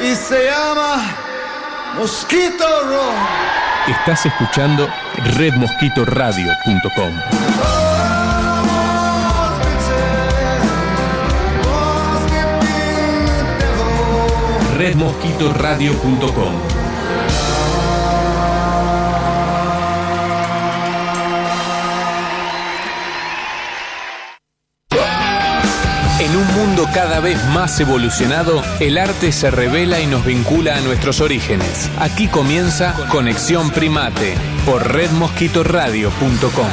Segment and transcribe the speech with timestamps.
[0.00, 1.02] y se llama
[1.96, 3.14] Mosquito Roll.
[3.88, 4.88] Estás escuchando
[5.36, 7.14] redmosquitoradio.com.
[14.76, 16.87] redmosquitoradio.com.
[26.98, 31.88] cada vez más evolucionado, el arte se revela y nos vincula a nuestros orígenes.
[31.96, 34.34] Aquí comienza Conexión Primate
[34.66, 36.68] por redmosquitoradio.com.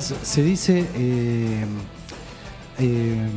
[0.00, 1.64] se dice, eh,
[2.78, 3.28] eh,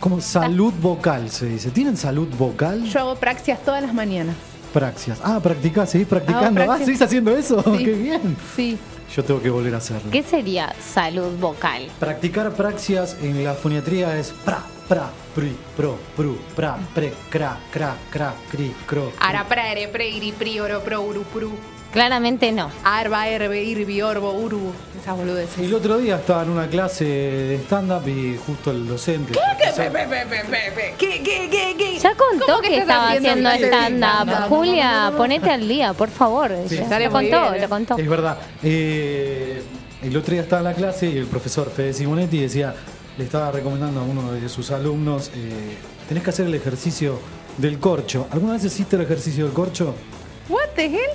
[0.00, 1.70] como salud vocal, se dice?
[1.70, 2.84] ¿Tienen salud vocal?
[2.84, 4.36] Yo hago praxias todas las mañanas.
[4.72, 5.18] Praxias.
[5.22, 6.60] Ah, practicás, seguís practicando.
[6.70, 6.78] Ah.
[6.78, 7.62] ¿seguís haciendo eso?
[7.62, 7.78] Sí.
[7.84, 8.36] ¡Qué bien!
[8.54, 8.78] Sí.
[9.14, 10.10] Yo tengo que volver a hacerlo.
[10.10, 11.88] ¿Qué sería salud vocal?
[12.00, 17.96] Practicar praxias en la foniatría es pra, pra, pri, pro, pru, pra, pre, cra, cra,
[18.10, 19.12] cra, cri, cro.
[19.20, 21.52] Ara, pra, ere, pre, iri, pri, oro, pro, uru, pru.
[21.94, 22.72] Claramente no.
[22.82, 24.72] Arba, erbe, irbi, orbo, uru.
[25.00, 25.58] Esas boludeces.
[25.60, 29.32] El otro día estaba en una clase de stand-up y justo el docente.
[29.32, 29.92] el profesor-
[30.98, 31.98] ¿Qué, qué, qué, qué?
[32.00, 34.48] Ya contó ¿Cómo que, estaba haciendo stand-up.
[34.48, 36.50] Julia, ponete al día, por favor.
[36.68, 36.78] Sí.
[36.78, 37.60] Lo contó, bien, ¿eh?
[37.60, 37.96] lo contó.
[37.96, 38.38] Es verdad.
[38.64, 39.62] Eh,
[40.02, 42.74] el otro día estaba en la clase y el profesor Fede Simonetti decía,
[43.16, 45.76] le estaba recomendando a uno de sus alumnos, eh,
[46.08, 47.20] tenés que hacer el ejercicio
[47.58, 48.26] del corcho.
[48.32, 49.94] ¿Alguna vez hiciste el ejercicio del corcho?
[50.48, 51.10] What the hell?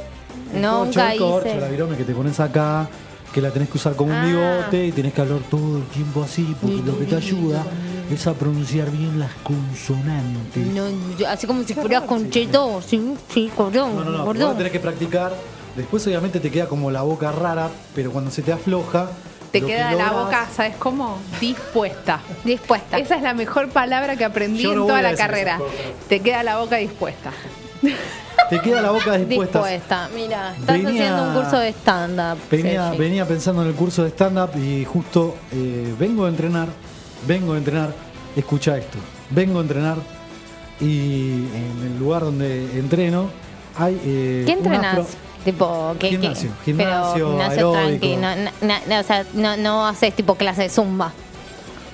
[0.53, 1.59] Nunca el corcho, hice.
[1.61, 2.87] la virome que te pones acá,
[3.33, 4.25] que la tenés que usar como un Ah.
[4.25, 7.63] bigote y tenés que hablar todo el tiempo así, porque lo que te ayuda
[8.11, 10.65] es a pronunciar bien las consonantes.
[10.67, 14.57] No, yo- así como si fueras concheto, sí, sí, cordón, No, no, no, cordón.
[14.57, 15.31] tenés que practicar.
[15.75, 19.09] Después obviamente te queda como la boca rara, pero cuando se te afloja...
[19.51, 21.17] Te lo que queda la lográs- boca, ¿sabes cómo?
[21.39, 22.21] Dispuesta.
[22.43, 22.97] Dispuesta.
[22.97, 25.25] Esa es la mejor palabra que aprendí Yo no en voy toda a la decir
[25.25, 25.55] carrera.
[25.55, 26.07] esas cosas.
[26.07, 27.31] Te queda la boca dispuesta.
[28.49, 29.59] Te queda la boca dispuesta.
[29.59, 30.09] Dispuesta.
[30.15, 32.37] Mira, estás Venía- haciendo un curso de stand-up.
[32.97, 36.67] Venía, pensando en el curso de stand-up y justo eh, vengo a entrenar,
[37.27, 37.93] vengo a entrenar,
[38.35, 38.97] escucha esto,
[39.29, 39.97] vengo a entrenar
[40.79, 43.29] y en el lugar donde entreno
[43.77, 43.99] hay...
[44.03, 45.05] eh, ¿Qué afro-
[45.45, 46.17] Tipo, ¿qué, qué?
[46.17, 47.97] Gimnasio, gimnasio, Pero gimnasio aeróbico.
[47.99, 51.13] tranqui, no, no, no, o sea, no, no haces tipo clase de zumba.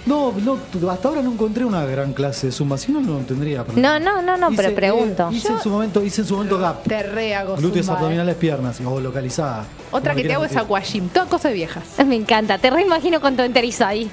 [0.05, 0.59] No, no,
[0.91, 3.63] hasta ahora no encontré una gran clase de zumba, si no, no tendría.
[3.63, 5.29] pero- No, no, no, no, pero Hice, pregunto.
[5.31, 6.83] eh, hice en su momento, hice en su momento gap.
[6.83, 8.03] Te re hago Glúteos zumba, eh.
[8.03, 9.65] abdominales, piernas, o localizada.
[9.91, 11.09] Otra que te hago es aquagym.
[11.09, 11.83] Todas cosas viejas.
[12.05, 14.09] Me encanta, te reimagino con tu enterizo ahí.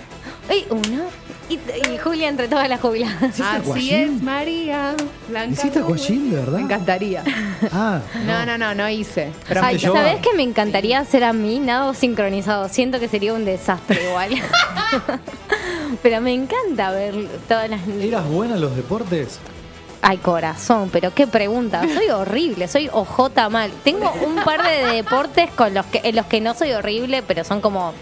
[0.49, 1.05] Ay, uno.
[1.49, 3.23] Y, y Julia entre todas las jubiladas.
[3.39, 4.95] ¿Hiciste Así es, María.
[5.29, 6.57] Blanca ¿Hiciste aquagym, de verdad?
[6.59, 7.23] Me encantaría.
[7.73, 9.31] Ah, No, no, no, no hice.
[9.47, 9.79] Pero Ay.
[9.79, 11.59] ¿sabés qué me encantaría hacer a mí?
[11.61, 12.69] Nado sincronizado.
[12.71, 14.31] Siento que sería un desastre igual.
[16.03, 17.15] pero me encanta ver
[17.49, 17.81] todas las...
[17.89, 19.39] ¿Eras buena en los deportes?
[20.05, 21.83] Ay, corazón, pero qué pregunta.
[21.95, 23.71] Soy horrible, soy ojota mal.
[23.85, 27.45] Tengo un par de deportes con los que, en los que no soy horrible, pero
[27.45, 27.93] son como,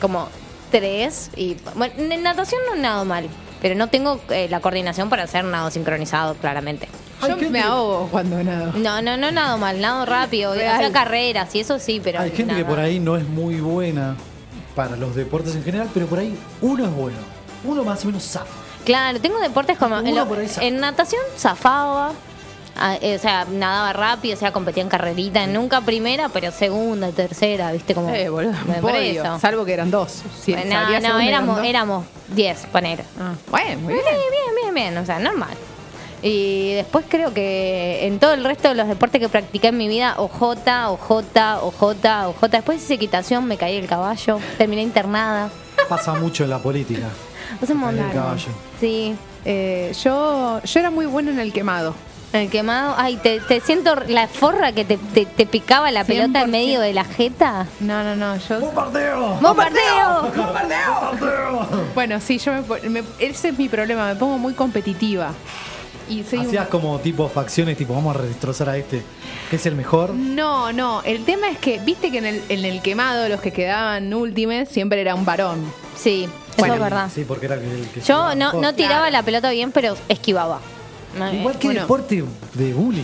[0.00, 0.28] como
[0.70, 1.30] tres.
[1.34, 3.26] Y bueno, en natación no nado mal,
[3.62, 6.88] pero no tengo eh, la coordinación para hacer nado sincronizado, claramente.
[7.26, 8.72] Yo me ahogo cuando nado.
[8.74, 12.54] No, no, no nado mal, nado rápido, hacía carreras y eso sí, pero Hay gente
[12.54, 14.14] que por ahí no es muy buena
[14.74, 17.18] para los deportes en general, pero por ahí uno es bueno.
[17.64, 18.46] Uno más o menos zafa.
[18.84, 20.66] Claro, tengo deportes como en, lo- por ahí zafa.
[20.66, 22.12] en natación zafaba.
[22.76, 27.10] ah, eh, o sea, nadaba rápido, o sea, competía en carrerita, nunca primera, pero segunda,
[27.12, 28.52] tercera, viste como Eh, boludo.
[28.82, 29.38] podio.
[29.38, 30.22] Salvo que eran dos.
[30.42, 31.64] Si no, no, éramos, dos.
[31.66, 32.04] éramos
[32.34, 33.04] 10, poner.
[33.20, 34.16] Ah, bueno, muy Sí, bien.
[34.30, 35.54] bien, bien, bien, o sea, normal.
[36.26, 39.88] Y después creo que en todo el resto de los deportes que practiqué en mi
[39.88, 40.42] vida, OJ,
[40.88, 41.10] OJ,
[41.60, 41.82] OJ,
[42.26, 42.48] OJ.
[42.50, 45.50] Después hice equitación, me caí del caballo, terminé internada.
[45.86, 47.08] Pasa mucho en la política.
[47.64, 48.10] Sea, un montón.
[48.10, 48.48] caballo.
[48.80, 49.14] Sí.
[49.44, 51.94] Eh, yo, yo era muy buena en el quemado.
[52.32, 52.94] El quemado.
[52.96, 56.50] Ay, te, te siento la forra que te, te- te picaba la pelota en 100%.
[56.50, 57.66] medio de la jeta.
[57.80, 58.38] No, no, no.
[58.38, 59.36] Yo, ¡Bombardeo!
[59.42, 60.30] ¡Bombardeo!
[61.94, 64.06] bueno, sí, yo me, me- ese es mi problema.
[64.08, 65.32] Me pongo muy competitiva.
[66.08, 69.02] Y soy un- Hacías como tipo facciones, tipo vamos a destrozar a este,
[69.50, 70.10] que es el mejor.
[70.10, 71.02] No, no.
[71.02, 74.68] El tema es que, viste que en el, en el quemado los que quedaban últimos
[74.68, 75.64] siempre era un varón.
[75.96, 76.28] Sí,
[76.58, 77.10] Bueno, eso es verdad.
[77.14, 79.12] Sí, porque era el que Yo no, no tiraba Claro.
[79.12, 80.60] la pelota bien, pero esquivaba.
[81.32, 81.80] Igual que bueno.
[81.82, 82.24] deporte
[82.54, 83.02] de bullying.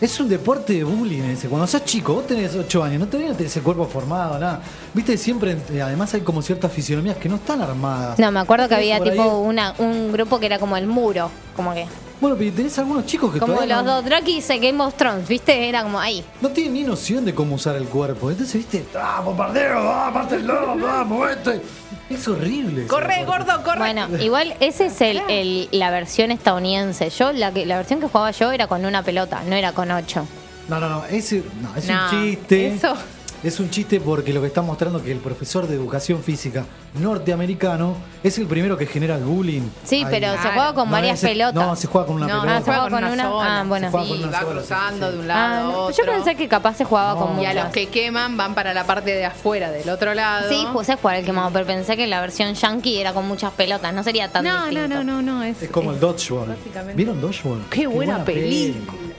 [0.00, 1.48] Es un deporte de bullying ese.
[1.48, 4.62] Cuando sos chico, vos tenés 8 años, no tenés ese cuerpo formado, nada.
[4.94, 8.18] Viste, siempre, eh, además hay como ciertas fisionomías que no están armadas.
[8.18, 11.30] No, me acuerdo que había tipo ahí- una, un grupo que era como el muro,
[11.54, 11.86] como que.
[12.20, 14.94] Bueno, pero tenés algunos chicos que Como todavía los no, dos Drakis de Game of
[14.94, 15.68] Thrones, ¿viste?
[15.68, 16.22] Era como ahí.
[16.42, 18.30] no tienen ni noción de cómo usar el cuerpo.
[18.30, 19.78] Entonces, viste, ¡ah, bombardeo!
[19.90, 20.76] ¡ah, pártelo!
[20.86, 21.62] ¡ah, movete!
[22.10, 22.86] Es horrible.
[22.88, 23.78] ¡Corre, gordo, corre!
[23.78, 27.08] Bueno, igual ese es el, el- la versión estadounidense.
[27.08, 29.90] Yo, la, que, la versión que jugaba yo era con una pelota, no era con
[29.90, 30.26] ocho.
[30.68, 32.66] No, no, no, ese, no, es No, un chiste.
[32.74, 32.94] eso-
[33.42, 36.66] Es un chiste porque lo que está mostrando que el profesor de educación física
[37.00, 39.62] norteamericano es el primero que genera el bullying.
[39.84, 40.06] Sí, Ahí.
[40.10, 41.54] pero se juega con No, varias ese- pelotas.
[41.66, 42.56] No, se juega con una No, pelota.
[42.56, 43.60] Ah, se juega con una una- sola.
[43.60, 43.86] ah, bueno.
[43.86, 45.78] Se juega Sí, con una va sola, cruzando sí, de un lado Ah, a no,
[45.84, 45.96] otro.
[46.04, 47.26] yo pensé que capaz se jugaba No.
[47.26, 47.64] con Y a muchas.
[47.64, 50.48] los que queman van para la parte de afuera, del otro lado.
[50.50, 53.52] Sí, pues es jugar el quemado, pero pensé que la versión yankee era con muchas
[53.52, 55.02] pelotas, no sería tan no, no, distinto.
[55.04, 55.42] no, no, no.
[55.42, 56.48] Es, Es como el es- Dodgeball.
[56.48, 56.94] básicamente.
[56.94, 57.62] ¿Vieron Dodgeball?
[57.70, 58.92] Qué buena película.
[58.92, 59.09] No la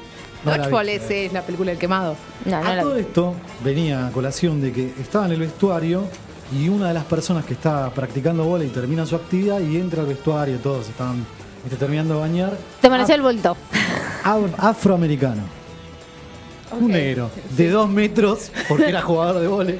[0.44, 0.92] Dodgeball vi.
[0.94, 2.16] es, la película del quemado.
[2.46, 6.04] No, no a la- todo esto venía a colación de que estaba en el vestuario
[6.54, 10.02] y una de las personas que está practicando bola y termina su actividad y entra
[10.02, 11.26] al vestuario, todos estaban
[11.64, 12.58] viste, terminando de bañar.
[12.82, 13.56] Te pareció el bulto.
[14.24, 15.44] Af- afroamericano.
[16.72, 16.90] Un Ok.
[16.90, 19.80] negro de dos metros porque era jugador de vole.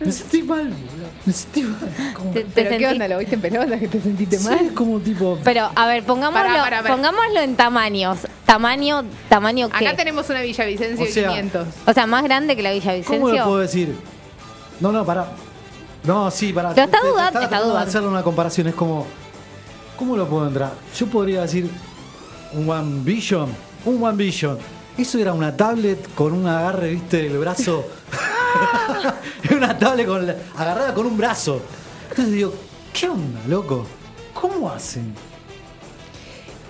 [0.00, 1.08] Me sentí mal, boludo.
[1.24, 2.14] Me sentí mal.
[2.14, 3.08] Como- Te- te ¿Pero qué sentí- onda?
[3.08, 4.58] ¿Lo viste en pelota que te sentiste Sí, mal?
[4.66, 5.38] es como tipo.
[5.42, 6.94] Pero, a ver, pongámoslo, Pará, pará, pará.
[6.94, 8.18] pongámoslo en tamaños.
[8.46, 9.86] Tamaño, tamaño qué?
[9.88, 11.66] Acá tenemos una Villavicencio O sea, 500.
[11.86, 13.44] O sea, más grande que la ¿Cómo lo Villavicencio.
[13.44, 13.96] puedo decir?
[14.80, 15.28] No, no, pará.
[16.04, 16.72] No, sí, pará.
[16.74, 17.88] Pero está dudando, está de dudando.
[17.88, 18.66] hacerle una comparación.
[18.68, 19.06] Es como.
[19.96, 20.72] ¿Cómo lo puedo entrar?
[20.98, 21.70] Yo podría decir.
[22.52, 23.48] Un One Vision.
[23.86, 24.58] Un One Vision.
[24.98, 27.84] Eso era una tablet con un agarre, viste, del brazo.
[29.42, 31.60] Era una tablet con la- agarrada con un brazo.
[32.10, 32.54] Entonces digo,
[32.92, 33.84] ¿qué onda, loco?
[34.32, 35.12] ¿Cómo hacen?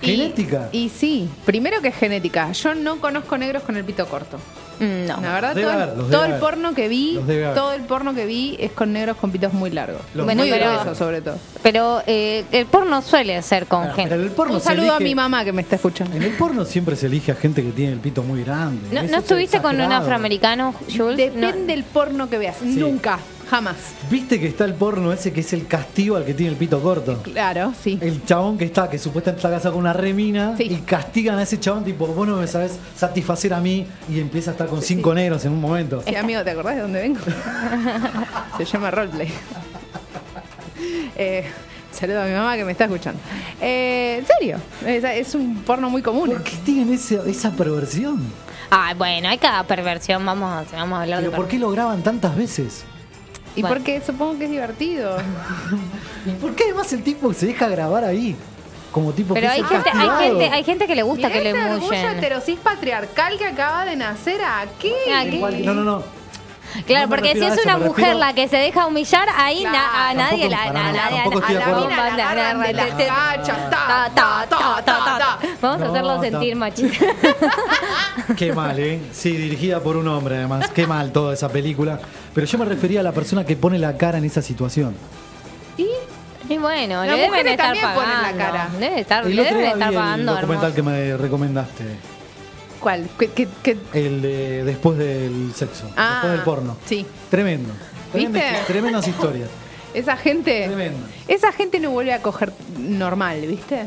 [0.03, 0.69] Genética.
[0.73, 2.51] Y, sí, primero que es genética.
[2.53, 4.39] Yo no conozco negros con el pito corto.
[4.81, 5.21] Mm, No.
[5.21, 7.21] La verdad, todo, el- haber, todo porno que vi,
[7.55, 10.01] todo el porno que vi es con negros con pitos muy largos.
[10.15, 11.37] Los Bueno, muy gruesos, sobre todo.
[11.63, 14.15] Pero eh, el porno suele ser con Pero gente.
[14.17, 16.17] el porno Un saludo a mi mamá que me está escuchando.
[16.17, 18.89] En el porno siempre se elige a gente que tiene el pito muy grande.
[18.93, 21.33] ¿No, Eso ¿no es estuviste con un afroamericano, Jules?
[21.35, 21.47] No.
[21.47, 22.61] Depende del porno que veas.
[22.63, 23.21] Nunca,
[23.51, 23.77] jamás.
[24.11, 26.81] ¿Viste que está el porno ese que es el castigo al que tiene el pito
[26.81, 27.23] corto?
[27.23, 27.99] Claro, sí.
[28.01, 30.65] El chabón que está, que supuestamente está casado con una remina Sí.
[30.65, 34.51] y castigan a ese chabón, tipo, vos no me sabes satisfacer a mí y empieza
[34.51, 36.03] a estar con cinco negros en un momento.
[36.07, 37.21] Sí, amigo, ¿te acordás de dónde vengo?
[38.59, 39.29] Se llama roleplay.
[41.17, 41.45] Eh,
[41.93, 43.21] saludo a mi mamá que me está escuchando.
[43.61, 46.31] Eh, en serio, es, es un porno muy común.
[46.31, 48.21] ¿Por qué tienen ese- esa perversión?
[48.71, 50.25] Ah, bueno, hay cada perversión.
[50.27, 52.85] Vamos a, vamos a hablar ¿Pero de por qué lo graban tantas veces?
[53.57, 53.75] Y Bueno.
[53.77, 55.17] porque supongo que es divertido.
[56.27, 58.37] ¿Y por qué además el tipo se deja grabar ahí?
[58.91, 61.39] Como tipo Pero que hay es gente, hay gente, hay gente que le gusta Mirá
[61.41, 62.17] que le ese orgullo mullen.
[62.19, 64.93] heterosis patriarcal que acaba de nacer aquí.
[65.65, 66.03] No, no, no.
[66.87, 69.77] Claro, No porque si es una mujer refiero- la que se deja humillar, ahí Claro.
[69.79, 70.73] na- a nadie la.
[75.61, 77.07] Vamos a hacerlo sentir machista.
[78.37, 79.01] Qué mal, ¿eh?
[79.13, 80.69] Sí, dirigida por un hombre, además.
[80.71, 81.99] Qué mal toda esa película.
[82.35, 84.95] Pero yo me refería a la persona que pone la cara en esa situación.
[85.77, 85.87] Y
[86.49, 88.39] Y bueno, Las le deben mujeres estar también ponen pagando.
[88.39, 88.69] la cara.
[88.79, 90.33] Debe estar, El le otro deben estar vi el pagando.
[90.35, 90.75] documental hermoso.
[90.75, 91.85] que me recomendaste.
[92.85, 93.09] ¿Cuál?
[93.19, 93.79] ¿Qué, qué, qué?
[93.95, 95.91] El de después del sexo.
[95.97, 96.77] Ah, después del porno.
[96.85, 97.07] sí.
[97.31, 97.71] Tremendo.
[98.13, 98.43] ¿Viste?
[98.67, 99.49] Tremendas historias.
[99.95, 100.67] Esa gente.
[100.67, 100.99] Tremendo.
[101.27, 103.87] Esa gente no vuelve a coger normal, ¿viste?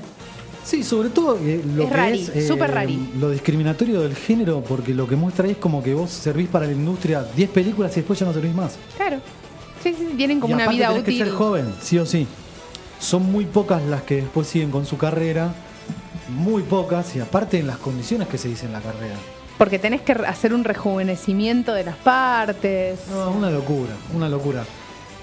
[0.66, 3.10] Sí, sobre todo eh, lo Es que rari, es eh, súper rari.
[3.20, 6.72] lo discriminatorio del género, porque lo que muestra es como que vos servís para la
[6.74, 8.78] industria 10 películas y después ya no servís más.
[8.98, 9.20] Claro.
[9.84, 11.18] Sí, sí, tienen como y una vida tenés útil.
[11.20, 12.26] que ser joven, sí o sí.
[13.00, 15.54] Son muy pocas las que después siguen con su carrera,
[16.30, 19.16] muy pocas, y aparte en las condiciones que se dice en la carrera.
[19.58, 23.00] Porque tenés que hacer un rejuvenecimiento de las partes.
[23.10, 24.64] No, una locura, una locura.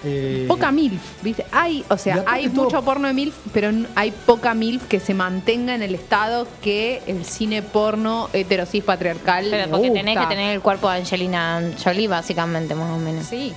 [0.07, 1.47] Eh, Poca MILF, ¿viste?
[1.51, 5.15] Hay, o sea, hay todo- mucho porno de MILF, pero hay poca MILF que se
[5.15, 10.01] mantenga en el estado que el cine porno heterosis patriarcal Pero porque gusta.
[10.05, 13.25] tenés que tener el cuerpo de Angelina Jolie, básicamente, más o menos.
[13.27, 13.55] Sí.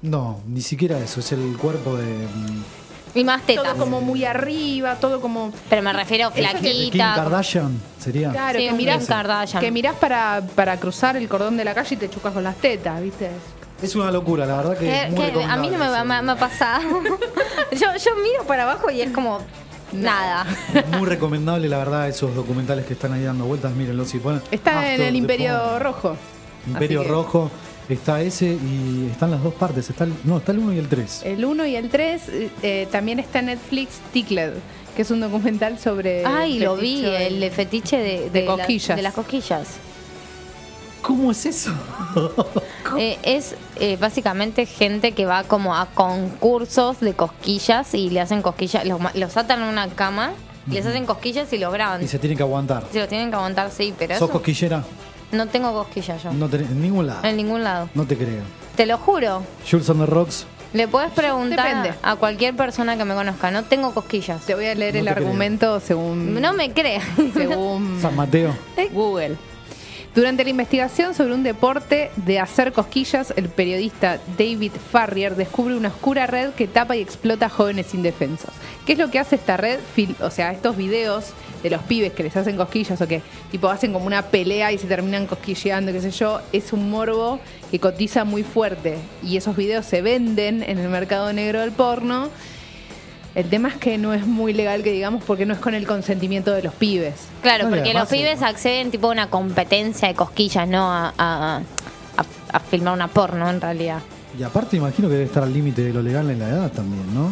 [0.00, 2.62] No, ni siquiera eso, es el cuerpo de, mm,
[3.14, 3.64] Y más tetas.
[3.64, 7.12] todo como muy arriba, todo como Pero me refiero De Kim flaquita.
[7.14, 8.30] Kardashian sería.
[8.30, 9.60] claro, Sí, que mirás, Kardashian.
[9.62, 12.56] que mirás para, para cruzar el cordón de la calle y te chucas con las
[12.56, 13.30] tetas, ¿viste?
[13.82, 16.04] Es una locura, la verdad que, Que- es muy que a mí no me, recomendable
[16.04, 16.82] me- me ha pasado.
[17.72, 19.40] yo, yo miro para abajo y es como
[19.92, 20.46] nada.
[20.98, 24.40] Muy recomendable, la verdad, esos documentales que están ahí dando vueltas, mírenlos si ponen.
[24.50, 25.78] Está After en el Imperio.
[25.80, 26.16] Rojo.
[26.66, 27.50] Imperio Rojo,
[27.88, 30.88] está ese y están las dos partes, está el- no, está el 1 y el
[30.88, 31.22] 3.
[31.24, 32.22] El 1 y el 3
[32.90, 34.52] también está en Netflix Tickled,
[34.96, 36.24] que es un documental sobre.
[36.26, 38.96] Ay, lo vi, el fetiche de, de la- cosquillas.
[38.96, 39.68] de las cosquillas.
[41.02, 41.72] ¿Cómo es eso?
[42.98, 48.42] Eh, es eh, básicamente gente que va como a concursos de cosquillas y le hacen
[48.42, 50.32] cosquillas, los, los atan en una cama,
[50.70, 52.02] les hacen cosquillas y los graban.
[52.04, 52.84] y se tienen que aguantar.
[52.92, 54.84] Se los tienen que aguantar, sí, pero ¿Sos eso cosquillera?
[55.32, 56.32] No tengo cosquillas yo.
[56.32, 57.20] No tenés, en ningún lado.
[57.24, 57.88] En ningún lado.
[57.94, 58.42] No te creo.
[58.76, 59.42] Te lo juro.
[59.68, 61.94] Jules on the Rocks, Le puedes preguntar Depende.
[62.02, 63.50] a cualquier persona que me conozca.
[63.50, 64.40] No tengo cosquillas.
[64.46, 65.26] Te voy a leer No el creo.
[65.26, 67.02] argumento según, No me crees.
[67.34, 68.54] según San Mateo.
[68.92, 69.36] Google.
[70.14, 75.88] Durante la investigación sobre un deporte de hacer cosquillas, el periodista David Farrier descubre una
[75.88, 78.50] oscura red que tapa y explota a jóvenes indefensos.
[78.84, 79.78] ¿Qué es lo que hace esta red?
[79.96, 83.68] Fil- O sea, estos videos de los pibes que les hacen cosquillas o que tipo
[83.68, 87.38] hacen como una pelea y se terminan cosquilleando, qué sé yo, es un morbo
[87.70, 92.28] que cotiza muy fuerte y esos videos se venden en el mercado negro del porno.
[93.34, 95.86] El tema es que no es muy legal que digamos porque no es con el
[95.86, 97.14] consentimiento de los pibes.
[97.40, 101.56] Claro, No, porque los pibes acceden tipo a una competencia de cosquillas, no a, a,
[101.58, 101.62] a-
[102.52, 104.00] a filmar una porno en realidad.
[104.38, 107.14] Y aparte imagino que debe estar al límite de lo legal en la edad también,
[107.14, 107.30] ¿no?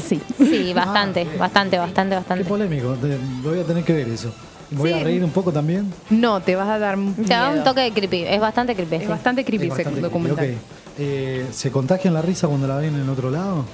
[0.00, 0.20] Sí.
[0.38, 1.38] Sí, bastante, ok.
[1.38, 2.44] bastante, bastante, Qué bastante.
[2.44, 4.32] polémico, te- voy a tener que ver eso.
[4.70, 4.98] ¿Me voy Sí.
[5.00, 5.92] a reír un poco también?
[6.10, 7.64] No, te vas a dar Te da un miedo.
[7.64, 8.96] toque de creepy, es bastante creepy.
[8.96, 9.08] Es sí.
[9.08, 10.36] bastante creepy Es ese bastante documental.
[10.38, 10.58] creepy.
[10.98, 13.64] Eh, ¿Se contagian la risa cuando la ven en otro lado?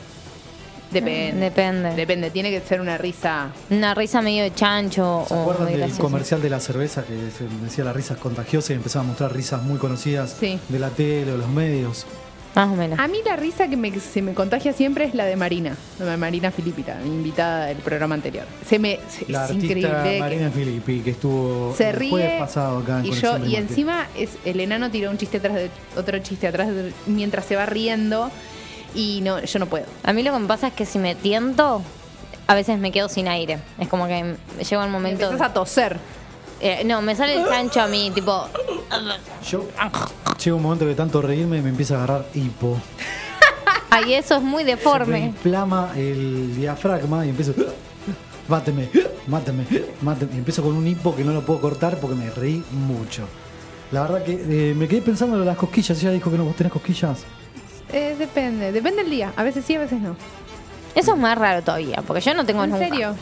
[0.90, 1.40] Depende.
[1.40, 1.94] Depende.
[1.94, 3.50] Depende, tiene que ser una risa.
[3.70, 7.44] Una risa medio de chancho ¿Se o acuerdan del comercial de la cerveza que se
[7.64, 10.58] decía las risas contagiosas y empezaba a mostrar risas muy conocidas Sí.
[10.68, 12.06] de la tele o los medios?
[12.54, 12.98] Más o menos.
[12.98, 16.06] A mí la risa que me- se me contagia siempre es la de Marina, la
[16.06, 18.44] de Marina Filipita, mi invitada del programa anterior.
[18.68, 20.02] Se me, se- La es artista increíble.
[20.14, 24.08] que Marina Filippi que estuvo se el jueves pasado acá en y yo y encima
[24.16, 27.66] es el enano tiró un chiste atrás de otro chiste atrás de- mientras se va
[27.66, 28.30] riendo
[28.96, 29.86] y no yo no puedo.
[30.02, 31.82] A mí lo que me pasa es que si me tiento,
[32.48, 33.58] a veces me quedo sin aire.
[33.78, 34.34] Es como que
[34.68, 35.26] llega un momento.
[35.26, 35.98] Empezás a toser.
[36.60, 38.48] Eh, no, me sale el chancho a mí, tipo.
[39.48, 39.66] Yo
[40.42, 42.76] llega un momento que tanto reírme y me empieza a agarrar hipo.
[43.90, 45.18] Ay, eso es muy Se me deforme.
[45.20, 47.54] inflama el diafragma y empiezo.
[48.48, 48.88] Máteme,
[49.28, 49.64] máteme,
[50.02, 50.32] máteme.
[50.34, 53.22] Y empiezo con un hipo que no lo puedo cortar porque me reí mucho.
[53.92, 56.00] La verdad que eh, me quedé pensando en las cosquillas.
[56.00, 57.24] Ella dijo que no, vos tenés cosquillas.
[57.92, 59.32] Eh, depende, depende del día.
[59.36, 60.16] A veces sí, a veces no.
[60.96, 62.84] Eso es más raro todavía, porque yo no tengo ¿En nunca.
[62.88, 63.14] serio?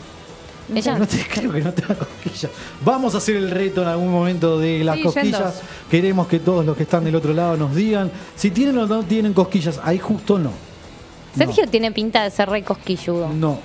[0.73, 2.51] Ella- No te creo que no tengas cosquillas.
[2.85, 5.31] Vamos a hacer el reto en algún momento de las Sí, cosquillas.
[5.39, 5.53] yendos.
[5.89, 9.03] Queremos que todos los que están del otro lado nos digan si tienen o no
[9.03, 9.79] tienen cosquillas.
[9.83, 10.51] Ahí justo no.
[11.37, 13.29] Sergio tiene pinta de ser re cosquilludo.
[13.29, 13.59] No.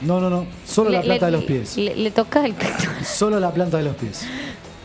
[0.00, 0.46] No, no, no.
[0.66, 1.76] Solo la Le- planta le- de los pies.
[1.76, 2.88] Le, le toca el pecho.
[3.04, 4.22] Solo la planta de los pies.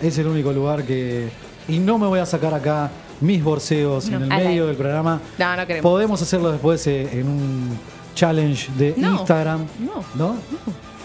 [0.02, 1.30] Es el único lugar que.
[1.68, 2.90] Y no me voy a sacar acá
[3.22, 4.66] mis borseos en el Al medio aire.
[4.66, 5.22] del programa.
[5.38, 5.90] No, no queremos.
[5.92, 7.78] Podemos hacerlo después eh, en un
[8.16, 9.12] challenge de No.
[9.20, 9.66] Instagram.
[9.80, 10.04] No.
[10.16, 10.36] ¿No?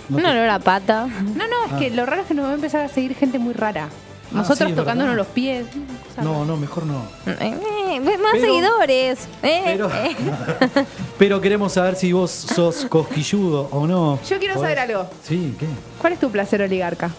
[0.09, 1.07] No Un te- olor a pata.
[1.07, 3.39] No, no, es que lo raro es que nos va a empezar a seguir gente
[3.39, 3.89] muy rara.
[4.31, 5.27] Ah, Nosotros sí, es tocándonos verdad.
[5.27, 5.67] los pies.
[6.09, 7.03] cosa No, no, mejor no.
[7.27, 9.19] Eh, eh, más Pero- seguidores.
[9.43, 10.17] Eh, Pero, eh.
[11.19, 14.19] pero queremos saber si vos sos cosquilludo o no.
[14.29, 15.07] Yo quiero Podés- saber algo.
[15.25, 15.67] Sí, ¿qué?
[16.01, 17.11] ¿Cuál es tu placer oligarca?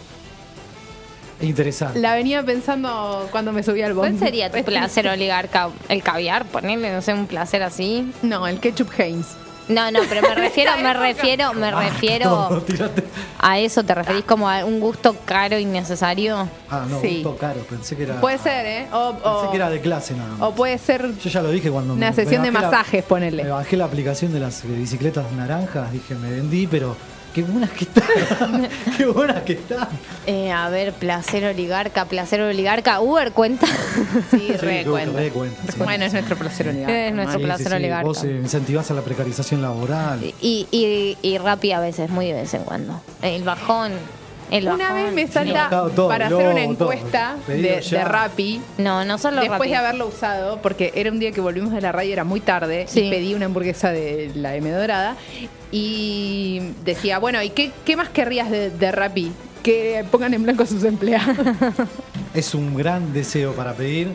[1.42, 2.00] Interesante.
[2.00, 4.18] La venía pensando cuando me subí al bondi.
[4.18, 5.70] ¿Cuál sería tu placer oligarca?
[5.88, 6.46] ¿El caviar?
[6.46, 8.12] Ponerle, no sé, un placer así.
[8.22, 9.28] No, el ketchup Heinz.
[9.70, 13.04] No, no, pero me refiero, me refiero, me refiero tírate.
[13.40, 13.84] a eso.
[13.84, 16.48] ¿Te referís como a un gusto caro innecesario?
[16.70, 17.22] Ah, no, Sí.
[17.24, 17.62] gusto caro.
[17.62, 18.20] Pensé que era.
[18.20, 18.88] Puede ser, ¿eh?
[18.92, 20.42] O, Pensé o- que era de clase nada más.
[20.42, 22.72] o puede ser Yo ya lo dije cuando una me- sesión me de bajé la-
[22.72, 23.44] masajes, ponele.
[23.44, 26.96] Me bajé la aplicación de las eh, bicicletas naranjas, dije, me vendí, pero
[27.34, 28.68] qué buenas que están.
[28.98, 29.88] qué buenas que están.
[30.26, 33.00] Eh, a ver, placer oligarca, placer oligarca.
[33.02, 33.68] Uber cuenta.
[34.32, 35.20] Sí, Sí, re cuenta.
[35.20, 35.80] re cuenta, sí.
[35.84, 37.08] Bueno, es nuestro placer oligarca.
[37.08, 38.04] Es nuestro Sí, placer oligarca.
[38.06, 40.24] Vos eh, incentivás a la precarización laboral.
[40.42, 43.02] Y, y, y Rappi a veces, muy de vez en cuando.
[43.22, 43.92] El bajón.
[44.52, 45.04] El Una bajón.
[45.04, 48.62] vez me salta todo, para hacer una lobo, encuesta de, de Rappi.
[48.80, 49.70] No, no solo Después Rappi.
[49.70, 52.86] de haberlo usado, porque era un día que volvimos de la radio, era muy tarde,
[52.88, 53.02] Sí.
[53.02, 55.16] y pedí una hamburguesa de la M dorada,
[55.72, 59.32] y decía, bueno, ¿y qué, qué más querrías de, de Rappi?
[59.64, 61.36] Que pongan en blanco a sus empleados.
[62.34, 64.14] Es un gran deseo para pedir.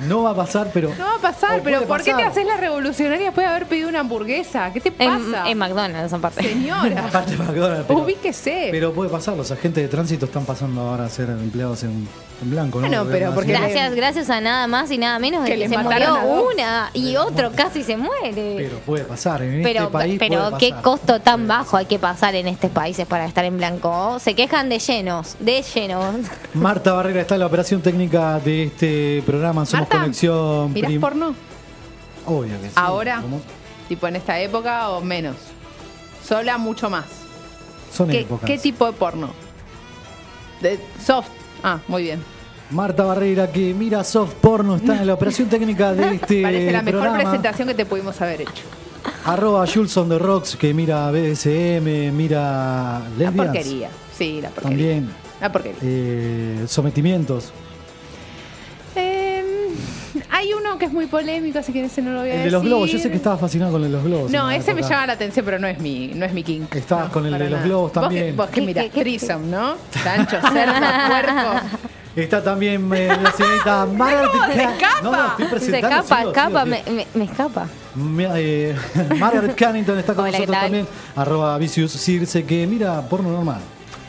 [0.00, 0.90] No va a pasar, pero.
[0.98, 3.88] No va a pasar, pero ¿por qué te haces la revolucionaria después de haber pedido
[3.88, 4.72] una hamburguesa?
[4.72, 4.96] ¿Qué te En,
[5.30, 5.48] pasa?
[5.48, 6.42] en McDonald's, aparte.
[6.42, 8.68] Señora, Aparte, McDonald's, pero- ubíquese.
[8.70, 12.08] Pero puede pasar, los agentes de tránsito están pasando ahora a ser empleados en,
[12.42, 12.86] en blanco, ¿no?
[12.88, 15.70] Bueno, pero porque Gracias, gracias a nada más y nada menos de Que que, les
[15.70, 16.16] se murió
[16.52, 18.54] una y otro casi se muere.
[18.56, 20.82] Pero puede pasar, en Pero, este país pero puede qué pasar.
[20.82, 24.18] costo tan bajo hay que pasar en estos países para estar en blanco.
[24.18, 26.26] Se quejan de llenos, de llenos.
[26.54, 31.00] Marta Barrera está en la operación técnica de este programa Somos Marta, Conexión ¿Mirás Prim-
[31.00, 31.34] porno?
[32.26, 32.72] Obvio que sí.
[32.76, 33.20] ¿Ahora?
[33.22, 33.40] ¿Cómo?
[33.88, 35.36] Tipo en esta época o menos.
[36.26, 37.04] Sola mucho más.
[37.92, 38.46] Son ¿Qué, épocas.
[38.48, 39.30] qué tipo de porno?
[40.60, 41.28] De soft.
[41.62, 42.22] Ah, muy bien.
[42.70, 46.82] Marta Barrera, que mira soft porno, está en la operación técnica de este Parece la
[46.82, 47.22] mejor programa.
[47.24, 48.64] presentación que te pudimos haber hecho.
[49.26, 53.34] Arroba Jules on the Rocks, que mira BDSM, mira La lesbianas.
[53.54, 53.90] porquería.
[54.16, 54.76] Sí, la porquería.
[54.78, 55.10] También
[55.42, 55.78] La porquería.
[55.82, 57.52] eh, sometimientos.
[60.36, 62.44] Hay uno que es muy polémico, así que ese no lo voy a El decir.
[62.46, 64.30] de los globos, yo sé que estabas fascinado con el de los globos.
[64.32, 66.62] No, ese me llama la atención, pero no es mi, no es mi king.
[66.72, 68.26] Estabas con el de los globos Vos también.
[68.26, 69.76] que- Vos que ¿Qué- mirás, Threesome, ¿no?
[70.02, 70.74] Tancho, cerdo,
[71.08, 71.60] puerco.
[72.16, 73.86] Está también eh, la señorita
[74.54, 75.02] se escapa?
[75.02, 76.96] No, no, estoy Se presentando, escapa, sigo, escapa, sigo, me, sigo.
[76.96, 77.66] me- me escapa.
[77.94, 78.76] Me- eh,
[79.18, 80.86] Margaret Cannington está con Hola, ¿qué nosotros también.
[81.16, 83.60] Arroba Vicious Circe, que mira porno normal.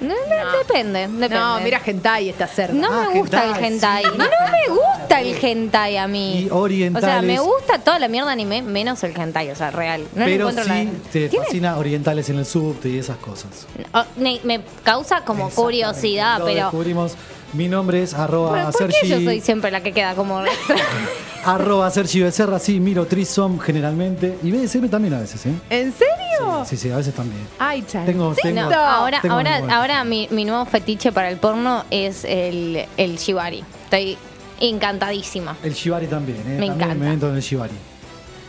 [0.01, 1.29] No, no, Depende, depende.
[1.35, 2.73] No, mira hentai esta cerda.
[2.73, 4.03] No Ah, me gusta hentai, el hentai.
[4.03, 4.09] sí.
[4.17, 6.39] No me gusta el hentai a mí.
[6.41, 7.03] Y orientales.
[7.07, 10.01] O sea, me gusta toda la mierda anime, menos el hentai, o sea, real.
[10.13, 11.11] No pero encuentro sí la...
[11.11, 13.67] te fascina orientales en el subte y esas cosas.
[13.93, 16.61] Oh, me, me causa como curiosidad, Lo pero...
[16.63, 17.13] descubrimos.
[17.55, 20.41] Mi nombre es arroba ¿Pero ¿Por qué yo soy siempre la que queda como
[21.45, 24.37] arroba Sergi Becerra, sí, miro Trisom generalmente.
[24.43, 25.53] Y BDSM también a veces, ¿eh?
[25.69, 26.65] ¿En serio?
[26.65, 27.41] Sí, sí, a veces también.
[27.59, 28.05] Ay, chan.
[28.05, 31.85] Tengo- Sí, tengo- No, ahora, tengo ahora, ahora mi, mi nuevo fetiche para el porno
[31.91, 33.63] es el, el shibari.
[33.85, 34.17] Estoy
[34.59, 35.55] encantadísima.
[35.63, 36.43] El Shibari también, ¿eh?
[36.59, 36.95] Me también encanta.
[36.95, 37.73] me meto en el Shibari.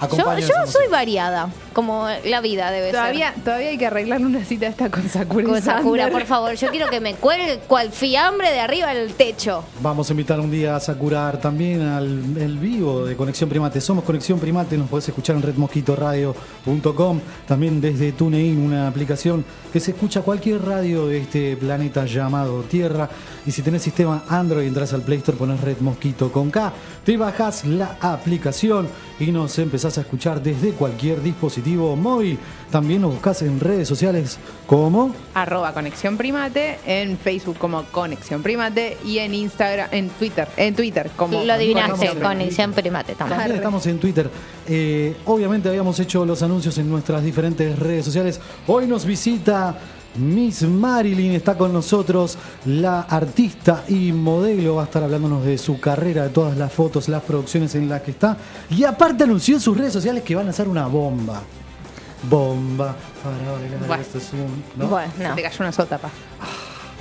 [0.00, 4.90] Yo, soy variada, como la vida debe Todavía, todavía hay que arreglarle una cita esta
[4.90, 5.60] con Sakura.
[5.60, 5.82] ser.
[5.82, 9.64] Con por favor, yo quiero que me cuelgue cual fiambre de arriba del techo.
[9.80, 13.80] Vamos a invitar un día a Sakurar también al el vivo de Conexión Primate.
[13.80, 19.92] Somos Conexión Primate, nos podés escuchar en redmosquitoradio.com, también desde TuneIn, una aplicación que se
[19.92, 23.08] escucha cualquier radio de este planeta llamado Tierra.
[23.46, 26.72] Y si tenés sistema Android, entras al Play Store, pones Red Mosquito con K,
[27.04, 32.38] te bajás la aplicación y nos empezás a escuchar desde cualquier dispositivo móvil.
[32.70, 38.98] También nos buscás en redes sociales como Arroba Conexión Primate, en Facebook como Conexión Primate
[39.04, 42.36] y en Instagram, en Twitter, en Twitter como Lo adivinaste, Conexión Primate.
[42.36, 43.38] conexión primate también.
[43.38, 44.30] También estamos en Twitter.
[44.68, 48.40] Eh, obviamente habíamos hecho los anuncios en nuestras diferentes redes sociales.
[48.66, 49.78] Hoy nos visita
[50.18, 54.76] Miss Marilyn, está con nosotros, la artista y modelo.
[54.76, 58.02] Va a estar hablándonos de su carrera, de todas las fotos, las producciones en las
[58.02, 58.36] que está.
[58.70, 61.42] Y aparte anunció en sus redes sociales que van a hacer una bomba.
[62.28, 63.86] Bomba para bailar.
[63.86, 64.02] Bueno.
[64.02, 64.64] Esto es un.
[64.76, 64.88] ¿no?
[64.88, 65.34] Bueno, Se no.
[65.34, 66.10] te cayó una sota, pa.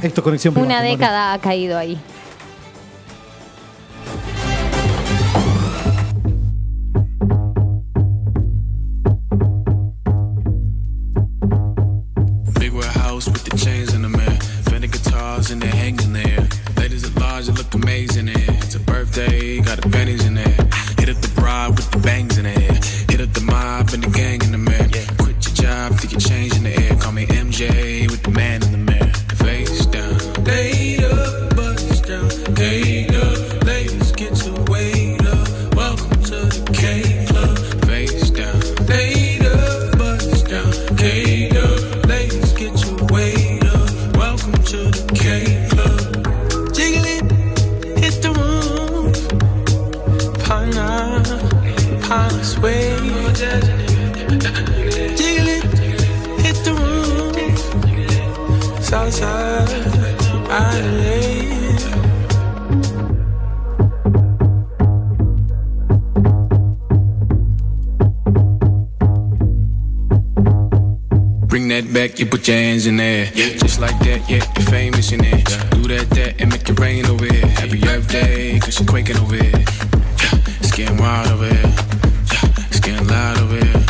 [0.01, 1.97] Esto es conexión Una década ha caído ahí.
[17.35, 18.59] Large, it look amazing in here.
[18.63, 20.55] It's a birthday, got the panties in it.
[20.97, 22.79] Hit up the bride with the bangs in hair.
[23.11, 24.87] Hit up the mob and the gang in the mirror.
[25.19, 26.54] Quit your job, think your change
[72.45, 73.25] put hands in there.
[73.25, 75.37] Just like that, yeah, you're famous in there.
[75.71, 77.47] Do that, that, and make it rain over here.
[77.47, 78.07] Happy Earth
[78.61, 79.51] cause you're quaking over here.
[79.51, 81.63] Yeah, it's getting wild over here.
[81.63, 83.84] Yeah, it's getting loud over here.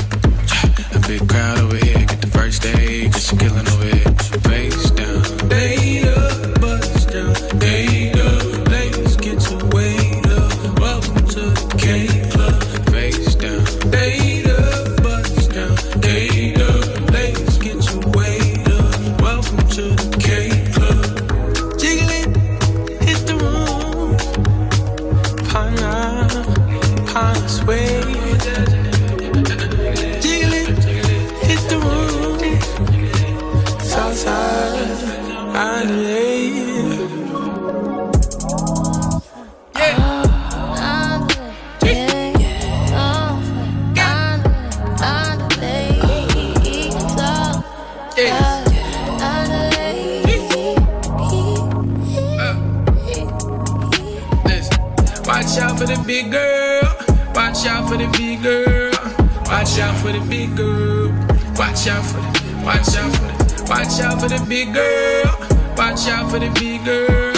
[59.55, 61.07] Watch out for the big girl.
[61.55, 62.27] Watch out for the,
[62.65, 65.31] watch out for the, watch out for the big girl.
[65.77, 67.33] Watch out for the big girl.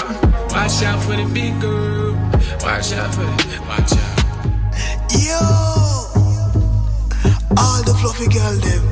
[0.49, 2.15] Watch out for the big girl.
[2.63, 4.17] Watch out for the, watch out.
[5.13, 5.38] Yo,
[7.56, 8.84] all the fluffy girl them.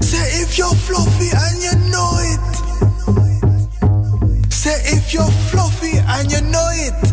[0.00, 2.40] Say if you're fluffy and you know it.
[4.52, 7.11] Say if you're fluffy and you know it.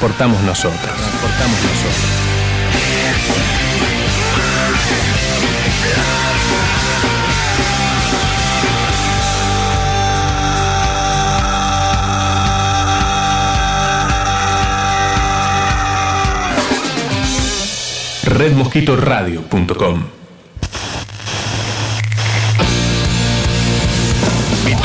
[0.00, 0.80] Transportamos nosotros.
[0.80, 2.06] Transportamos nosotros.
[18.24, 20.19] redmosquitoradio.com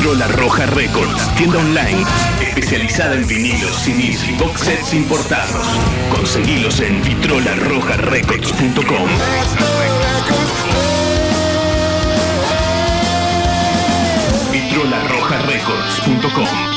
[0.06, 2.06] Vitrola Roja Records, tienda online
[2.39, 5.65] especializada en vinilos, CDs y box sets importados.
[6.12, 9.10] Conseguilos en vitrolarrojarecords.com.
[14.52, 16.75] vitrolarrojarecords.com.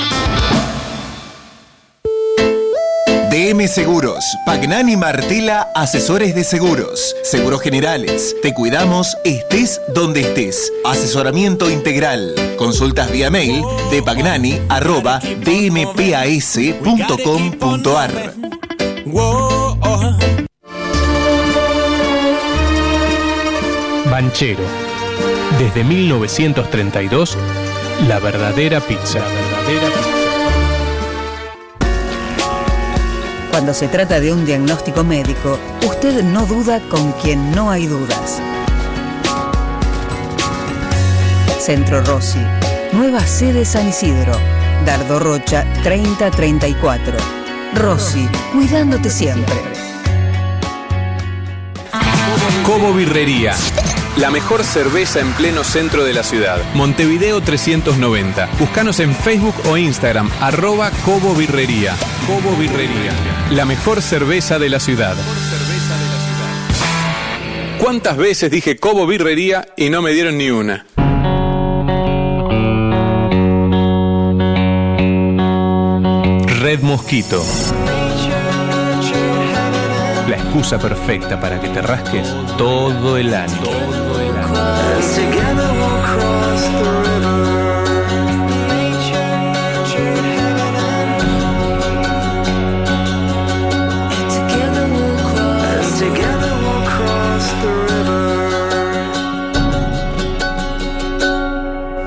[3.49, 8.37] DM Seguros, Pagnani Martela, asesores de seguros, seguros generales.
[8.43, 10.71] Te cuidamos, estés donde estés.
[10.85, 12.35] Asesoramiento integral.
[12.59, 15.95] Consultas vía mail de pagnani arroba dmpas.com.ar.
[24.11, 24.65] Banchero.
[25.59, 27.39] Desde 1932,
[28.09, 29.21] la verdadera pizza.
[29.21, 30.18] La verdadera pizza.
[33.59, 38.41] Cuando se trata de un diagnóstico médico, usted no duda con quien no hay dudas.
[41.59, 42.39] Centro Rossi,
[42.93, 44.31] nueva sede San Isidro,
[44.87, 47.15] Dardo Rocha 3034.
[47.75, 49.57] Rossi, cuidándote siempre.
[52.65, 53.57] Cobo Birrería.
[54.19, 56.59] La mejor cerveza en pleno centro de la ciudad.
[56.75, 58.49] Montevideo 390.
[58.59, 61.95] Búscanos en Facebook o Instagram, arroba Cobo Birrería.
[62.27, 63.13] Cobo Birrería.
[63.53, 65.15] La mejor cerveza de la ciudad.
[67.79, 70.85] ¿Cuántas veces dije Cobo Birrería y no me dieron ni una?
[76.61, 77.45] Red Mosquito.
[80.49, 83.55] Excusa perfecta para que te rasques todo el año.
[83.63, 84.49] Todo el año.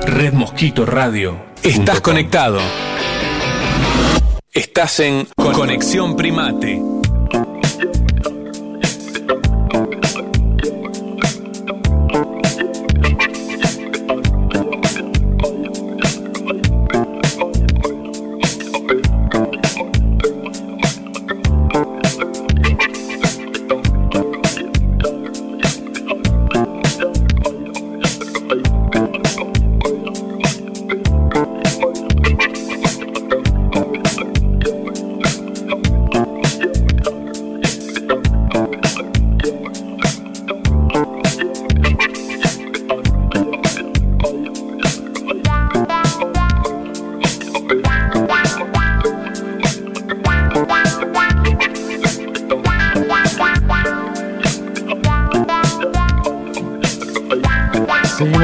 [0.04, 1.46] Red Mosquito Radio.
[1.62, 2.58] Estás conectado.
[4.52, 6.81] Estás en Conexión Primate.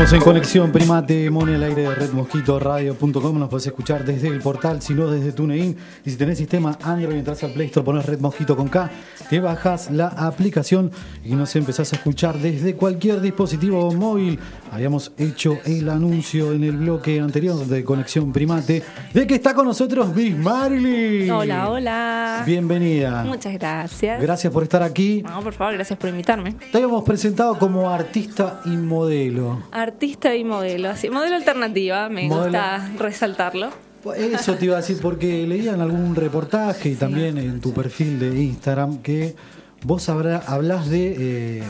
[0.09, 3.38] Seguimos en conexión Primate, Mone al aire de redmosquitoradio.com.
[3.38, 5.77] Nos podés escuchar desde el portal, si no desde TuneIn.
[6.03, 8.90] Y si tenés sistema Android, entras al Play Store, pones Red Mosquito con K,
[9.29, 10.90] te bajas la aplicación
[11.23, 14.38] y nos empezás a escuchar desde cualquier dispositivo móvil.
[14.73, 19.66] Habíamos hecho el anuncio en el bloque anterior de Conexión Primate de que está con
[19.66, 21.31] nosotros Miss Marilyn.
[21.31, 22.42] Hola, hola.
[22.47, 23.25] Bienvenida.
[23.25, 24.23] Muchas gracias.
[24.23, 25.23] Gracias por estar aquí.
[25.23, 26.55] No, por favor, gracias por invitarme.
[26.73, 29.64] Te habíamos presentado como artista y modelo.
[29.99, 32.45] Artista y modelo, así, modelo alternativa, me Modelo.
[32.45, 33.71] gusta resaltarlo.
[34.17, 38.21] Eso te iba a decir, porque leía en algún reportaje y también en tu perfil
[38.21, 39.35] de Instagram que
[39.83, 41.17] vos hablás de
[41.59, 41.63] eh,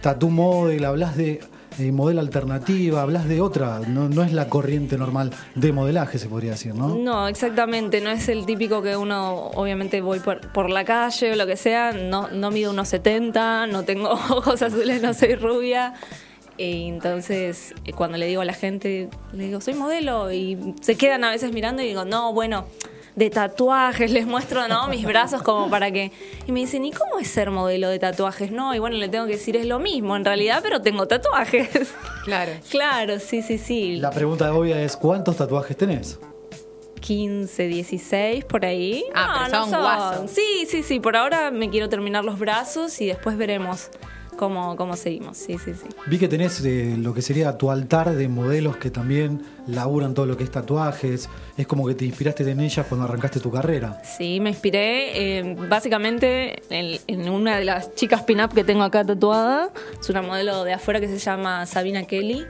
[0.00, 1.40] tattoo model, hablas de
[1.78, 6.26] eh, modelo alternativa, hablas de otra, no, no es la corriente normal de modelaje, se
[6.26, 6.96] podría decir, ¿no?
[6.96, 11.36] No, exactamente, no es el típico que uno, obviamente voy por, por la calle o
[11.36, 15.92] lo que sea, no, no mido unos 70, no tengo ojos azules, no soy rubia.
[16.58, 20.96] Y entonces, eh, cuando le digo a la gente, le digo, soy modelo, y se
[20.96, 22.66] quedan a veces mirando y digo, no, bueno,
[23.14, 24.88] de tatuajes, les muestro, ¿no?
[24.88, 26.10] Mis brazos como para que...
[26.46, 28.50] Y me dicen, ¿y cómo es ser modelo de tatuajes?
[28.50, 31.68] No, y bueno, le tengo que decir, es lo mismo en realidad, pero tengo tatuajes.
[32.24, 32.52] Claro.
[32.70, 33.96] claro, sí, sí, sí.
[33.96, 36.18] La pregunta obvia es, ¿cuántos tatuajes tenés?
[37.00, 39.02] 15, 16 por ahí.
[39.14, 40.30] Ah, pero son guasos.
[40.30, 41.00] Sí, sí, sí.
[41.00, 43.88] Por ahora me quiero terminar los brazos y después veremos
[44.38, 45.36] cómo, cómo seguimos.
[45.36, 45.86] Sí, sí, sí.
[46.06, 50.24] Vi que tenés eh, lo que sería tu altar de modelos que también laburan todo
[50.24, 51.28] lo que es tatuajes.
[51.58, 54.00] Es como que te inspiraste en ellas cuando arrancaste tu carrera.
[54.04, 59.04] Sí, me inspiré eh, básicamente en, en una de las chicas pin-up que tengo acá
[59.04, 59.70] tatuada.
[60.00, 62.46] Es una modelo de afuera que se llama Sabina Kelly.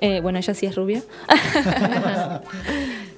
[0.00, 1.02] Eh, bueno, ella sí es rubia.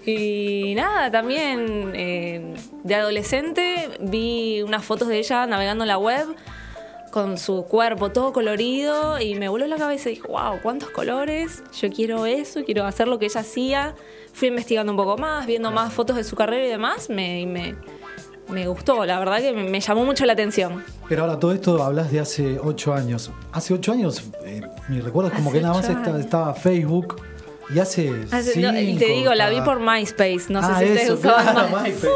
[0.06, 6.26] y nada, también eh, de adolescente vi unas fotos de ella navegando en la web
[7.12, 11.62] con su cuerpo todo colorido y me voló la cabeza y dije, wow, cuántos colores,
[11.78, 13.94] yo quiero eso, quiero hacer lo que ella hacía.
[14.32, 17.76] Fui investigando un poco más, viendo más fotos de su carrera y demás, me, me,
[18.48, 20.82] me gustó, la verdad que me, me llamó mucho la atención.
[21.06, 23.30] Pero ahora todo esto hablas de hace ocho años.
[23.52, 27.20] Hace ocho años, eh, mi recuerdo es como que nada más estaba Facebook
[27.74, 28.12] y hace.
[28.30, 31.14] Hace- no, y te digo, la vi por MySpace, no Ah, sé si ustedes eso,
[31.14, 32.08] usaban claro, más- MySpace.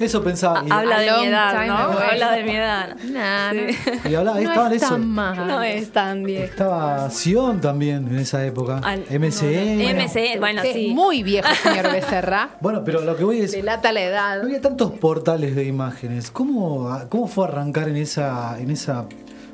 [0.00, 0.64] Eso pensaba.
[0.66, 1.74] Y, Habla de mi edad, ¿no?
[2.00, 2.96] Habla de mi edad.
[3.04, 4.08] Nah, no, Sí.
[4.10, 4.94] y hablaba, no estaba en es eso.
[4.94, 5.46] tan mal.
[5.46, 6.44] No es tan viejo.
[6.44, 8.80] Estaba Sion también en esa época.
[8.82, 9.80] Al- MCN.
[9.94, 10.88] MC, bueno, sí.
[10.92, 12.50] muy viejo, señor Becerra.
[12.60, 13.52] Bueno, pero lo que voy es.
[13.52, 14.38] Delata la edad.
[14.38, 16.32] No había tantos portales de imágenes.
[16.32, 19.04] ¿Cómo, cómo fue arrancar en esa, en esa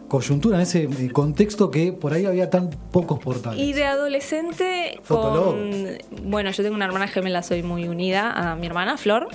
[0.09, 3.61] coyuntura, en ese contexto que por ahí había tan pocos portales?
[3.61, 5.55] Y de adolescente Fotolog.
[5.55, 5.87] con...
[6.31, 9.29] Bueno, yo tengo una hermana gemela, soy muy unida a mi hermana, Flor.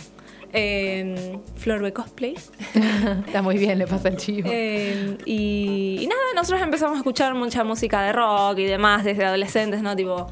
[0.56, 2.36] Eh, Flor de Cosplay.
[3.28, 4.48] Está muy bien, le pasa el chivo.
[4.52, 9.26] Eh, y, y nada, nosotros empezamos a escuchar mucha música de rock y demás desde
[9.26, 9.96] adolescentes, ¿no?
[9.96, 10.28] Tipo,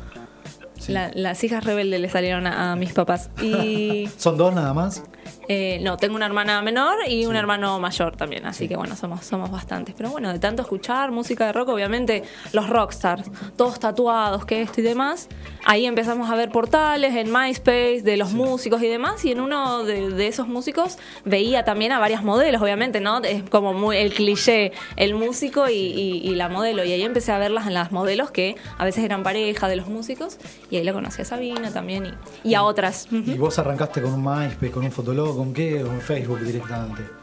[0.88, 3.32] la- las hijas rebeldes le salieron a, a mis papás.
[3.42, 5.04] Y ¿Son dos nada más?
[5.48, 9.26] Eh, no, tengo una hermana menor y un hermano mayor también, así que bueno, somos,
[9.26, 9.96] somos bastantes.
[9.98, 12.24] Pero bueno, de tanto escuchar música de rock, obviamente
[12.54, 15.28] los rockstars, todos tatuados, que esto y demás,
[15.66, 19.84] ahí empezamos a ver portales en MySpace de los músicos y demás, y en uno
[19.84, 23.20] de, de esos músicos veía también a varias modelos, obviamente, ¿no?
[23.24, 27.32] Es como muy el cliché, el músico y, y- y la modelo, y ahí empecé
[27.32, 30.38] a verlas en las modelos que a veces eran pareja de los músicos,
[30.70, 33.08] y ahí la conocí a Sabina también y, y a otras.
[33.12, 35.84] ¿Y vos arrancaste con un MySpace, con un Fotolog, con qué?
[35.84, 37.21] ¿O en Facebook directamente?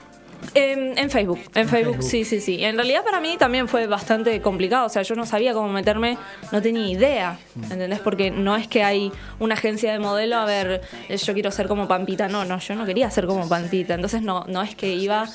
[0.55, 2.03] En, en Facebook, en, Facebook, Facebook.
[2.11, 2.65] sí, sí, sí.
[2.65, 6.17] En realidad para mí también fue bastante complicado, o sea, yo no sabía cómo meterme,
[6.53, 7.39] no tenía idea,
[7.71, 8.01] ¿entendés?
[8.01, 11.69] Porque no es que hay una agencia de modelo, a ver, eh, yo quiero ser
[11.69, 14.95] como Pampita, no, no, yo no quería ser como Pampita, entonces no, no es que
[14.95, 15.27] iba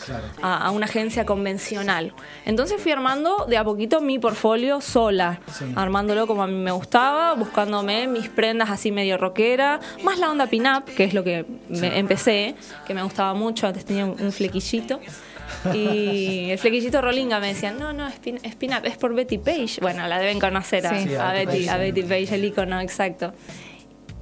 [0.42, 2.14] a, a una agencia convencional.
[2.46, 5.66] Entonces fui armando de a poquito mi portfolio sola, Sí.
[5.76, 10.48] armándolo como a mí me gustaba, buscándome mis prendas así medio rockera, más la onda
[10.48, 12.56] pin-up, que es lo que me- empecé,
[12.88, 14.32] que me gustaba mucho, antes tenía un, un
[15.00, 15.78] flequillito.
[15.78, 19.80] Y el flequillito Rolinga me decían, no, no, es pin, es por Betty Page.
[19.82, 21.10] Bueno, la deben conocer a, Sí.
[21.10, 21.78] Sí, a a Betty Page, a.
[21.78, 23.34] Betty Page, el icono, exacto.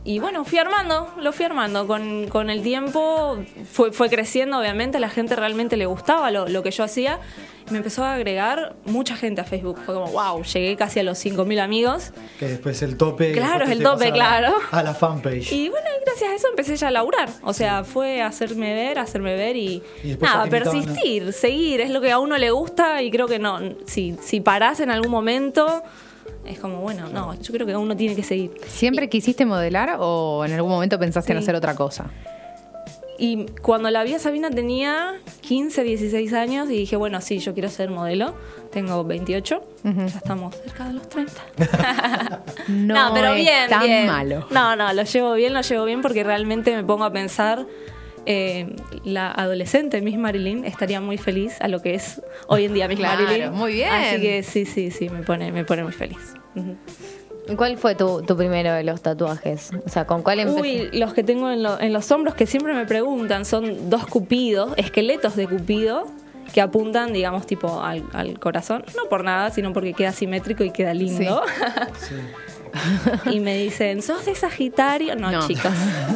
[0.03, 1.85] Y bueno, fui armando, lo fui armando.
[1.85, 3.37] Con, con el tiempo
[3.71, 7.19] fue, fue creciendo, obviamente, a la gente realmente le gustaba lo, lo que yo hacía.
[7.69, 9.77] Me empezó a agregar mucha gente a Facebook.
[9.85, 12.11] Fue como, wow, llegué casi a los 5.000 amigos.
[12.39, 13.31] Que después el tope.
[13.31, 14.55] Claro, es el tope, claro.
[14.71, 15.51] A la fanpage.
[15.53, 17.29] Y bueno, y gracias a eso empecé ya a laburar.
[17.43, 21.79] O sea, fue hacerme ver, hacerme ver y, Y nada, invitaban a- persistir, seguir.
[21.79, 23.59] Es lo que a uno le gusta y creo que no.
[23.85, 25.83] Si, si parás en algún momento,
[26.45, 28.51] es como, bueno, no, yo creo que uno tiene que seguir.
[28.67, 32.09] ¿Siempre quisiste modelar o en algún momento pensaste en hacer otra cosa?
[33.23, 37.53] Y cuando la vi a Sabina tenía 15, 16 años y dije, bueno, sí, yo
[37.53, 38.33] quiero ser modelo.
[38.71, 41.33] Tengo 28, ya estamos cerca de los 30.
[42.67, 44.07] No, pero es bien, tan bien.
[44.07, 44.47] malo.
[44.49, 47.67] No, no, lo llevo bien, lo llevo bien porque realmente me pongo a pensar.
[48.25, 52.87] Eh, la adolescente Miss Marilyn estaría muy feliz a lo que es hoy en día
[52.87, 53.51] Miss Claro, Marilyn.
[53.51, 53.91] muy bien.
[53.91, 56.33] Así que sí, sí, sí, me pone, me pone muy feliz.
[56.55, 56.75] Ujú.
[57.49, 59.71] ¿Y ¿Cuál fue tu, tu primero de los tatuajes?
[59.85, 60.89] O sea, ¿con cuál empezaste?
[60.91, 64.05] Uy, los que tengo en, lo- en los hombros que siempre me preguntan son dos
[64.05, 66.05] cupidos, esqueletos de cupido
[66.53, 68.83] que apuntan, digamos, tipo al, al corazón.
[68.95, 71.41] No por nada, sino porque queda simétrico y queda lindo.
[73.31, 75.15] y me dicen, ¿sos de Sagitario?
[75.15, 75.47] No, No.
[75.47, 75.71] chicos,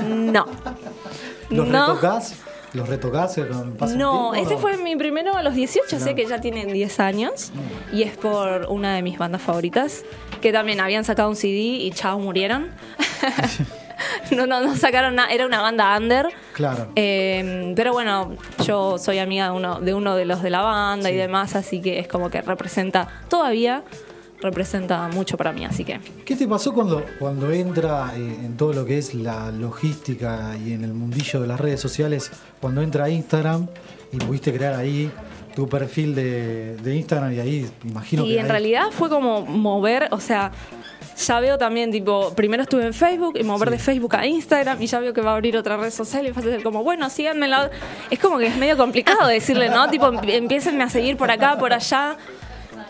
[0.08, 0.46] no.
[1.50, 1.88] ¿Los no.
[1.88, 2.36] retocás?
[2.74, 3.38] ¿Los retocás?
[3.96, 7.52] No, este fue mi primero a los 18, sé que ya tienen 10 años
[7.94, 10.04] y es por una de mis bandas favoritas,
[10.42, 12.70] que también habían sacado un CD y chao, murieron.
[14.32, 16.28] no, no, no sacaron nada, era una banda under.
[16.54, 16.90] Claro.
[16.98, 21.10] Eh, pero bueno, yo soy amiga de uno, de uno de los de la banda
[21.10, 23.84] y demás, así que es como que representa, todavía
[24.42, 26.00] representa mucho para mí, así que...
[26.26, 30.74] ¿Qué te pasó cuando, cuando entra eh, en todo lo que es la logística y
[30.74, 33.68] en el mundillo de las redes sociales, cuando entra a Instagram
[34.12, 35.12] y pudiste crear ahí
[35.56, 38.40] tu perfil de, de Instagram y ahí imagino Y que...
[38.40, 40.52] en ahí- realidad fue como mover, o sea,
[41.18, 44.88] ya veo también, tipo, primero estuve en Facebook y mover de Facebook a Instagram y
[44.88, 47.10] ya veo que va a abrir otra red social y va a ser como, bueno,
[47.10, 47.72] síganme en la...
[48.12, 49.90] Es como que es medio complicado decirle, ¿no?
[49.90, 52.18] Tipo, empiecen a seguir por acá, por allá.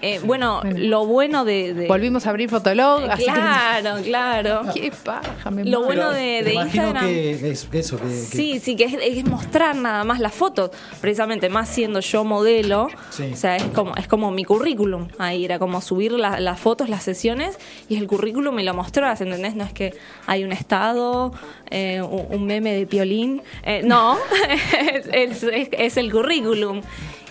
[0.08, 1.74] Eh, bueno, lo bueno de...
[1.74, 3.10] de- Volvimos a abrir Fotolog.
[3.15, 4.62] que- Claro, claro.
[4.74, 7.06] Qué paja, me Lo bueno de, Instagram...
[7.08, 10.70] que es eso, que, que- Sí, sí, que es, es mostrar nada más las fotos,
[11.02, 13.32] precisamente más siendo yo modelo, Sí.
[13.34, 16.88] o sea, es como, es como mi currículum, ahí era como subir la- las fotos,
[16.88, 17.58] las sesiones,
[17.89, 19.56] y el currículum me lo mostró, ¿entendés?
[19.56, 19.96] No es que
[20.28, 21.34] hay un estado,
[21.72, 24.18] eh, un, un meme de piolín, eh, no,
[24.50, 26.82] es, es- es- es el currículum.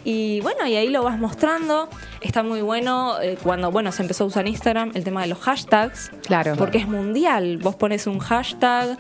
[0.05, 1.89] Y bueno, y ahí lo vas mostrando.
[2.21, 5.39] Está muy bueno eh, cuando, bueno, se empezó a usar Instagram el tema de los
[5.39, 6.11] hashtags.
[6.27, 6.55] Claro.
[6.57, 7.57] Porque es mundial.
[7.59, 8.99] Vos pones un hashtag,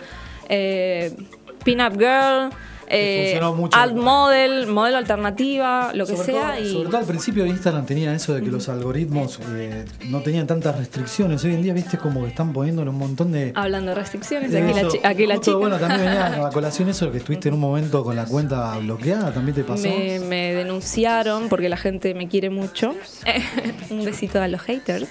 [0.49, 1.15] eh,
[1.63, 2.51] pinup girl,
[2.95, 3.77] eh, mucho.
[3.79, 6.53] alt model, modelo alternativa, lo que sobre sea.
[6.55, 9.85] todo, y sobre todo al principio de Instagram tenía eso de que los algoritmos eh,
[10.09, 11.45] no tenían tantas restricciones.
[11.45, 13.53] Hoy en día, viste, como que están poniéndole un montón de...
[13.55, 14.89] hablando de restricciones, aquí la, Eso.
[14.91, 17.55] chi- aquí la Justo, chica Bueno, también venía a colación eso de que estuviste en
[17.55, 19.89] un momento con la cuenta bloqueada, ¿también te pasó?
[19.89, 22.95] me, me denunciaron porque la gente me quiere mucho.
[23.91, 25.09] un besito a los haters.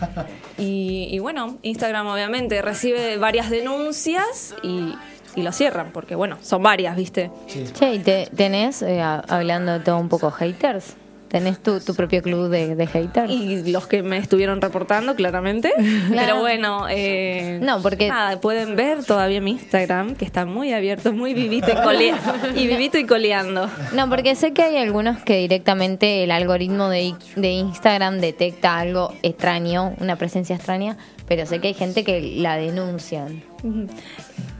[0.58, 4.94] Y, y bueno, Instagram obviamente recibe varias denuncias y,
[5.36, 7.30] y lo cierran, porque bueno, son varias, ¿viste?
[7.74, 10.96] Che, ¿y te, tenés, eh, hablando de todo un poco, haters?
[11.28, 13.30] ¿Tenés tu, tu propio club de, de haters?
[13.30, 15.72] Y los que me estuvieron reportando, claramente.
[16.10, 21.12] Pero bueno, eh, No, porque- nada, pueden ver todavía mi Instagram, que está muy abierto,
[21.12, 22.18] muy vivito y, colea-
[22.56, 23.70] y vivito y coleando.
[23.94, 29.14] No, porque sé que hay algunos que directamente el algoritmo de, de Instagram detecta algo
[29.22, 30.96] extraño, una presencia extraña,
[31.28, 33.44] pero sé que hay gente que la denuncian.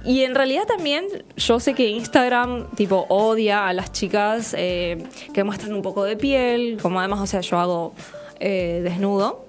[0.04, 5.44] Y en realidad también yo sé que Instagram tipo odia a las chicas eh, que
[5.44, 7.94] muestran un poco de piel, como además, o sea, yo hago
[8.38, 9.44] eh, desnudo.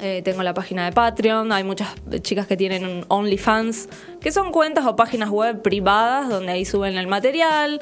[0.00, 3.88] Eh, tengo la página de Patreon, hay muchas chicas que tienen OnlyFans,
[4.20, 7.80] que son cuentas o páginas web privadas donde ahí suben el material.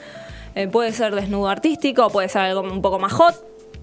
[0.73, 3.37] Puede ser desnudo artístico, puede ser algo un poco más hot,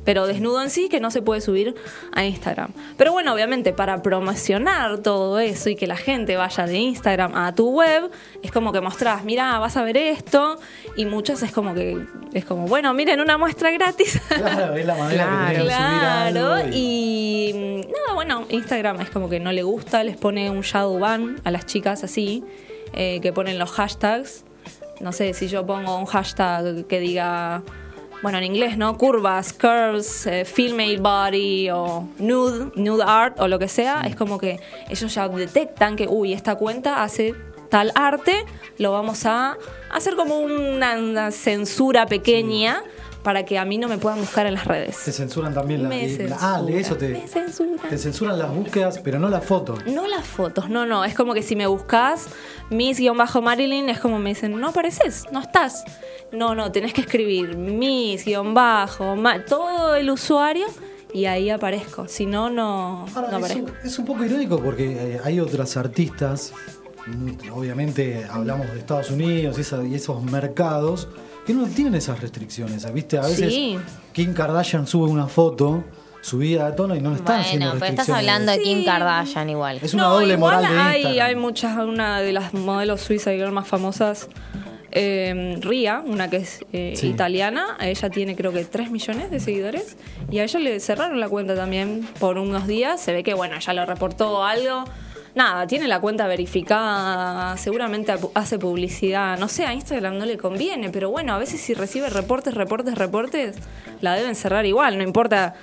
[0.08, 1.76] pero desnudo en sí que no se puede subir
[2.14, 2.70] a Instagram.
[2.96, 7.54] Pero bueno, obviamente para promocionar todo eso y que la gente vaya de Instagram a
[7.54, 8.10] tu web,
[8.42, 10.62] es como que mostrás, mira, vas a ver esto
[10.96, 14.22] y muchos es como que es como, bueno, miren una muestra gratis.
[14.30, 18.46] Claro, es la manera que tenés de subir Claro, algo y- y mm, nada, bueno,
[18.50, 22.06] Instagram es como que no le gusta, les pone un shadow ban a las chicas
[22.06, 22.46] así,
[22.94, 24.46] eh, que ponen los hashtags.
[25.02, 27.62] No sé, si yo pongo un hashtag que diga,
[28.22, 28.98] bueno, en inglés, ¿no?
[28.98, 34.38] Curvas, curves, eh, female body o nude, nude art o lo que sea, es como
[34.38, 37.36] que ellos ya detectan que, uy, esta cuenta hace
[37.70, 38.46] tal arte,
[38.78, 39.58] lo vamos a
[39.90, 42.82] hacer como una, una censura pequeña
[43.28, 45.04] para que a mí no me puedan buscar en las redes.
[45.04, 46.08] Te censuran también la, Me
[46.40, 47.90] Ah, de eso te, Me censuran.
[47.90, 49.78] te censuran las búsquedas, pero no la foto.
[49.86, 51.04] No las fotos, no, no.
[51.04, 52.30] Es como que si me buscas
[52.70, 55.84] Miss-Marilyn, es como me dicen, no apareces, no estás.
[56.32, 58.88] No, no, tenés que escribir Miss-Ma,
[59.46, 60.68] todo el usuario
[61.14, 62.08] y ahí aparezco.
[62.08, 63.72] Si no, no, Ahora, no es, aparezco.
[63.82, 66.54] un, es un poco irónico porque eh, hay otras artistas,
[67.08, 71.10] mm, obviamente hablamos de Estados Unidos y esos mercados,
[71.48, 72.92] que no tienen esas restricciones.
[72.94, 73.18] ¿Viste?
[73.18, 73.78] A veces Sí.
[74.14, 75.84] Kim Kardashian sube una foto
[76.22, 78.86] subida de tono y no le están haciendo Bueno, pero estás hablando de Kim Sí.
[78.86, 79.80] Kardashian igual.
[79.82, 81.28] Es una No, doble moral de hay, Instagram.
[81.28, 84.28] hay muchas, una de las modelos suizas y más famosas,
[84.92, 87.08] eh, Ria, una que es eh, Sí.
[87.08, 89.98] italiana, ella tiene creo que 3 millones de seguidores
[90.32, 93.56] y a ella le cerraron la cuenta también por unos días, se ve que bueno,
[93.56, 94.84] ella lo reportó algo.
[95.38, 99.38] Nada, tiene la cuenta verificada, seguramente hace publicidad.
[99.38, 102.96] No sé, a Instagram no le conviene, pero bueno, a veces si recibe reportes, reportes,
[102.98, 103.56] reportes,
[104.02, 105.54] la deben cerrar igual, no importa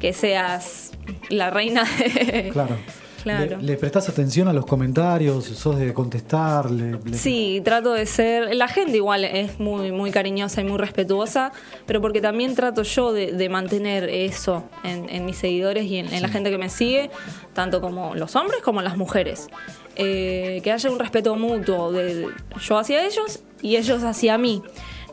[0.00, 0.92] que seas
[1.28, 2.78] la reina de, Claro.
[3.22, 3.56] Claro.
[3.58, 5.44] ¿Le, le prestás atención a los comentarios?
[5.44, 6.70] ¿Sos de contestar?
[6.70, 8.54] Le- le- Sí, trato de ser.
[8.54, 11.52] La gente igual es muy, muy cariñosa y muy respetuosa,
[11.86, 16.12] pero porque también trato yo de, de mantener eso en, en mis seguidores y en,
[16.12, 17.10] en la gente que me sigue,
[17.54, 19.48] tanto como los hombres como las mujeres.
[19.96, 22.28] Eh, que haya un respeto mutuo de,
[22.60, 24.62] yo hacia ellos y ellos hacia mí.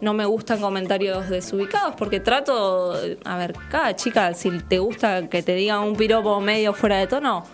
[0.02, 2.94] No me gustan comentarios desubicados porque trato,
[3.24, 7.08] a ver, cada chica, si te gusta que te digan un piropo medio fuera de
[7.08, 7.46] tono,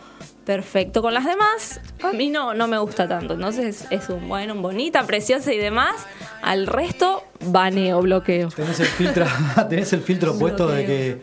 [0.46, 1.02] perfecto.
[1.02, 3.34] Con las demás, a mí no, no me gusta tanto.
[3.34, 5.96] Entonces es un bueno, un bonita, preciosa y demás.
[6.42, 8.50] Al resto, baneo, bloqueo.
[8.50, 9.26] Tenés el filtro,
[9.70, 11.22] tenés el filtro puesto de que,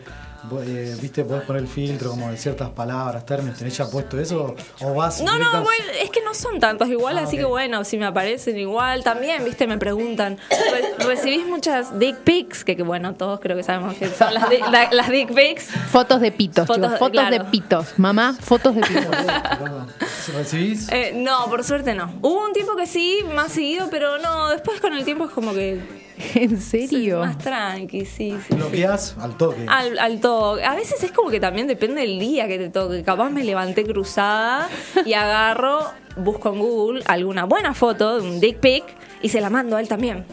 [0.61, 3.57] eh, viste, podés poner el filtro como de ciertas palabras, términos.
[3.57, 4.55] ¿Tenés ya puesto eso?
[4.81, 7.83] ¿O vas No, no, bueno, es que no son tantos igual, Ah, así que bueno,
[7.83, 12.63] si me aparecen igual, también, viste, me preguntan, "Re- ¿recibís muchas dick pics?
[12.63, 15.65] Que, que bueno, todos creo que sabemos que son las, di- la- las dick pics.
[15.91, 17.99] Fotos de pitos, Fotos chicos, de- fotos de pitos.
[17.99, 19.05] Mamá, fotos de pitos.
[20.35, 20.87] ¿Recibís?
[20.91, 22.13] Eh, no, por suerte no.
[22.21, 25.53] Hubo un tiempo que sí, más seguido, pero no, después con el tiempo es como
[25.53, 25.79] que
[26.35, 27.19] ¿En serio?
[27.19, 28.55] más tranqui, sí, sí.
[28.55, 29.65] Bloqueás al toque.
[29.67, 30.63] Al, al toque.
[30.63, 33.03] A veces es como que también depende del día que te toque.
[33.03, 34.69] Capaz me levanté cruzada
[35.05, 35.79] y agarro,
[36.17, 38.83] busco en Google alguna buena foto de un dick pic
[39.21, 40.25] y se la mando a él también.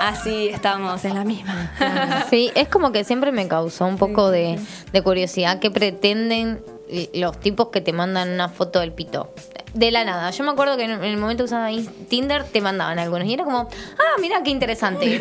[0.00, 1.72] Así estamos en la misma.
[2.30, 4.58] Sí, es como que siempre me causó un poco de,
[4.92, 6.62] de curiosidad qué pretenden
[7.14, 9.30] los tipos que te mandan una foto del pito.
[9.74, 10.30] De la nada.
[10.30, 13.34] Yo me acuerdo que en el momento que usaba in- Tinder te mandaban algunos y
[13.34, 15.20] era como, ah, mira qué interesante.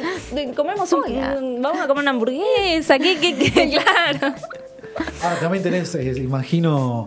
[0.56, 3.70] Comemos un, un- vamos a comer una hamburguesa, ¿qué, qué, qué?
[3.80, 4.34] Claro.
[5.22, 7.06] Ah, también tenés, eh, imagino,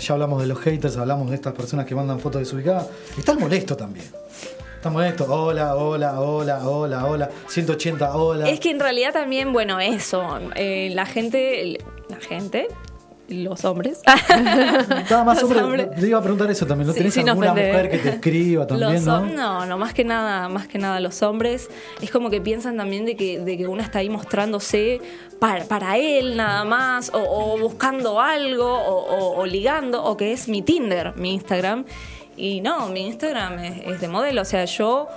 [0.00, 2.86] ya hablamos de los haters, hablamos de estas personas que mandan fotos desubicadas.
[3.16, 4.06] Estás molesto también.
[4.76, 5.24] Estás molesto.
[5.28, 7.30] Hola, hola, hola, hola, hola.
[7.48, 8.48] 180, hola.
[8.48, 11.78] Es que en realidad también, bueno, eso, eh, la gente,
[12.08, 12.68] la gente,
[13.28, 14.00] los hombres.
[15.10, 16.00] Nada más Los hombre, hombres.
[16.00, 16.86] te iba a preguntar eso también.
[16.88, 19.20] ¿No Sí, tenés alguna mujer que te escriba también, Los no?
[19.26, 21.68] no, no, más que nada, más que nada los hombres
[22.00, 25.00] es como que piensan también de que, de que una está ahí mostrándose
[25.38, 30.32] para, para él nada más, o, o buscando algo, o, o- o ligando, o que
[30.32, 31.84] es mi Tinder, mi Instagram.
[32.36, 35.08] Y no, mi Instagram es, es de modelo, o sea, yo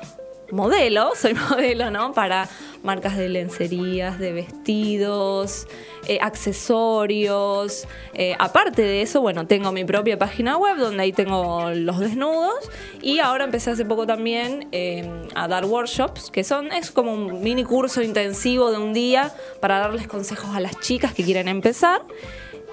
[0.51, 2.13] modelo, soy modelo, ¿no?
[2.13, 2.47] Para
[2.83, 5.67] marcas de lencerías, de vestidos,
[6.07, 7.87] eh, accesorios.
[8.13, 12.69] Eh, aparte de eso, bueno, tengo mi propia página web donde ahí tengo los desnudos
[13.01, 17.41] y ahora empecé hace poco también eh, a dar workshops, que son, es como un
[17.41, 22.01] mini curso intensivo de un día para darles consejos a las chicas que quieren empezar.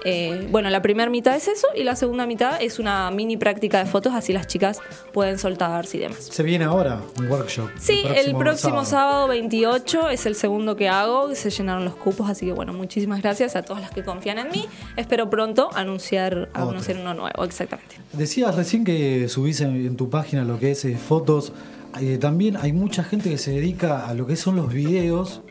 [0.05, 3.79] Eh, bueno, la primera mitad es eso y la segunda mitad es una mini práctica
[3.83, 4.79] de fotos, así las chicas
[5.13, 6.29] pueden soltarse y demás.
[6.31, 7.69] Se viene ahora un workshop.
[7.79, 9.27] Sí, el próximo, sábado.
[9.27, 13.55] 28 es el segundo que hago, se llenaron los cupos, así que bueno, muchísimas gracias
[13.55, 14.65] a todas las que confían en mí.
[14.95, 16.69] Espero pronto anunciar, Otro.
[16.69, 17.95] anunciar uno nuevo, exactamente.
[18.13, 21.53] Decías recién que subís en, en tu página lo que es eh, fotos.
[21.99, 25.41] Eh, también hay mucha gente que se dedica a lo que son los videos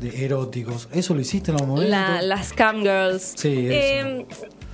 [0.00, 0.88] de eróticos.
[0.92, 1.90] ¿Eso lo hiciste en algún momento?
[1.90, 3.34] La- las cam girls.
[3.36, 4.08] Sí, eso.
[4.08, 4.26] Eh,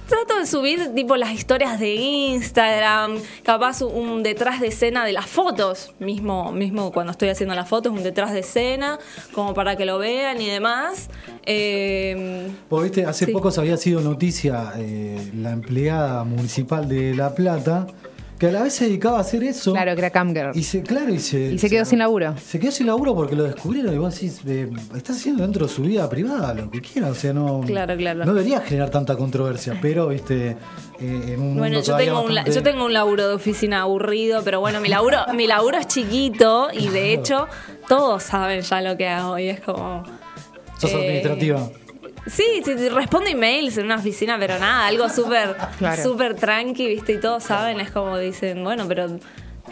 [0.09, 5.27] trato de subir tipo las historias de Instagram, capaz un detrás de escena de las
[5.27, 9.01] fotos, mismo, mismo cuando estoy haciendo las fotos, un detrás de escena,
[9.33, 11.11] como para que lo vean y demás.
[11.45, 13.33] Eh, Vos viste, hace Sí.
[13.33, 17.89] poco se había sido noticia eh, la empleada municipal de La Plata,
[18.39, 19.73] que a la vez se dedicaba a hacer eso.
[19.73, 20.51] Claro, que era camgirl.
[20.55, 22.35] Y se, claro, y se, Y se quedó sin laburo.
[22.39, 25.73] Se quedó sin laburo porque lo descubrieron y vos decís, eh, está haciendo dentro de
[25.73, 28.25] su vida privada lo que quiera, o sea, no, Claro, claro.
[28.25, 30.57] no debería generar tanta controversia, pero, viste, eh,
[31.01, 33.83] en un Bueno, mundo yo tengo, un, la- bastante- yo tengo un laburo de oficina
[33.83, 37.47] aburrido, pero bueno, mi laburo, mi laburo es chiquito y de hecho
[37.89, 40.03] todos saben ya lo que hago y es como...
[40.79, 41.71] Sos eh, administrativa.
[42.27, 46.03] Sí, sí, respondo emails en una oficina, pero nada, algo súper Claro.
[46.03, 47.13] súper tranqui, ¿viste?
[47.13, 49.19] Y todos saben, es como dicen, bueno, pero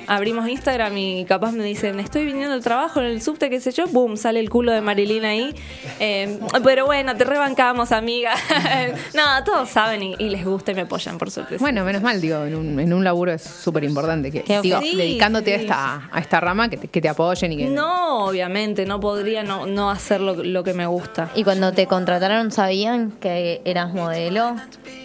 [0.07, 3.73] abrimos Instagram y capaz me dicen, estoy viniendo al trabajo en el subte, qué sé
[3.73, 5.55] yo, boom, sale el culo de Marilyn ahí.
[6.01, 8.35] Eh, pero bueno, te rebancamos, amiga.
[9.15, 11.57] no, todos saben y, y les gusta y me apoyan, por suerte.
[11.59, 14.97] Bueno, menos mal, digo, en un, en un laburo es súper importante que, digo, Sí,
[14.97, 17.67] dedicándote a, esta, a esta rama, que te, que te apoyen y que...
[17.67, 21.31] No, obviamente, no podría no, no hacer lo, lo que me gusta.
[21.35, 24.57] Y cuando te contrataron, ¿sabían que eras modelo?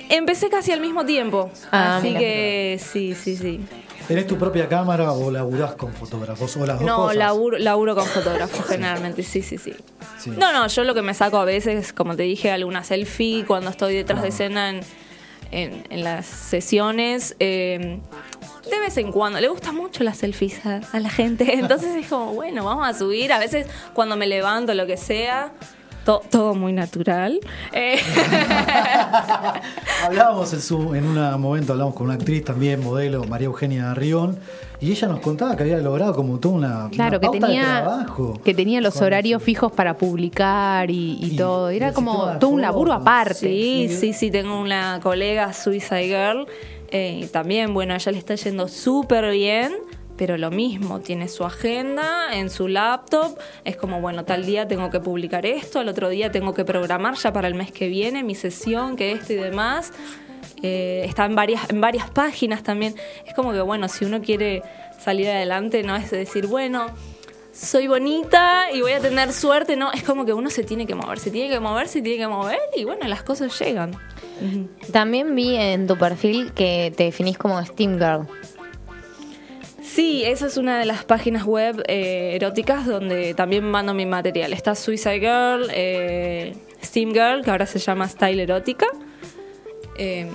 [0.10, 2.20] Empecé casi al mismo tiempo, Ah, así mira.
[2.20, 3.60] que sí, sí, sí.
[4.10, 6.58] ¿Tenés tu propia cámara o laburás con fotógrafos?
[6.58, 7.16] ¿O las dos No, cosas?
[7.16, 9.74] laburo, laburo con fotógrafos generalmente, sí, sí, sí,
[10.18, 10.32] Sí.
[10.32, 13.70] No, no, yo lo que me saco a veces, como te dije, alguna selfie cuando
[13.70, 14.82] estoy detrás de escena en,
[15.52, 17.36] en, en las sesiones.
[17.40, 18.00] eh,
[18.70, 22.08] de vez en cuando, le gustan mucho las selfies a, a la gente, entonces es
[22.08, 23.32] como, bueno, vamos a subir.
[23.34, 25.54] A veces cuando me levanto, lo que sea,
[26.06, 27.40] To- todo muy natural.
[27.74, 28.00] Eh,
[30.06, 34.40] Hablábamos en, su, en un momento, hablamos con una actriz también, modelo, María Eugenia Rión,
[34.80, 37.82] y ella nos contaba que había logrado como toda una, Claro, una que de tenía,
[37.84, 38.40] trabajo.
[38.44, 41.70] que tenía los horarios fijos para publicar y, y Y- todo.
[41.70, 43.34] Era como todo un laburo aparte.
[43.36, 46.48] sí, sí, sí, tengo una colega Suicide Girl.
[46.92, 49.74] eh, también, bueno, a ella le está yendo súper bien.
[50.20, 53.40] Pero lo mismo, tiene su agenda en su laptop.
[53.64, 57.16] Es como, bueno, tal día tengo que publicar esto, al otro día tengo que programar
[57.16, 59.94] ya para el mes que viene mi sesión, que esto y demás.
[60.62, 62.96] Eh, está en varias, en varias páginas también.
[63.26, 64.62] Es como que, bueno, si uno quiere
[65.00, 66.88] salir adelante, no es decir, bueno,
[67.54, 70.96] soy bonita y voy a tener suerte, no, es como que uno se tiene que
[70.96, 73.96] mover, se tiene que mover, se tiene que mover y bueno, las cosas llegan.
[74.92, 78.28] También vi en tu perfil que te definís como Steam Girl.
[80.00, 84.54] Sí, esa es una de las páginas web eh, eróticas donde también mando mi material.
[84.54, 88.88] Está Suicide Girl, eh, Steam Girl, que ahora se llama Style Erótica.
[89.98, 90.26] Eh,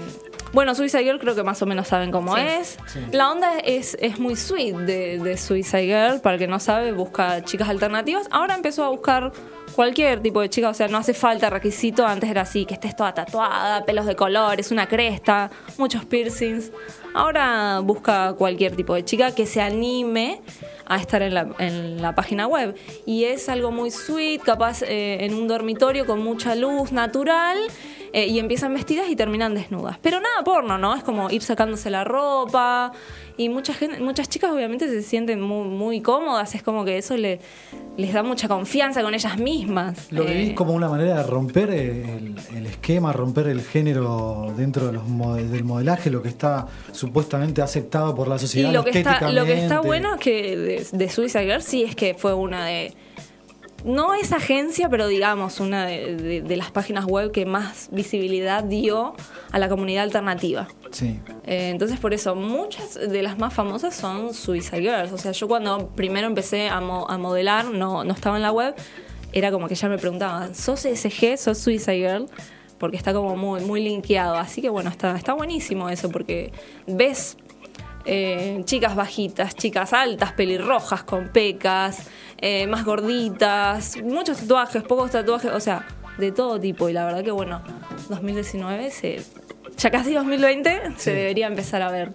[0.52, 2.76] bueno, Suicide Girl creo que más o menos saben cómo es.
[3.10, 6.20] La onda es, es muy sweet de, de Suicide Girl.
[6.20, 8.28] Para el que no sabe, busca chicas alternativas.
[8.30, 9.32] Ahora empezó a buscar
[9.74, 10.68] cualquier tipo de chica.
[10.68, 12.06] O sea, no hace falta requisito.
[12.06, 16.72] Antes era así, que estés toda tatuada, pelos de colores, una cresta, muchos piercings.
[17.14, 20.40] Ahora busca cualquier tipo de chica que se anime
[20.86, 22.74] a estar en la, en la página web.
[23.06, 27.58] Y es algo muy sweet, capaz eh, en un dormitorio con mucha luz natural.
[28.14, 29.98] Eh, y empiezan vestidas y terminan desnudas.
[30.00, 30.94] Pero nada porno, ¿no?
[30.94, 32.92] Es como ir sacándose la ropa.
[33.36, 36.54] Y mucha gente, muchas chicas obviamente se sienten muy, muy cómodas.
[36.54, 37.40] Es como que eso le,
[37.96, 40.12] les da mucha confianza con ellas mismas.
[40.12, 44.86] Lo Eh, vivís como una manera de romper el, el esquema, romper el género dentro
[44.86, 45.02] de los
[45.50, 48.70] del modelaje, lo que está supuestamente aceptado por la sociedad.
[48.70, 51.82] Y lo que, está, lo que está bueno es que de, de Suicide Girl sí
[51.82, 52.94] es que fue una de.
[53.84, 58.64] No es agencia, pero digamos, una de, de- de las páginas web que más visibilidad
[58.64, 59.14] dio
[59.52, 60.66] a la comunidad alternativa.
[60.90, 61.20] Sí.
[61.44, 65.12] Eh, entonces, por eso, muchas de las más famosas son Suicide Girls.
[65.12, 68.52] O sea, yo cuando primero empecé a, mo- a modelar, no, no estaba en la
[68.52, 68.74] web,
[69.32, 71.36] era como que ya me preguntaban, ¿sos SG?
[71.36, 72.26] ¿Sos Suicide Girl?
[72.78, 74.36] Porque está como muy, muy linkeado.
[74.36, 76.52] Así que bueno, está, está buenísimo eso, porque
[76.86, 77.36] ves
[78.06, 82.08] eh, chicas bajitas, chicas altas, pelirrojas, con pecas,
[82.46, 85.86] eh, más gorditas, muchos tatuajes, pocos tatuajes, o sea,
[86.18, 86.90] de todo tipo.
[86.90, 87.62] Y la verdad que bueno,
[88.10, 89.22] 2019, se,
[89.78, 92.12] ya casi 2020, se debería empezar a ver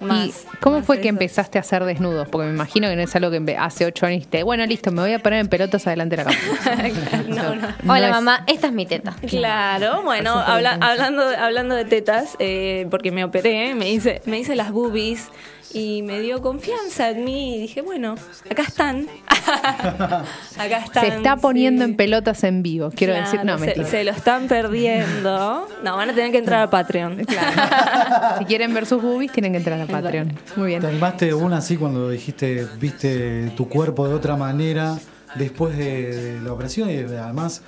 [0.00, 0.26] más.
[0.28, 1.10] ¿Y cómo más fue que eso.
[1.10, 2.28] empezaste a hacer desnudos?
[2.28, 5.02] Porque me imagino que no es algo que hace ocho años dijiste, bueno, listo, me
[5.02, 6.88] voy a poner en pelotas adelante de la cámara.
[7.28, 7.66] no, no.
[7.82, 9.16] No Hola es- mamá, esta es mi teta.
[9.28, 14.54] Claro, bueno, habla- hablando, hablando de tetas, eh, porque me operé, me hice, me hice
[14.56, 15.28] las boobies
[15.74, 18.16] y me dio confianza en mí y dije, bueno,
[18.50, 19.06] acá están.
[20.58, 21.04] acá están.
[21.04, 21.90] Se está poniendo sí.
[21.90, 23.86] en pelotas en vivo, quiero Claro, decir, no, se, mentira.
[23.86, 25.68] se lo están perdiendo.
[25.82, 27.26] No, van a tener que entrar a Patreon.
[28.38, 30.32] Si quieren ver sus boobies, tienen que entrar a Patreon.
[30.56, 30.80] Muy bien.
[30.80, 34.96] ¿Te animaste una así cuando dijiste, viste tu cuerpo de otra manera
[35.34, 36.90] después de, de la operación?
[36.90, 37.62] Y además,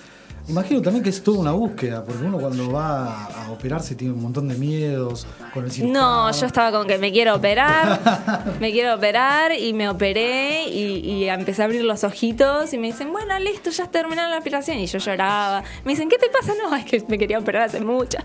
[0.48, 4.22] imagino también que es toda una búsqueda, porque uno cuando va a operarse tiene un
[4.22, 6.26] montón de miedos con el cirujano.
[6.26, 10.98] No, yo estaba con que me quiero operar, me quiero operar y me operé y,
[10.98, 14.78] y empecé a abrir los ojitos y me dicen, bueno, listo, ya terminaron la operación.
[14.78, 15.62] Y yo lloraba.
[15.84, 16.52] Me dicen, ¿qué te pasa?
[16.62, 18.18] No, es que me quería operar hace mucho.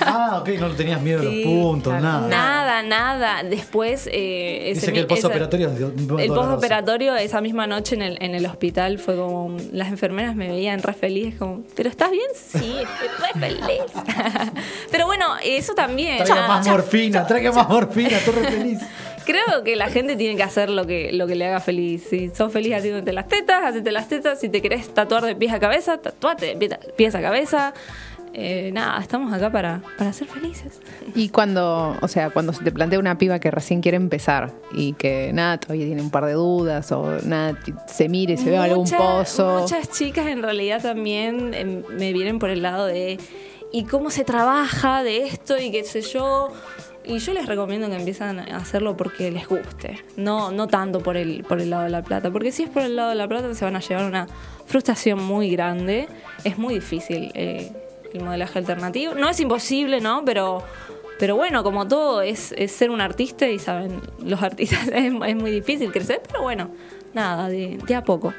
[0.00, 2.28] Ah, ok, no tenías miedo a los Sí, puntos, nada.
[2.28, 3.42] Nada, nada.
[3.42, 5.70] Después, eh, ese Dice que el postoperatorio
[6.18, 9.56] El postoperatorio esa misma noche en el, en el hospital fue como.
[9.72, 12.26] Las enfermeras me veían re feliz, como, ¿pero estás bien?
[12.34, 13.82] Sí, estoy feliz.
[14.90, 16.18] Pero bueno, eso también.
[16.24, 18.78] Traiga más morfina, traiga más morfina, estoy re feliz.
[19.24, 22.04] Creo que la gente tiene que hacer lo que, lo que le haga feliz.
[22.10, 24.40] Si sos feliz haciéndote las tetas, hacete las tetas.
[24.40, 27.72] Si te querés tatuar de pies a cabeza, tatuate de pie- pies a cabeza.
[28.34, 30.80] Eh, nada, estamos acá para, para ser felices.
[31.14, 34.94] Y cuando, o sea, cuando se te plantea una piba que recién quiere empezar y
[34.94, 38.88] que nada, todavía tiene un par de dudas o nada, se mire se ve algún
[38.88, 39.60] pozo.
[39.60, 43.18] Muchas chicas en realidad también em, me vienen por el lado de
[43.70, 46.50] ¿y cómo se trabaja de esto y qué sé yo?
[47.04, 51.16] Y yo les recomiendo que empiezan a hacerlo porque les guste, no, no tanto por
[51.16, 53.26] el, por el lado de la plata, porque si es por el lado de la
[53.26, 54.28] plata se van a llevar una
[54.66, 56.08] frustración muy grande,
[56.44, 57.72] es muy difícil eh,
[58.12, 60.24] el modelaje alternativo, no es imposible, ¿no?
[60.24, 60.62] Pero,
[61.18, 65.36] pero bueno, como todo es, es ser un artista y saben, los artistas es, es
[65.36, 66.70] muy difícil crecer, pero bueno,
[67.14, 68.32] nada, de, de a poco.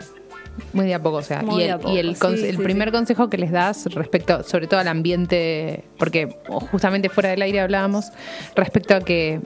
[0.71, 1.41] Muy de a poco, o sea.
[1.41, 2.91] Muy y el, y el, conse- sí, el sí, primer sí.
[2.91, 6.37] consejo que les das respecto, sobre todo al ambiente, porque
[6.71, 8.11] justamente fuera del aire hablábamos,
[8.55, 9.39] respecto a que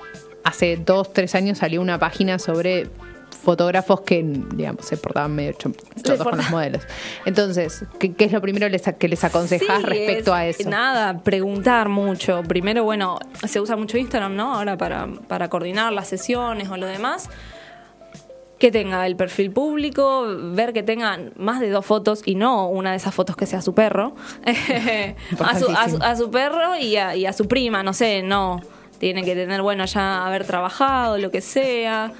[0.44, 2.88] hace dos, tres años salió una página sobre
[3.42, 6.84] fotógrafos que, digamos, se portaban medio chotos con los modelos.
[7.26, 10.70] Entonces, ¿qué, qué es lo primero les- que les aconsejas Sí, respecto es- a eso?
[10.70, 12.44] Nada, preguntar mucho.
[12.44, 14.56] Primero, bueno, se usa mucho Instagram, ¿no?
[14.56, 17.30] Ahora para, para coordinar las sesiones o lo demás.
[18.60, 22.90] Que tenga el perfil público, ver que tenga más de dos fotos y no una
[22.90, 24.16] de esas fotos que sea su perro.
[25.40, 28.24] a, su, a su- a su perro y a, y a su prima, no sé,
[28.24, 28.60] no.
[28.98, 32.12] Tiene que tener, bueno, ya haber trabajado, lo que sea.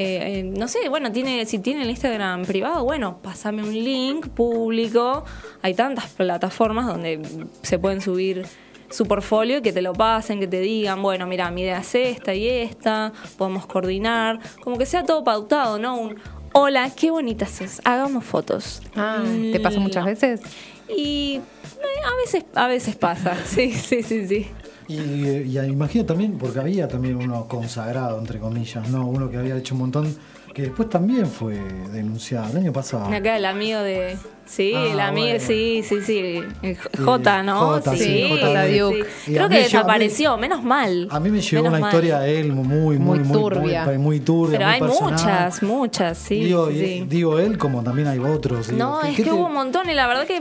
[0.00, 4.28] Eh, eh, no sé, bueno, tiene, si tiene el Instagram privado, bueno, pásame un link
[4.28, 5.24] público.
[5.60, 7.20] Hay tantas plataformas donde
[7.62, 8.46] se pueden subir
[8.90, 11.96] su portfolio y que te lo pasen, que te digan, bueno, mira, mi idea es
[11.96, 15.96] esta y esta, podemos coordinar, como que sea todo pautado, ¿no?
[15.96, 16.16] Un,
[16.52, 18.82] hola, qué bonitas sos, hagamos fotos.
[18.94, 20.42] Ah, ¿Te pasa muchas veces?
[20.88, 24.46] Y eh, a veces, a veces pasa, sí, sí, sí, sí.
[24.88, 29.06] Y, y imagino también, porque había también uno consagrado, entre comillas, ¿no?
[29.06, 30.16] Uno que había hecho un montón,
[30.54, 31.58] que después también fue
[31.92, 33.04] denunciado el año pasado.
[33.12, 34.16] Acá el amigo de.
[34.46, 35.44] Sí, Ah, el amigo, bueno.
[35.46, 36.40] sí, sí, sí.
[36.62, 37.58] el J, ¿no?
[37.66, 38.66] J, sí, J.
[38.66, 38.78] sí.
[38.78, 39.04] Duke.
[39.26, 41.06] Creo que mí- desapareció, menos mal.
[41.10, 41.90] A mí me llegó Menos una mal.
[41.94, 43.84] historia de él muy, muy, muy, muy, turbia.
[43.84, 45.12] muy, muy turbia, Pero muy hay personal.
[45.12, 46.44] muchas, muchas, sí.
[46.44, 47.06] digo, sí,
[47.38, 48.68] él como también hay otros.
[48.68, 50.40] digo, No, ¿qué- es qué que te- hubo un montón y la verdad que.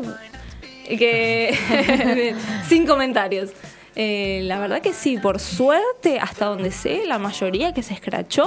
[0.98, 1.54] que
[2.70, 3.50] sin comentarios.
[4.00, 8.46] Eh, la verdad que sí, por suerte, hasta donde sé, la mayoría que se escrachó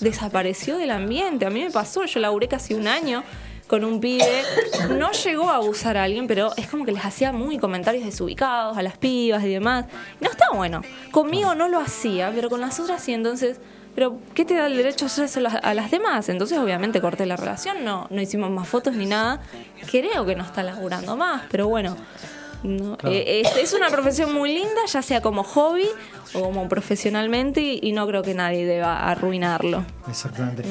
[0.00, 1.44] desapareció del ambiente.
[1.44, 3.22] A mí me pasó, yo laburé casi un año
[3.66, 4.42] con un pibe.
[4.96, 8.78] No llegó a abusar a alguien, pero es como que les hacía muy comentarios desubicados
[8.78, 9.84] a las pibas y demás.
[10.22, 10.80] No está bueno.
[11.10, 13.12] Conmigo no lo hacía, pero con las otras sí.
[13.12, 13.60] Entonces,
[13.94, 16.30] ¿pero qué te da el derecho a hacer eso a las demás?
[16.30, 19.42] Entonces, obviamente, corté la relación, no, no hicimos más fotos ni nada.
[19.90, 21.98] Creo que no está laburando más, pero bueno.
[22.66, 22.96] No.
[22.96, 23.14] Claro.
[23.14, 25.88] Eh, es, es una profesión muy linda, ya sea como hobby
[26.34, 29.84] o como profesionalmente, y, y no creo que nadie deba arruinarlo.
[30.08, 30.64] Exactamente.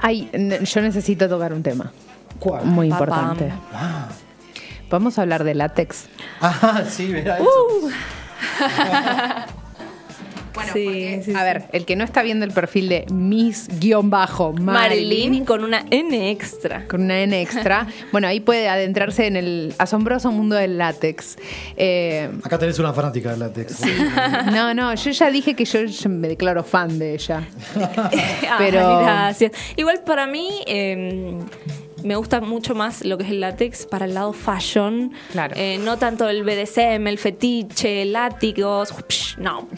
[0.00, 0.30] Ay,
[0.64, 1.92] yo necesito tocar un tema
[2.38, 2.64] ¿Cuál?
[2.66, 3.52] muy importante.
[3.72, 4.08] Ah,
[4.90, 6.06] Vamos a hablar de látex.
[6.40, 7.48] Ah, sí, verá eso.
[7.48, 7.90] Uh.
[10.54, 11.44] Bueno, Sí, porque, sí, a sí.
[11.44, 16.86] ver, el que no está viendo el perfil de Miss-Marilyn, Marilyn con una N extra.
[16.88, 21.36] con una N extra, bueno, ahí puede adentrarse en el asombroso mundo del látex.
[21.76, 23.80] Eh, Acá tenés una fanática del látex.
[24.52, 27.46] no, no, yo ya dije que yo, yo me declaro fan de ella.
[27.74, 28.20] Ay,
[28.58, 29.52] Pero- gracias.
[29.76, 31.38] Igual para mí eh,
[32.04, 35.12] me gusta mucho más lo que es el látex para el lado fashion.
[35.32, 35.54] Claro.
[35.56, 38.94] Eh, no tanto el BDSM, el fetiche, látigos.
[39.08, 39.68] psh, No.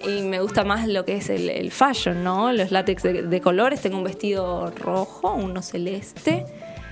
[0.06, 2.52] y me gusta más lo que es el, el fashion, ¿no?
[2.52, 3.80] Los látex de, de colores.
[3.80, 6.46] Tengo un vestido rojo, uno celeste.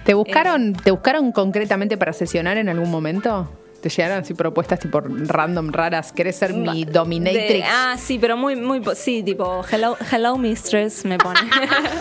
[0.04, 3.48] ¿Te buscaron, ¿Te buscaron concretamente para sesionar en algún momento?
[3.86, 6.10] ¿Te llegaron así propuestas tipo random, raras?
[6.10, 7.64] ¿Querés ser mi De- dominatrix?
[7.70, 11.38] ah, sí, pero muy, muy, sí, tipo, hello, hello mistress, me pone.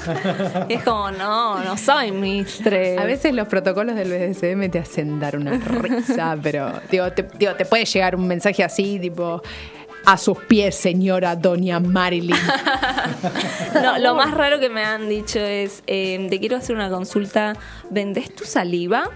[0.69, 2.97] es como, no, no soy mistress.
[2.97, 7.53] A veces los protocolos del BDSM te hacen dar una risa, pero digo te, digo,
[7.53, 9.43] te puede llegar un mensaje así, tipo,
[10.05, 12.35] a sus pies, señora Doña Marilyn.
[13.75, 17.53] No, lo más raro que me han dicho es, eh, te quiero hacer una consulta,
[17.91, 19.09] ¿vendés tu saliva?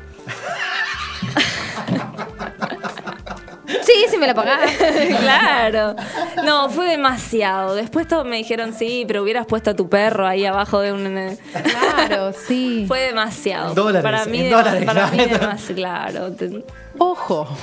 [3.84, 4.72] Sí, sí me la pagás.
[5.20, 5.96] claro.
[6.44, 7.76] No, fue demasiado.
[7.76, 11.38] Después todos me dijeron, sí, pero hubieras puesto a tu perro ahí abajo de un...
[11.52, 12.86] Claro, sí.
[12.88, 13.70] Fue demasiado.
[13.70, 15.40] En dólares, para mí, dólares, para mí claro.
[15.40, 16.64] demasiado, claro.
[17.00, 17.48] Ojo.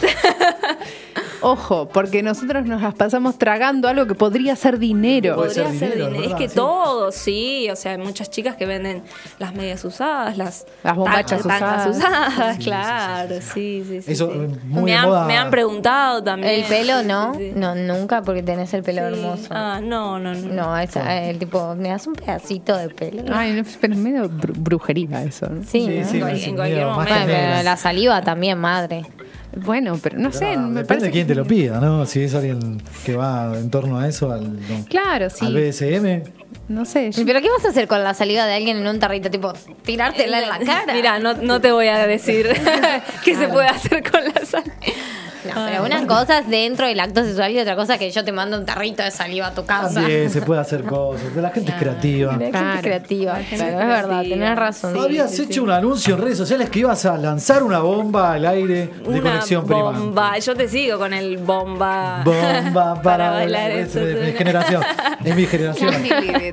[1.42, 5.34] Ojo, porque nosotros nos las pasamos tragando algo que podría ser dinero.
[5.50, 6.30] Ser Podría ser dinero, dinero.
[6.30, 6.54] Es que Sí.
[6.56, 7.68] todo, sí.
[7.70, 9.02] O sea, hay muchas chicas que venden
[9.38, 11.94] las medias usadas, las, Las bombachas usadas.
[11.96, 14.12] usadas, claro, sí, sí, sí.
[14.12, 14.38] Eso, sí.
[14.38, 15.26] eh, muy me, han, moda.
[15.26, 16.54] me han preguntado también.
[16.54, 19.14] El pelo no, no, nunca porque tenés el pelo Sí.
[19.20, 19.46] hermoso.
[19.50, 20.48] Ah, no, no, no.
[20.52, 23.22] No, esa, el tipo, me das un pedacito de pelo.
[23.32, 25.48] Ay, pero es medio bru- brujería eso.
[25.50, 25.62] ¿no?
[25.62, 26.06] Sí, Sí, ¿no?
[26.08, 27.12] sí, En parece cualquier momento.
[27.14, 29.04] Bueno, pero la saliva también, madre.
[29.56, 32.04] Bueno, pero no sé, me Depende parece de quién te lo pida, ¿no?
[32.06, 35.46] Si es alguien que va en torno a eso, al, Claro, sí.
[35.46, 36.22] al BSM.
[36.68, 37.10] No sé.
[37.12, 39.30] yo- ¿Pero qué vas a hacer con la saliva de alguien en un tarrito?
[39.30, 39.52] Tipo,
[39.84, 40.92] tirártela en la cara.
[40.92, 42.48] Mira, no, no te voy a decir
[43.24, 44.64] qué se puede hacer con la sal.
[45.54, 48.32] No, pero una cosa es dentro del acto sexual y otra cosa que yo te
[48.32, 49.94] mando un tarrito de saliva a tu casa.
[49.94, 51.34] También se puede hacer cosas.
[51.36, 52.32] La gente es creativa.
[52.32, 52.80] La gente Claro.
[52.82, 53.40] creativa.
[53.40, 54.98] es verdad, tenés razón.
[54.98, 58.86] Habías hecho un anuncio en redes sociales que ibas a lanzar una bomba al aire
[58.88, 59.82] de Una conexión prima.
[59.92, 60.38] bomba.
[60.38, 62.22] Yo te sigo con el bomba.
[62.24, 64.00] Bomba para, bailar es eso.
[64.04, 64.82] de mi generación.
[65.24, 65.94] Es mi generación.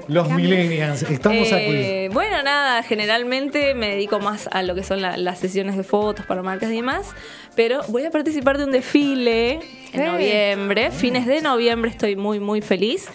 [0.08, 1.04] Los millennials.
[1.04, 1.64] Estamos aquí.
[1.66, 5.84] Eh, bueno, nada, generalmente me dedico más a lo que son la- las sesiones de
[5.84, 7.08] fotos para marcas y demás,
[7.56, 10.06] pero voy a participar de un desfile en Eh.
[10.12, 13.08] noviembre, fines de noviembre estoy muy, muy feliz,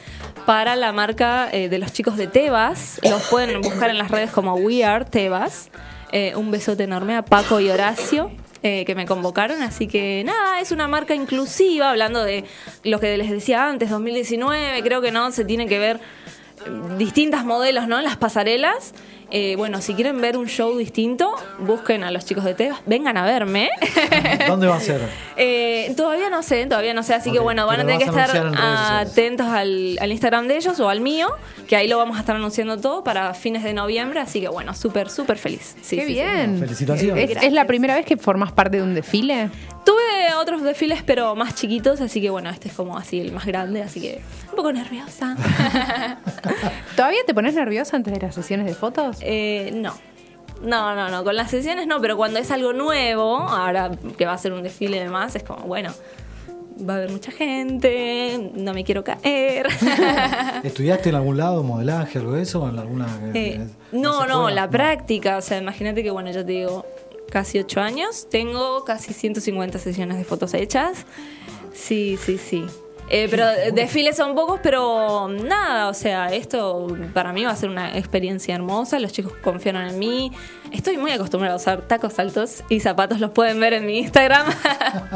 [0.46, 3.00] para la marca eh, de los chicos de Tebas.
[3.02, 5.70] Los pueden buscar en las redes como We Are Tebas.
[6.12, 8.30] Eh, un besote enorme a Paco y Horacio.
[8.64, 12.44] eh, que me convocaron, así que nada, es una marca inclusiva, hablando de
[12.82, 16.00] lo que les decía antes, 2019, creo que no, se tienen que ver
[16.66, 17.98] eh, distintas modelos, ¿no?
[17.98, 18.94] En las pasarelas.
[19.30, 23.16] Eh, bueno, si quieren ver un show distinto, busquen a los chicos de Tebas, vengan
[23.18, 23.68] a verme.
[24.48, 25.00] ¿Dónde va a ser?
[25.40, 28.28] Eh, todavía no sé, todavía no sé, así que bueno, van a tener que estar
[28.56, 31.28] atentos al, al Instagram de ellos o al mío,
[31.68, 34.74] que ahí lo vamos a estar anunciando todo para fines de noviembre, así que bueno,
[34.74, 35.76] súper, súper feliz.
[35.80, 36.14] Sí, Qué sí, sí.
[36.14, 36.58] bien.
[36.58, 37.30] Felicitaciones.
[37.30, 39.48] ¿Es, es la primera vez que formas parte de un desfile?
[39.84, 43.46] Tuve otros desfiles, pero más chiquitos, así que bueno, este es como así el más
[43.46, 44.20] grande, así que
[44.50, 45.36] un poco nerviosa.
[46.96, 49.17] ¿Todavía te pones nerviosa antes de las sesiones de fotos?
[49.20, 49.94] Eh, no.
[50.62, 51.24] No, no, no.
[51.24, 54.62] Con las sesiones no, pero cuando es algo nuevo, ahora que va a ser un
[54.62, 55.92] desfile y demás, es como, bueno,
[56.88, 59.68] va a haber mucha gente, no me quiero caer.
[60.62, 62.62] ¿Estudiaste en algún lado modelaje, algo de eso?
[62.62, 65.36] ¿O en alguna, Eh, eh, no, no, la práctica.
[65.36, 66.86] O sea, imagínate que, bueno, yo te digo,
[67.30, 71.04] casi ocho años, tengo casi 150 sesiones de fotos hechas.
[71.72, 72.66] Sí, sí, sí.
[73.11, 77.70] Eh, pero desfiles son pocos, pero nada, o sea, esto para mí va a ser
[77.70, 78.98] una experiencia hermosa.
[78.98, 80.32] Los chicos confiaron en mí.
[80.72, 84.46] Estoy muy acostumbrada a usar tacos altos y zapatos, los pueden ver en mi Instagram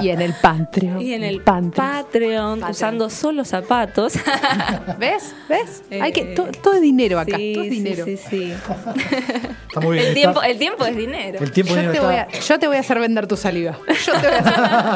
[0.00, 1.02] Y en el Patreon.
[1.02, 1.72] y en el Patreon.
[1.72, 4.14] Patreon, usando solo zapatos.
[4.98, 5.34] ¿Ves?
[5.50, 5.82] ¿Ves?
[5.90, 7.36] Eh, Hay que, to- todo es dinero acá.
[7.36, 8.04] Sí, todo es dinero.
[8.06, 8.52] sí, sí.
[8.52, 10.06] Está muy bien.
[10.06, 11.38] El está- tiempo, el tiempo es dinero.
[11.40, 13.36] el tiempo Yo dinero te, está- voy a, yo te voy a hacer vender tu
[13.36, 13.76] saliva.
[14.06, 14.38] Yo te voy a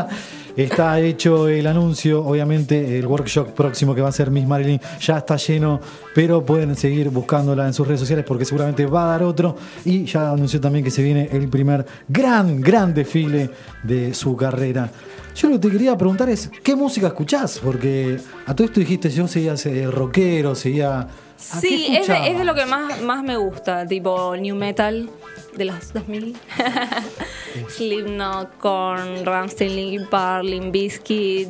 [0.04, 0.16] hacer.
[0.56, 5.18] Está hecho el anuncio, obviamente el workshop próximo que va a ser Miss Marilyn ya
[5.18, 5.80] está lleno,
[6.14, 9.54] pero pueden seguir buscándola en sus redes sociales porque seguramente va a dar otro
[9.84, 13.50] y ya anunció también que se viene el primer gran, gran desfile
[13.82, 14.90] de su carrera.
[15.34, 17.60] Yo lo que te quería preguntar es, ¿qué música escuchás?
[17.62, 21.06] Porque a todo esto dijiste, yo seguía eh, rockero, seguía...
[21.52, 22.28] ¿a qué Sí, es de, escuchabas?
[22.28, 25.08] es de lo que más, más me gusta, tipo new metal
[25.56, 26.36] de los 2000.
[27.68, 31.48] Slipknot, Korn, Rammstein, Linkin Park, Limp Bizkit.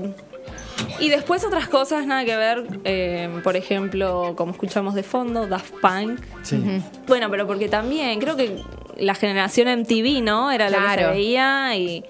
[1.00, 5.72] Y después otras cosas nada que ver, eh, por ejemplo, como escuchamos de fondo, Daft
[5.80, 6.20] Punk.
[6.42, 6.62] Sí.
[7.06, 8.62] Bueno, pero porque también creo que
[8.98, 10.50] la generación MTV, ¿no?
[10.50, 11.10] Era lo que se Claro.
[11.12, 12.04] veía y...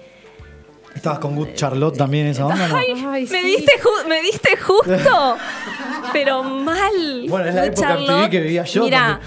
[0.97, 2.67] ¿Estabas con Good Charlotte también en esa onda?
[2.67, 2.75] no?
[2.75, 3.47] Ay, Ay, me, sí.
[3.47, 5.37] diste ju- me diste justo,
[6.13, 7.25] pero mal.
[7.29, 9.19] Bueno, es la Good época MTV que vivía yo Mira,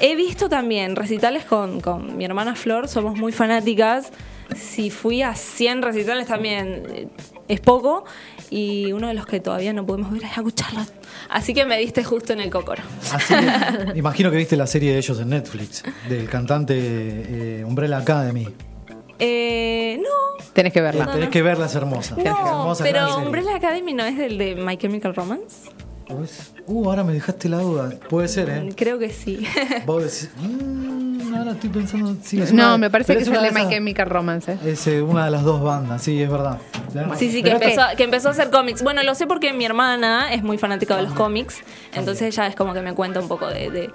[0.00, 4.10] he visto también recitales con, con mi hermana Flor, somos muy fanáticas.
[4.56, 7.08] Si fui a 100 recitales también eh,
[7.48, 8.04] es poco.
[8.50, 10.90] Y uno de los que todavía no podemos ver es a Good Charlotte.
[11.28, 12.82] Así que me diste justo en el cocoro.
[13.12, 17.98] Así que, imagino que viste la serie de ellos en Netflix, del cantante eh, Umbrella
[17.98, 18.48] Academy.
[19.18, 21.04] Eh, no, Tenés que verla.
[21.06, 21.32] No, Tenés no.
[21.32, 22.14] que verla, es hermosa.
[22.16, 23.18] no, Hermosa, gran pero.
[23.18, 25.70] Umbrella Academy no es del de My Chemical Romance.
[26.06, 26.52] ¿Pues?
[26.66, 27.90] Uh, ahora me dejaste la duda.
[28.08, 28.70] Puede ser, ¿eh?
[28.74, 29.46] Creo que sí.
[29.86, 32.16] Vos decís, "Mm, ahora estoy pensando.
[32.22, 34.52] sí, es No, una- me parece que es el de My Chemical Romance.
[34.52, 34.58] ¿eh?
[34.64, 36.58] Es eh, una de las dos bandas, sí, es verdad.
[37.18, 38.82] Sí, sí, que es empezó, que empezó a hacer cómics.
[38.82, 41.58] Bueno, lo sé porque mi hermana es muy fanática de los cómics,
[41.94, 43.70] entonces ella es como que me cuenta un poco de...
[43.70, 43.90] de-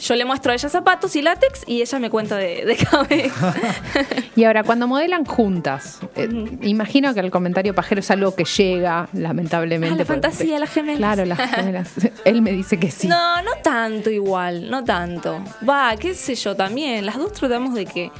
[0.00, 3.34] Yo le muestro a ella zapatos y látex y ella me cuenta de, de cómics.
[4.36, 6.28] Y ahora, cuando modelan juntas, eh,
[6.62, 9.94] imagino que el comentario pajero es algo que llega, lamentablemente.
[9.94, 10.98] Ah, la porque- fantasía, las gemelas.
[10.98, 11.92] Claro, las gemelas.
[12.24, 13.06] Él me dice que sí.
[13.06, 15.38] No, no tanto igual, no tanto.
[15.68, 17.06] Va, qué sé yo, también.
[17.06, 18.10] Las dos tratamos de que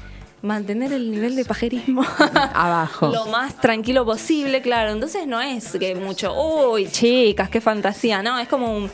[0.42, 2.04] mantener el nivel de pajerismo
[2.54, 3.08] Abajo.
[3.08, 4.92] lo más tranquilo posible, claro.
[4.92, 6.32] Entonces no es que mucho,
[6.70, 8.90] uy, chicas, qué fantasía, no, es como un-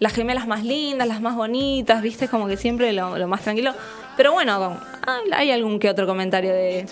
[0.00, 3.72] las gemelas más lindas, las más bonitas, viste, como que siempre lo, lo más tranquilo.
[4.16, 6.86] Pero bueno, con- hay, hay algún que otro comentario de,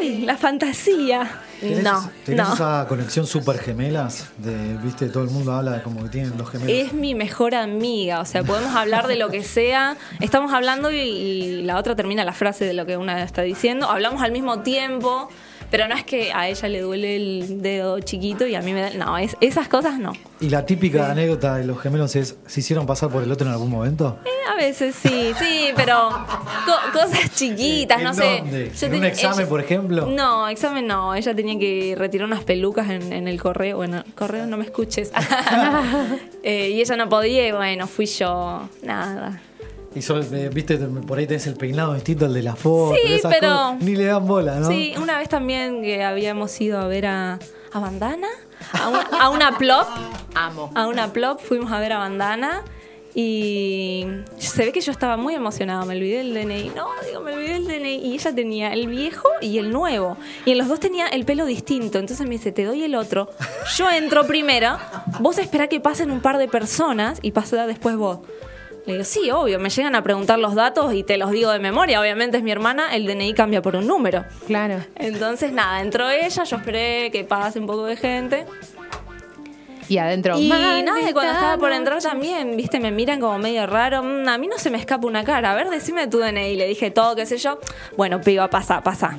[0.00, 1.30] uy, la fantasía.
[1.60, 2.54] ¿Tenés, No, tenés no.
[2.54, 4.28] esa conexión super gemelas?
[4.38, 6.86] De, Viste, todo el mundo habla de como que tienen dos gemelos.
[6.88, 9.96] Es mi mejor amiga, o sea, podemos hablar de lo que sea.
[10.20, 13.88] Estamos hablando y, y la otra termina la frase de lo que una está diciendo.
[13.88, 15.28] Hablamos al mismo tiempo,
[15.70, 18.80] pero no es que a ella le duele el dedo chiquito y a mí me
[18.82, 18.90] da.
[18.94, 20.12] No, es, esas cosas no.
[20.40, 23.52] Y la típica anécdota de los gemelos es: ¿se hicieron pasar por el otro en
[23.52, 24.18] algún momento?
[24.24, 26.08] Eh, a veces sí, sí, pero
[26.64, 28.42] co- cosas chiquitas, ¿En no sé.
[28.86, 30.06] un examen, ella- por ejemplo?
[30.06, 31.14] No, examen no.
[31.14, 33.76] Ella tenía que retirar unas pelucas en, en el correo.
[33.78, 35.12] Bueno, correo no me escuches.
[36.42, 38.68] Eh, y ella no podía y bueno, fui yo.
[38.82, 39.42] Nada.
[39.98, 42.94] Y sol- eh, viste, por ahí tenés el peinado distinto al de la foto.
[43.04, 44.68] Sí, esas pero- cosas, ni le dan bola, ¿no?
[44.68, 47.38] Sí, una vez también que habíamos ido a ver a,
[47.72, 48.28] a Bandana,
[48.72, 49.86] a, un- a una plop.
[50.34, 50.70] Amo.
[50.74, 52.62] A una plop fuimos a ver a Bandana
[53.14, 56.70] Y se ve que yo estaba muy emocionada, me olvidé del DNI.
[56.76, 57.96] No, digo, me olvidé del DNI.
[58.06, 60.16] Y ella tenía el viejo y el nuevo.
[60.44, 61.98] Y en los dos tenía el pelo distinto.
[61.98, 63.28] Entonces me dice, te doy el otro.
[63.76, 64.76] Yo entro primero,
[65.20, 68.20] vos esperá que pasen un par de personas y pasa después vos.
[68.88, 71.58] Le digo, sí, obvio, me llegan a preguntar los datos y te los digo de
[71.58, 72.00] memoria.
[72.00, 74.24] Obviamente es mi hermana, el DNI cambia por un número.
[74.46, 74.82] Claro.
[74.96, 78.46] Entonces, nada, entró ella, yo esperé que pase un poco de gente.
[79.90, 80.38] Y adentro.
[80.38, 81.76] Y "Maldita nada, y cuando estaba por noche".
[81.76, 84.02] entrar también, viste, me miran como medio raro.
[84.02, 85.52] "Mm, a mí no se me escapa una cara.
[85.52, 86.56] A ver, decime tu DNI.
[86.56, 87.58] Le dije todo, qué sé yo.
[87.96, 89.16] Bueno, piba, pasa, pasa.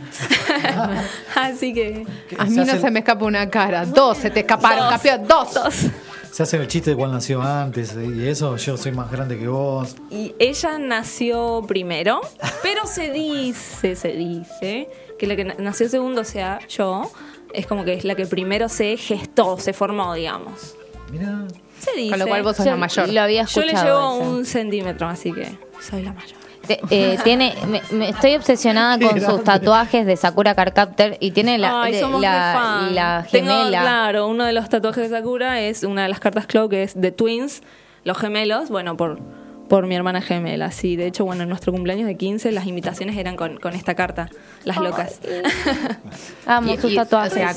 [1.36, 2.06] Así que.
[2.38, 3.86] A mí Se no se me escapa una cara.
[3.86, 4.90] Dos se te escaparon, Dos.
[4.90, 5.28] campeón.
[5.28, 5.86] Dos.
[6.32, 9.38] Se hace el chiste de cuál nació antes eh, y eso, yo soy más grande
[9.38, 9.96] que vos.
[10.10, 12.22] Y ella nació primero,
[12.64, 17.12] pero se dice, se dice, que la que na- nació segundo, o sea, yo,
[17.54, 20.76] es como que es la que primero se gestó, se formó, digamos.
[21.12, 21.46] Mira,
[21.80, 22.12] Se dice.
[22.12, 23.10] Con lo cual vos sos Yo la mayor.
[23.10, 24.30] Lo había Yo le llevo ese.
[24.30, 26.39] un centímetro, así que soy la mayor.
[26.70, 31.58] Te- eh, tiene, me, me- estoy obsesionada con sus tatuajes de Sakura Carcaptor y tiene
[31.58, 33.82] la, Ay, de- la, la Tengo, gemela.
[33.82, 37.00] claro, uno de los tatuajes de Sakura es una de las cartas Clow que es
[37.02, 37.64] de Twins,
[38.04, 39.20] los gemelos, bueno, por,
[39.68, 40.70] por mi hermana gemela.
[40.72, 43.96] Sí, de hecho, bueno, en nuestro cumpleaños de 15 las invitaciones eran con, con esta
[43.96, 44.30] carta,
[44.64, 45.20] las locas.
[46.46, 47.34] Amo Y- sus tatuajes.
[47.34, 47.54] o sea.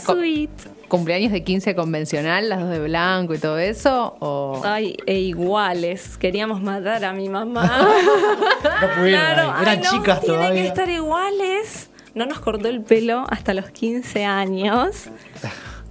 [0.92, 4.14] ¿Cumpleaños de 15 convencional, las dos de blanco y todo eso?
[4.20, 6.18] ¿O Ay, e iguales.
[6.18, 7.64] Queríamos matar a mi mamá.
[8.62, 9.62] no pudieron claro.
[9.62, 10.64] Eran ay, no, chicas tienen que todavía.
[10.64, 11.88] estar iguales.
[12.14, 15.08] No nos cortó el pelo hasta los 15 años.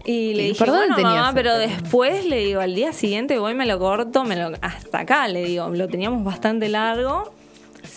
[0.05, 3.55] Y le ¿Y dije, bueno, tenías mamá, pero después le digo, al día siguiente voy,
[3.55, 7.33] me lo corto, me lo, hasta acá, le digo, lo teníamos bastante largo,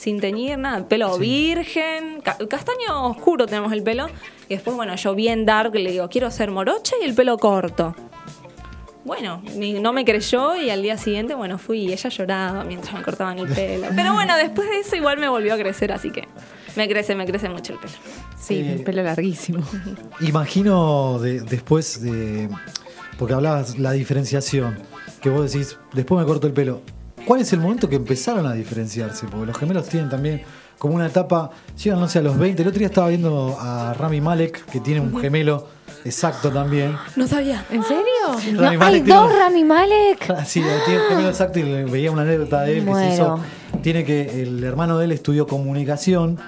[0.05, 4.09] sin teñir nada, pelo virgen, ca- castaño oscuro tenemos el pelo.
[4.51, 7.95] Y después, bueno, yo bien dark, le digo, quiero ser moroche y el pelo corto.
[9.05, 12.93] Bueno, mi- no me creyó y al día siguiente, bueno, fui y ella lloraba mientras
[12.95, 13.87] me cortaban el pelo.
[13.97, 16.29] Pero bueno, después de eso igual me volvió a crecer, así que
[16.77, 17.93] me crece, me crece mucho el pelo.
[18.39, 19.63] Sí, Eh, el pelo larguísimo.
[20.21, 22.49] Imagino de- después de.
[23.19, 24.79] Porque hablabas la diferenciación,
[25.23, 26.83] que vos decís, después me corto el pelo.
[27.27, 29.27] ¿Cuál es el momento que empezaron a diferenciarse?
[29.27, 30.43] Porque los gemelos tienen también
[30.79, 31.51] como una etapa,
[31.83, 32.63] llegan, no sé, a los 20.
[32.63, 35.67] El otro día estaba viendo a Rami Malek, que tiene un gemelo
[36.05, 36.97] exacto también.
[37.17, 37.65] No sabía.
[37.71, 38.05] ¿En serio?
[38.53, 40.35] No, Rami hay Malek tiene dos un- Rami Malek.
[40.45, 43.29] Sí, tiene un gemelo exacto y le veía una anécdota de él que se hizo.
[43.37, 43.45] Muero.
[43.85, 46.39] Tiene que el hermano de él estudió comunicación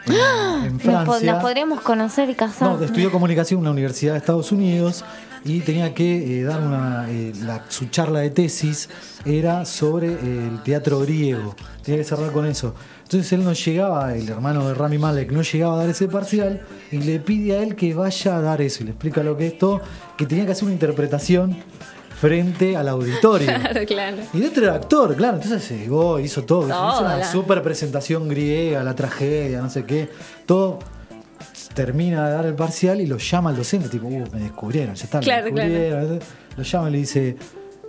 [0.64, 1.34] en, Francia.
[1.34, 2.70] nos podríamos conocer y casar.
[2.78, 5.04] No, estudió comunicación en una universidad de Estados Unidos
[5.44, 7.04] y tenía que eh, dar una.
[7.10, 8.88] eh, la- su charla de tesis
[9.26, 11.54] era sobre eh, el teatro griego.
[11.84, 12.74] Tenía que cerrar con eso.
[13.02, 16.62] Entonces él no llegaba, el hermano de Rami Malek no llegaba a dar ese parcial
[16.90, 18.82] y le pide a él que vaya a dar eso.
[18.82, 19.82] Y le explica lo que es todo,
[20.16, 21.54] que tenía que hacer una interpretación
[22.20, 23.46] frente al auditorio.
[23.60, 24.16] Claro, claro.
[24.32, 25.36] Y de otro era actor, claro.
[25.36, 26.66] Entonces se llegó, hizo todo.
[26.68, 30.08] hizo una super presentación griega, la tragedia, no sé qué.
[30.46, 30.78] Todo.
[31.74, 35.04] Termina de dar el parcial y lo llama al docente, tipo, uh, me descubrieron, ya
[35.04, 36.18] está, me Claro, descubrieron.
[36.56, 37.36] Lo llama y le dice,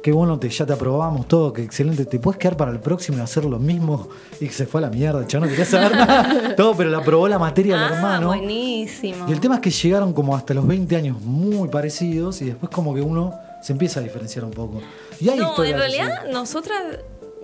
[0.04, 3.18] qué bueno, te, ya te aprobamos todo, qué excelente, te puedes quedar para el próximo
[3.18, 4.10] y hacer lo mismo.
[4.42, 6.54] Y se fue a la mierda, yo no quería saber nada.
[6.58, 8.28] todo, pero le aprobó la materia al Ah, hermano.
[8.28, 9.26] buenísimo.
[9.30, 12.70] Y el tema es que llegaron como hasta los 20 años muy parecidos y después
[12.70, 14.82] como que uno se empieza a diferenciar un poco.
[15.20, 16.82] Y hay No, en realidad nosotras,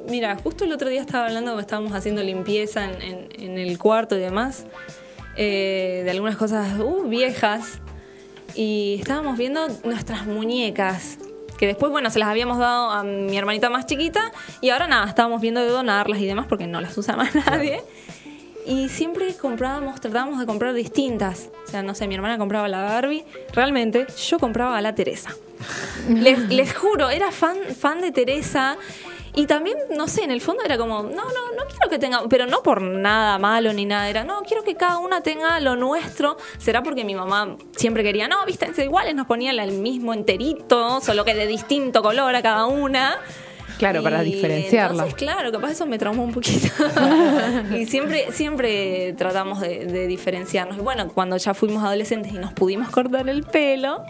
[0.09, 4.15] mira, justo el otro día estaba hablando estábamos haciendo limpieza en, en- en el cuarto
[4.15, 4.65] y demás,
[5.35, 7.79] eh, de algunas cosas uh, viejas,
[8.55, 11.17] y estábamos viendo nuestras muñecas,
[11.57, 15.07] que después, bueno, se las habíamos dado a mi hermanita más chiquita, y ahora nada,
[15.07, 17.81] estábamos viendo de donarlas y demás porque no las usa más nadie.
[18.65, 21.49] Y siempre comprábamos, tratábamos de comprar distintas.
[21.65, 23.25] O sea, no sé, mi hermana compraba la Barbie.
[23.53, 25.35] Realmente, yo compraba a la Teresa.
[26.09, 28.77] les, les juro, era fan, fan de Teresa.
[29.35, 32.21] Y también, no sé, en el fondo era como, no, no, no quiero que tenga,
[32.29, 35.75] pero no por nada malo ni nada, era, no, quiero que cada una tenga lo
[35.75, 36.37] nuestro.
[36.59, 41.25] Será porque mi mamá siempre quería, no, vístense iguales, nos ponían el mismo enterito, solo
[41.25, 43.17] que de distinto color a cada una.
[43.83, 45.03] Claro, para Y diferenciarla.
[45.03, 46.67] Entonces, claro, capaz eso me traumó un poquito.
[47.77, 50.77] y siempre, siempre tratamos de, de diferenciarnos.
[50.77, 54.03] Y bueno, cuando ya fuimos adolescentes y nos pudimos cortar el pelo,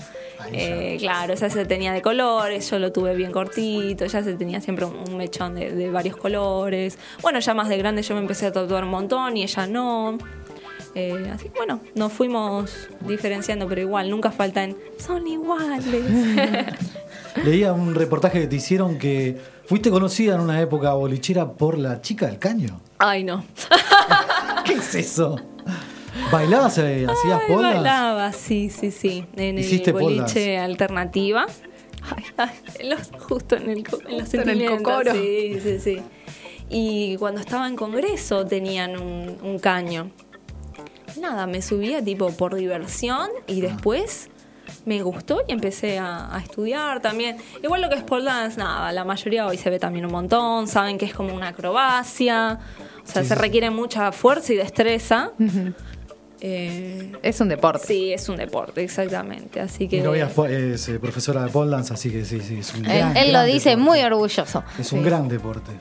[0.51, 4.61] eh, claro, esa se tenía de colores, yo lo tuve bien cortito, ya se tenía
[4.61, 6.99] siempre un, un mechón de, de varios colores.
[7.21, 10.19] Bueno, ya más de grande yo me empecé a tatuar un montón y ella no.
[10.95, 15.84] Eh, así que bueno, nos fuimos diferenciando, pero igual, nunca faltan, son iguales.
[17.43, 22.01] Leía un reportaje que te hicieron que fuiste conocida en una época bolichera por la
[22.01, 22.80] chica del caño.
[22.99, 23.43] Ay, no.
[24.66, 25.39] ¿Qué es eso?
[26.32, 26.78] ¿Bailabas?
[26.78, 27.74] eh, ¿Hacías Ay, pollas?
[27.76, 29.26] bailaba, sí, sí, sí.
[29.36, 31.45] En el ¿Hiciste boliche alternativa.
[32.16, 33.84] Ay, ay, los- justo en, el, en
[34.18, 35.14] los Justo en el cocoro.
[35.14, 36.01] Sí, sí, sí.
[36.70, 40.11] y cuando estaba en congreso tenían un, un caño.
[41.20, 44.30] Nada, me subía tipo por diversión y después
[44.86, 47.38] me gustó y empecé a, a estudiar también.
[47.63, 50.67] Igual lo que es pole dance, nada, la mayoría hoy se ve también un montón,
[50.67, 52.59] saben que es como una acrobacia,
[53.03, 53.41] o sea, Sí, se sí.
[53.41, 55.31] requiere mucha fuerza y destreza.
[56.45, 57.88] Eh, Es un deporte.
[57.88, 59.61] Sí, es un deporte, exactamente.
[59.61, 59.97] Así que.
[59.97, 62.97] Mi novia es eh, profesora de pole dance, así que sí, sí, es un Él,
[62.97, 63.89] gran, él lo gran dice deporte.
[63.89, 64.63] muy orgulloso.
[64.77, 65.71] Es un gran deporte.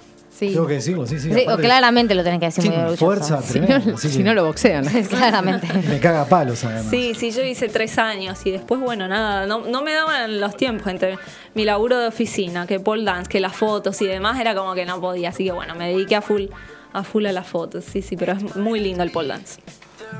[0.43, 0.55] Sí.
[0.55, 1.32] Tengo que decirlo, sí, sí.
[1.32, 3.05] Sí, o claramente lo tenés que decir muy orgulloso.
[3.05, 3.76] fuerza tremenda.
[3.95, 4.84] así que lo boxean.
[5.09, 5.68] claramente.
[5.88, 6.90] Me caga palos, además.
[6.90, 10.57] Sí, sí, yo hice tres años y después, bueno, nada, no, no me daban los
[10.57, 11.16] tiempos entre
[11.55, 14.84] mi laburo de oficina, que pole dance, que las fotos y demás, era como que
[14.84, 15.28] no podía.
[15.28, 16.47] Así que bueno, me dediqué a full
[16.93, 19.61] a full a las fotos, sí, sí, pero es muy lindo el pole dance.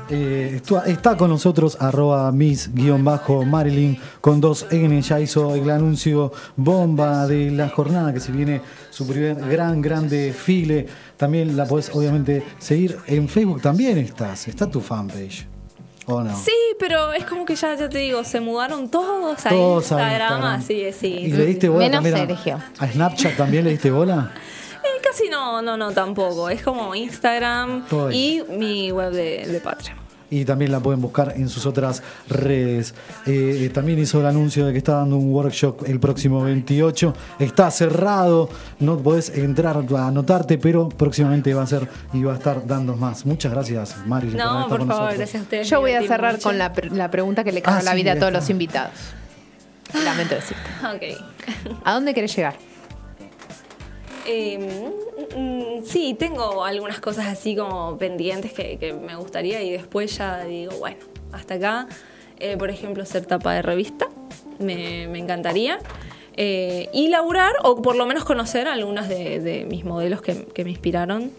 [0.09, 5.01] Eh, está con nosotros arroba miss-marilyn con dos N.
[5.01, 8.61] Ya hizo el anuncio bomba de la jornada que se viene
[8.93, 10.85] su primer gran, gran desfile.
[11.17, 13.59] También la podés obviamente seguir en Facebook.
[13.61, 14.47] También estás.
[14.47, 15.47] Está tu fanpage.
[16.05, 16.35] ¿O no?
[16.37, 19.95] Sí, pero es como que ya, ya te digo, se mudaron todos a Todos a
[19.95, 20.59] Instagram, Instagram.
[20.59, 21.07] así sí.
[21.07, 22.61] ¿Y le diste bola Menos también a- Sergio.
[22.77, 23.37] a, Snapchat?
[23.37, 24.31] ¿También le diste bola?
[24.83, 26.49] Eh, casi no, no, no, tampoco.
[26.49, 29.97] Es como Instagram Todo y mi web de, de Patreon.
[30.29, 32.93] Y también la pueden buscar en sus otras redes.
[33.25, 37.13] Eh, también hizo el anuncio de que está dando un workshop el próximo 28.
[37.39, 38.49] Está cerrado,
[38.79, 42.95] no podés entrar a anotarte, pero próximamente va a ser y va a estar dando
[42.95, 43.25] más.
[43.25, 44.27] Muchas gracias, Mari.
[44.29, 45.17] No, por favor, nosotros.
[45.17, 45.69] gracias a ustedes.
[45.69, 46.43] Yo voy a cerrar mucho.
[46.49, 48.39] con la, pre- la pregunta que le cambia Ah, la sí, vida a todos está.
[48.39, 48.91] los invitados.
[50.03, 50.63] Lamento decirte.
[50.83, 51.77] Ok.
[51.85, 52.55] ¿A dónde querés llegar?
[54.25, 54.57] Eh,
[55.35, 60.73] mm, sí, tengo algunas cosas así como pendientes que, me gustaría y después ya digo,
[60.79, 60.97] bueno,
[61.31, 61.87] hasta acá.
[62.39, 64.09] Eh, por ejemplo, ser tapa de revista,
[64.59, 65.79] me, encantaría.
[66.35, 70.71] Eh, y laburar, o por lo menos conocer algunas de, mis modelos que, que me
[70.71, 71.31] inspiraron.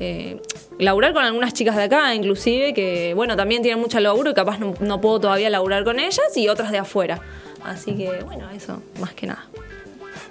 [0.00, 0.40] Eh,
[0.78, 4.58] laburar con algunas chicas de acá, inclusive, que bueno, también tienen mucho laburo y capaz
[4.58, 7.20] no, no puedo todavía laburar con ellas y otras de afuera.
[7.64, 9.44] Así que bueno, eso, más que nada.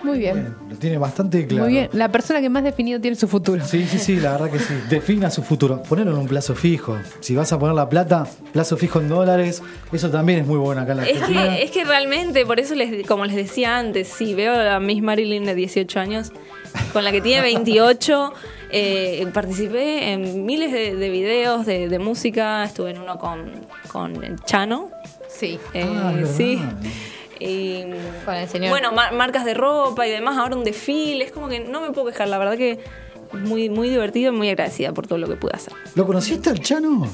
[0.04, 0.56] Muy bien.
[0.70, 1.64] Lo tiene bastante claro.
[1.66, 1.90] Muy bien.
[1.94, 3.66] La persona que más definido tiene su futuro.
[3.66, 4.74] Sí, sí, sí, la verdad que sí.
[4.90, 5.82] Defina su futuro.
[5.84, 6.96] Ponelo en un plazo fijo.
[7.20, 9.64] Si vas a poner la plata, plazo fijo en dólares.
[9.92, 11.56] Eso también es muy bueno acá en la Es Argentina.
[11.58, 15.02] que, es que realmente, por eso, les, como les decía antes, sí, veo a Miss
[15.02, 16.32] Marilyn de 18 años,
[16.94, 18.34] con la que tiene 28.
[18.72, 23.52] eh, participé en miles de, de videos de, de música, estuve en uno con,
[23.92, 24.14] con
[24.46, 24.90] Chano.
[25.28, 25.60] Sí.
[25.74, 26.56] Eh, Ah, sí.
[26.58, 26.74] verdad.
[27.40, 27.84] Y,
[28.26, 28.70] Con el señor.
[28.70, 31.92] bueno, mar- marcas de ropa y demás, ahora un desfile, es como que no me
[31.92, 32.80] puedo quejar, la verdad que
[33.34, 35.74] muy, muy divertido y muy agradecida por todo lo que pude hacer.
[35.96, 37.08] ¿Lo conociste al Chano?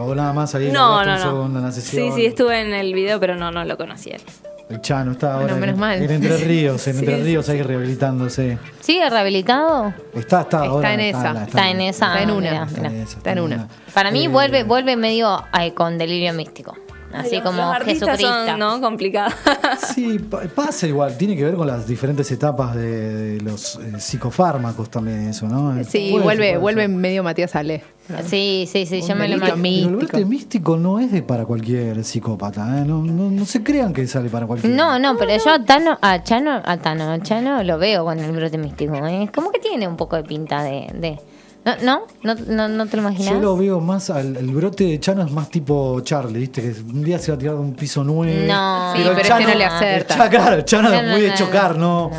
[0.00, 1.58] O nada más ahí No, no, no.
[1.58, 1.72] en la.
[1.72, 4.22] Sí, sí, estuve en el video, pero no, no lo conocí a él.
[4.68, 6.00] El Chano está ahora Bueno, en, menos mal.
[6.02, 8.58] en Entre Ríos, en Sí, Entre sí, Ríos ahí rehabilitándose.
[8.80, 9.92] ¿Sigue rehabilitado?
[10.14, 10.94] Está, está, ahora.
[10.94, 11.32] en esa.
[11.32, 12.06] la- Está en esa.
[12.06, 12.64] Está en una.
[12.64, 13.68] Está en esa, Está en una.
[13.94, 16.76] Para mí Eh, vuelve, vuelve medio ay, con delirio místico.
[17.12, 18.46] Así Los- como los artistas Jesucristo.
[18.46, 18.80] son, ¿no?
[18.80, 19.34] Complicados.
[19.94, 23.98] Sí, pa- pasa igual, tiene que ver con las diferentes etapas de, de los eh,
[23.98, 25.82] psicofármacos también eso, ¿no?
[25.84, 27.82] Sí, vuelve, vuelve medio Matías Ale.
[28.26, 29.56] Sí, sí, sí, yo me lo imagino.
[29.56, 29.88] místico.
[29.88, 32.84] Pero el brote místico no es de para cualquier psicópata, ¿eh?
[32.84, 34.72] no, no, no se crean que sale para cualquier.
[34.74, 38.18] No, no, pero yo a Tano, a Chano, a Tano, a Chano lo veo con
[38.18, 38.94] el brote místico.
[39.06, 39.28] ¿eh?
[39.34, 40.88] Como que tiene un poco de pinta de.
[40.94, 41.18] de-
[41.62, 42.34] ¿No, no?
[42.46, 43.34] ¿No, no, te lo imaginas?
[43.34, 46.62] Yo lo veo más, al, el brote de Chano es más tipo Charlie, ¿viste?
[46.62, 48.46] Que un día se va a tirar de un piso nueve.
[48.48, 48.92] No.
[48.96, 50.30] Sí, pero Chano- este no le acerta.
[50.30, 52.10] Claro, Chano No, es muy de no, chocar, no,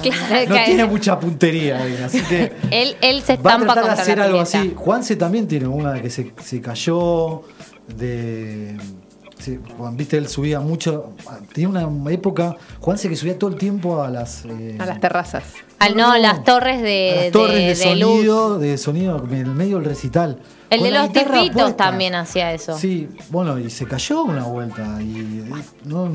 [0.47, 0.55] no.
[0.65, 4.17] tiene mucha puntería, ahí, así que Él, él se va a estampa tratar de hacer
[4.19, 4.73] la algo así.
[4.75, 7.41] Juanse también tiene una de que se, se cayó,
[7.97, 8.77] de...
[9.41, 11.13] sí, Juan, viste, él subía mucho,
[11.53, 14.45] tenía una época, Juanse que subía todo el tiempo a las...
[14.45, 15.43] eh, A las terrazas.
[15.79, 18.11] Al, no, las torres de, a las torres de, de- de luz.
[18.11, 20.37] sonido, de sonido en el medio del recital.
[20.69, 22.77] El Con de los tirritos también hacía eso.
[22.77, 25.01] Sí, bueno, y se cayó una vuelta.
[25.01, 25.43] Y,
[25.85, 26.09] no,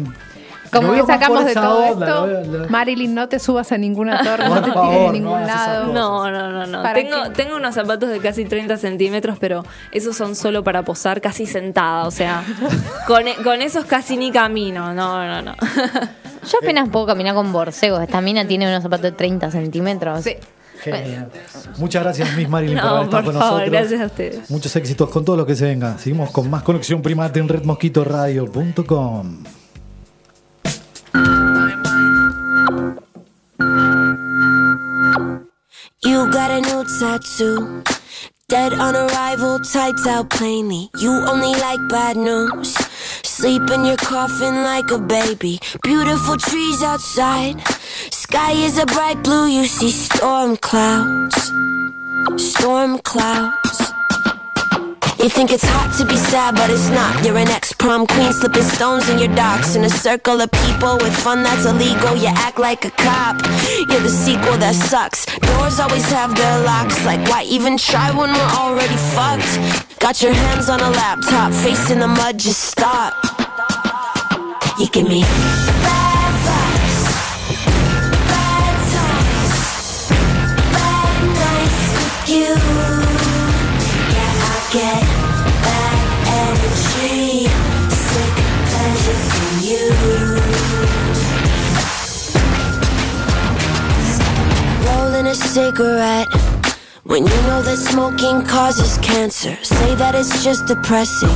[0.72, 2.06] Como que sacamos de todo onda,
[2.42, 5.66] esto, Marilyn, no te subas a ninguna torre, no te tires de no ningún esas
[5.68, 5.92] lado.
[5.92, 6.82] No, no, no, no.
[6.82, 6.94] ¿Para
[7.32, 12.06] Tengo, unos zapatos de casi 30 centímetros, pero esos son solo para posar casi sentada.
[12.06, 12.42] O sea,
[13.06, 14.92] con, e- con esos casi ni camino.
[14.94, 15.54] No, no, no.
[16.50, 18.02] Yo apenas puedo caminar con borcegos.
[18.02, 20.22] Esta mina tiene unos zapatos de 30 centímetros.
[20.24, 20.36] Sí.
[20.78, 21.30] Genial.
[21.78, 23.80] Muchas gracias, Miss Marilyn, por No, haber estado por con favor, nosotros.
[23.80, 24.50] gracias a ustedes.
[24.50, 25.96] Muchos éxitos con todo lo que se venga.
[25.98, 29.38] Seguimos con más conexión primate en redmosquitoradio.com.
[36.04, 37.82] You got a new tattoo.
[38.48, 40.90] Dead on arrival, tights out plainly.
[40.98, 42.74] You only like bad news.
[43.24, 45.58] Sleep in your coffin like a baby.
[45.82, 47.60] Beautiful trees outside.
[48.12, 51.50] Sky is a bright blue, you see storm clouds.
[52.36, 53.95] storm clouds.
[55.18, 57.24] You think it's hot to be sad, but it's not.
[57.24, 59.74] You're an ex prom queen, slipping stones in your docks.
[59.74, 63.40] In a circle of people with fun that's illegal, you act like a cop.
[63.88, 65.24] You're the sequel that sucks.
[65.26, 67.04] Doors always have their locks.
[67.04, 69.98] Like, why even try when we're already fucked?
[70.00, 73.14] Got your hands on a laptop, face in the mud, just stop.
[74.78, 76.75] You give me bad vibes,
[95.56, 96.28] cigarette.
[97.04, 101.32] When you know that smoking causes cancer, say that it's just depressing.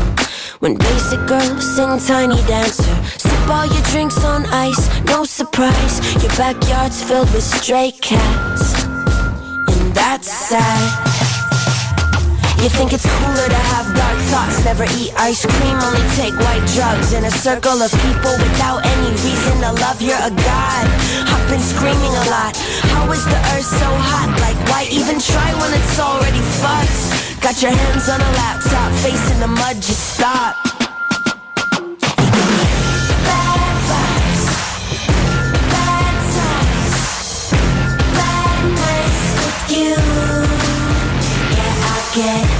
[0.59, 5.95] When basic girls sing tiny dancer, sip all your drinks on ice, no surprise.
[6.23, 8.85] Your backyard's filled with stray cats,
[9.73, 10.85] and that's sad.
[12.61, 16.63] You think it's cooler to have dark thoughts, never eat ice cream, only take white
[16.71, 20.01] drugs in a circle of people without any reason to love.
[20.01, 20.87] You're a god.
[21.27, 22.55] I've been screaming a lot.
[22.95, 24.31] How is the earth so hot?
[24.39, 27.43] Like, why even try when it's already fucked?
[27.43, 30.55] Got your hands on a laptop, face in the mud, just stop.
[42.23, 42.60] Bad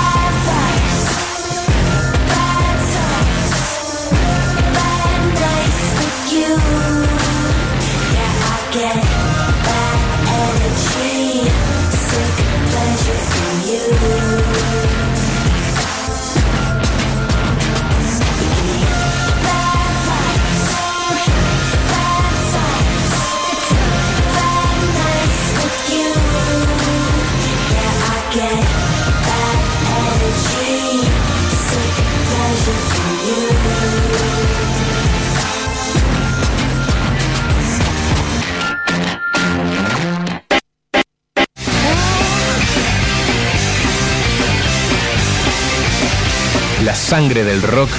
[47.11, 47.89] sangre del rock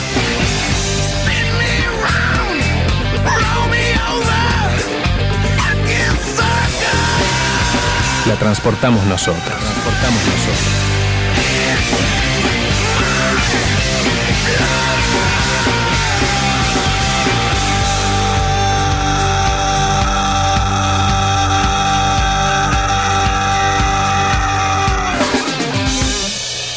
[8.27, 9.43] la transportamos nosotros.
[9.45, 10.59] Transportamos nosotros.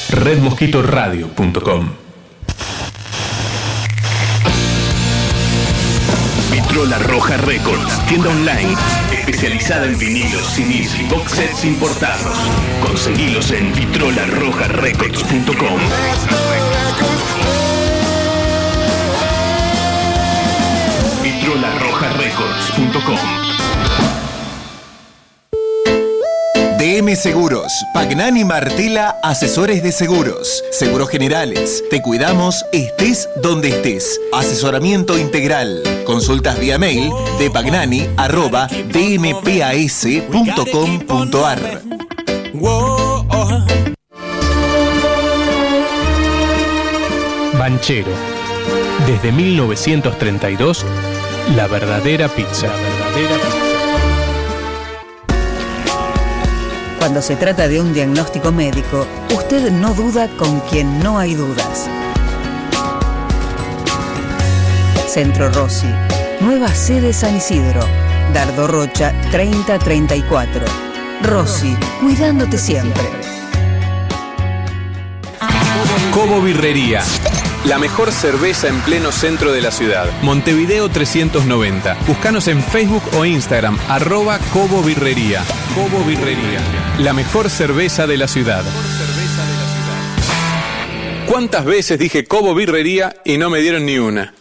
[0.10, 2.05] redmosquitoradio.com
[6.76, 8.76] Vitrola Roja Records, tienda online
[9.10, 12.38] especializada en vinilos, CDs y box sets importados.
[12.82, 15.80] Conseguilos en vitrolarrojarecords.com.
[21.24, 23.45] vitrolarrojarecords.com.
[27.14, 31.84] Seguros, Pagnani Martela, asesores de seguros, seguros generales.
[31.92, 34.20] Te cuidamos, estés donde estés.
[34.34, 35.84] Asesoramiento integral.
[36.06, 39.42] Consultas vía mail de pagnani arroba dmpas.com.ar.
[47.60, 48.12] Banchero.
[49.06, 50.84] Desde 1932,
[51.56, 52.68] la verdadera pizza.
[52.68, 53.65] La verdadera pizza.
[57.06, 61.88] Cuando se trata de un diagnóstico médico, usted no duda con quien no hay dudas.
[65.08, 65.86] Centro Rossi,
[66.42, 67.82] nueva sede San Isidro,
[68.34, 70.66] Dardo Rocha 3034.
[71.22, 73.04] Rossi, cuidándote siempre.
[76.12, 77.04] Cobo Birrería.
[77.68, 80.08] La mejor cerveza en pleno centro de la ciudad.
[80.22, 81.98] Montevideo 390.
[82.08, 85.44] Búscanos en Facebook o Instagram, arroba Cobo Birrería.
[85.74, 86.60] Cobo Birrería.
[87.00, 88.64] La mejor cerveza de la ciudad.
[91.28, 94.36] ¿Cuántas veces dije Cobo Birrería y no me dieron ni una?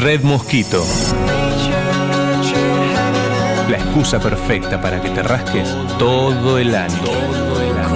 [0.00, 0.84] Red Mosquito.
[3.88, 6.98] Excusa perfecta para que te rasques todo el año.
[7.04, 7.88] Todo el año.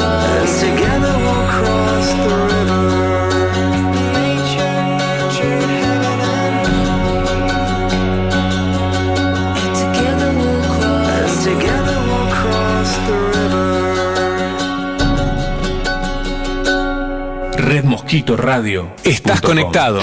[17.55, 18.95] Red Mosquito Radio.
[19.05, 20.01] Estás conectado.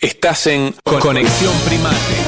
[0.00, 2.27] Estás en Conexión Primate.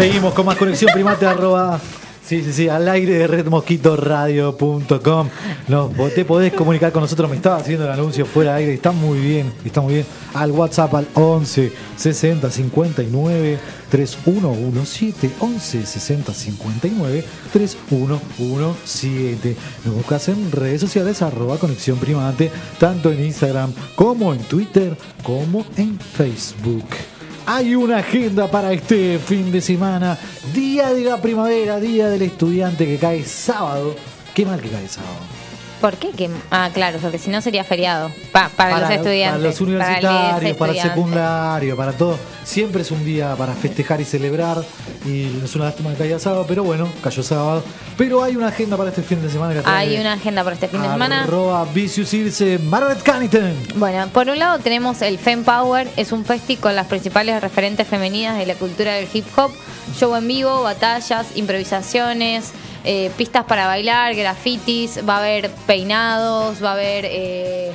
[0.00, 1.78] Seguimos con más conexión primate arroba.
[2.24, 5.28] Sí, sí, sí, al aire de redmosquitoradio.com.
[5.68, 7.28] No, te podés comunicar con nosotros.
[7.28, 8.72] Me estaba haciendo el anuncio fuera de aire.
[8.72, 10.06] Está muy bien, está muy bien.
[10.32, 13.58] Al WhatsApp al 11 60 59
[13.90, 15.32] 3117.
[15.38, 19.56] 11 60 59 3117.
[19.84, 25.66] Nos buscas en redes sociales arroba conexión primate, tanto en Instagram como en Twitter, como
[25.76, 26.86] en Facebook.
[27.52, 30.16] Hay una agenda para este fin de semana.
[30.54, 33.96] Día de la primavera, día del estudiante que cae sábado.
[34.32, 35.18] Qué mal que cae sábado.
[35.80, 36.10] ¿Por qué?
[36.10, 38.10] que- Ah, claro, porque si no sería feriado.
[38.32, 39.30] Pa- para, los estudiantes.
[39.32, 42.18] Para los para universitarios, para el secundario, para todo.
[42.44, 44.58] Siempre es un día para festejar y celebrar.
[45.06, 47.62] Y es una lástima que caiga sábado, pero bueno, cayó sábado.
[47.96, 50.68] Pero hay una agenda para este fin de semana que Hay una agenda para este
[50.68, 51.22] fin de semana.
[51.24, 53.54] Arroba Vicious Irse, Margaret Cannington.
[53.76, 57.86] Bueno, por un lado tenemos el Fem Power, es un festi con las principales referentes
[57.86, 59.50] femeninas de la cultura del hip hop,
[59.98, 62.52] show en vivo, batallas, improvisaciones,
[62.84, 67.72] eh, pistas para bailar, grafitis, va a haber peinados, va a haber eh,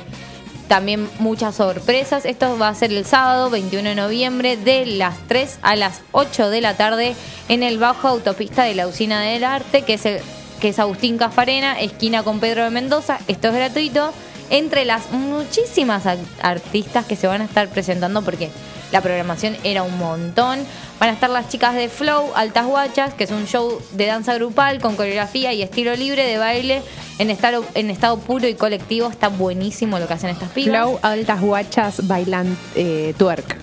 [0.68, 2.24] también muchas sorpresas.
[2.24, 6.50] Esto va a ser el sábado 21 de noviembre de las 3 a las 8
[6.50, 7.14] de la tarde
[7.48, 10.20] en el bajo autopista de la Usina del Arte, que es, el-
[10.60, 13.18] que es Agustín Cafarena, esquina con Pedro de Mendoza.
[13.28, 14.12] Esto es gratuito.
[14.48, 16.04] Entre las muchísimas
[16.40, 18.48] artistas que se van a estar presentando, porque
[18.92, 20.60] la programación era un montón.
[20.98, 24.34] Van a estar las chicas de Flow, Altas Guachas, que es un show de danza
[24.34, 26.82] grupal con coreografía y estilo libre de baile
[27.18, 29.08] en estado, en estado puro y colectivo.
[29.10, 30.74] Está buenísimo lo que hacen estas pibas.
[30.80, 33.58] Flow, altas guachas bailan eh, twerk.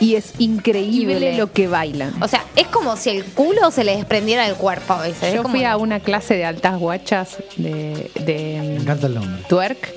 [0.00, 1.38] Y es increíble Increíble.
[1.38, 2.22] lo que bailan.
[2.22, 5.22] O sea, es como si el culo se le desprendiera del cuerpo a veces.
[5.28, 9.14] Es Yo como- fui a una clase de altas guachas de, de Me encanta el
[9.14, 9.42] nombre.
[9.48, 9.94] twerk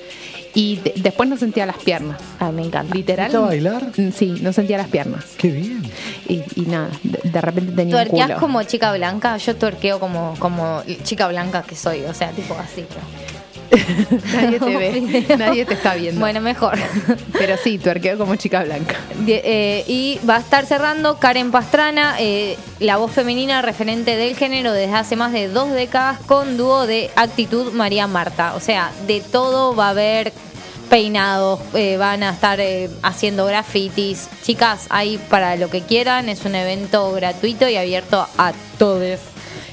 [0.60, 2.18] y de- después no sentía las piernas.
[2.40, 2.92] Ay, me encanta.
[2.94, 3.30] Literal.
[3.30, 3.86] ¿Fuiste a bailar?
[4.16, 5.24] Sí, no sentía las piernas.
[5.36, 5.82] Qué bien.
[6.28, 8.40] Y, y nada, de, de repente tenía un ¿Tuerqueás culo.
[8.40, 9.36] como chica blanca?
[9.36, 12.84] Yo tuerqueo como, como chica blanca que soy, o sea, tipo así.
[14.34, 16.20] Nadie te ve, nadie te está viendo.
[16.20, 16.78] Bueno, mejor.
[17.38, 18.96] Pero sí, tuerqueo como chica blanca.
[19.26, 24.72] Eh, y va a estar cerrando Karen Pastrana, eh, la voz femenina referente del género
[24.72, 28.54] desde hace más de dos décadas con dúo de actitud María Marta.
[28.54, 30.32] O sea, de todo va a haber
[30.88, 34.28] peinados, eh, van a estar eh, haciendo grafitis.
[34.42, 39.20] Chicas, hay para lo que quieran, es un evento gratuito y abierto a todos.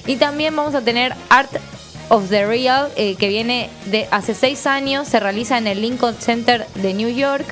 [0.06, 1.52] Y también vamos a tener Art
[2.10, 6.16] of the Real, eh, que viene de hace seis años, se realiza en el Lincoln
[6.20, 7.46] Center de New York.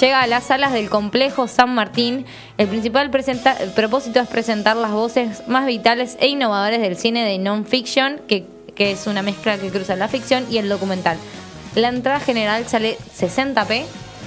[0.00, 2.24] Llega a las salas del complejo San Martín.
[2.56, 8.20] El principal propósito es presentar las voces más vitales e innovadoras del cine de non-fiction,
[8.28, 8.46] que
[8.76, 11.18] es una mezcla que cruza la ficción y el documental.
[11.74, 13.84] La entrada general sale 60p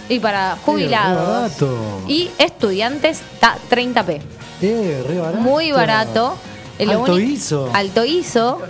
[0.10, 2.02] y para jubilados barato.
[2.08, 4.22] y estudiantes está 30p.
[4.62, 5.40] Eh, re barato.
[5.40, 6.38] Muy barato.
[6.78, 7.70] Eh, lo Alto ISO.
[7.74, 8.62] Alto ISO.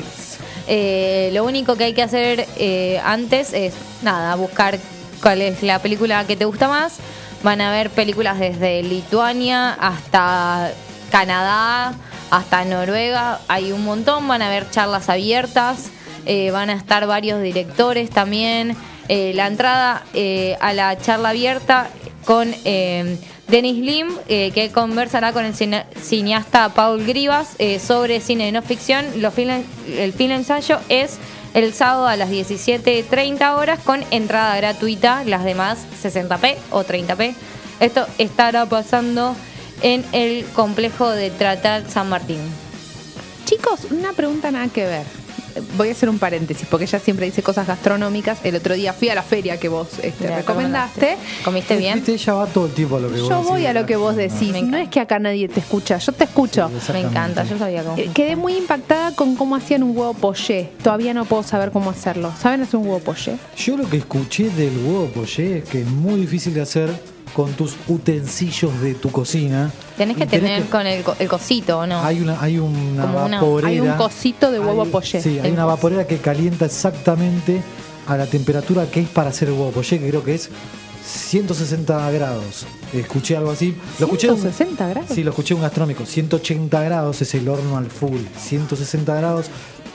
[0.68, 3.74] Eh, lo único que hay que hacer eh, antes es,
[4.04, 4.80] nada, buscar
[5.22, 6.98] cuál es la película que te gusta más.
[7.44, 10.72] Van a ver películas desde Lituania hasta
[11.10, 11.94] Canadá,
[12.30, 13.40] hasta Noruega.
[13.48, 14.28] Hay un montón.
[14.28, 15.90] Van a ver charlas abiertas.
[16.26, 18.76] Eh, van a estar varios directores también.
[19.08, 21.90] Eh, la entrada eh, a la charla abierta
[22.26, 22.54] con
[23.48, 29.06] Denis Lim, que conversará con el cine- cineasta Paul Grivas sobre cine de no ficción.
[29.18, 31.18] Los el film ensayo es
[31.54, 37.34] el sábado a las 17.30 horas con entrada gratuita, las demás 60p o 30p.
[37.80, 39.36] Esto estará pasando
[39.82, 42.40] en el complejo de Tratar San Martín.
[43.46, 45.21] Chicos, una pregunta nada que ver.
[45.78, 48.40] Voy a hacer un paréntesis, porque ella siempre dice cosas gastronómicas.
[48.44, 51.18] El otro día fui a la feria que vos este, Me recomendaste.
[51.44, 52.04] ¿Comiste bien?
[52.06, 54.16] Ella va todo el tiempo a lo que vos Yo voy a lo que vos
[54.16, 54.54] decís.
[54.64, 56.70] No es que acá nadie te escucha, yo te escucho.
[56.92, 57.98] Me encanta, yo sabía cómo.
[57.98, 60.70] Eh, Quedé muy impactada con cómo hacían un huevo poché.
[60.84, 62.32] Todavía no puedo saber cómo hacerlo.
[62.40, 63.38] ¿Saben hacer un huevo poché?
[63.58, 66.90] Yo lo que escuché del huevo poché es que es muy difícil de hacer
[67.34, 69.72] con tus utensilios de tu cocina.
[69.98, 72.02] Tenés que tenés tener que- con el, el cosito, ¿o no?
[72.04, 73.68] Hay una, hay una Como una- vaporera.
[73.70, 75.22] Hay un cosito de huevo Hay- poché.
[75.22, 77.62] Sí, hay El una vaporera que calienta exactamente
[78.08, 80.50] a la temperatura que es para hacer el huevo poché, que creo que es
[81.06, 82.66] 160 grados.
[82.94, 83.76] Escuché algo así.
[84.00, 85.10] Lo escuché de un- 160 grados.
[85.14, 86.06] Sí, lo escuché un gastronómico.
[86.06, 88.20] 180 grados es el horno al full.
[88.40, 89.48] 160 grados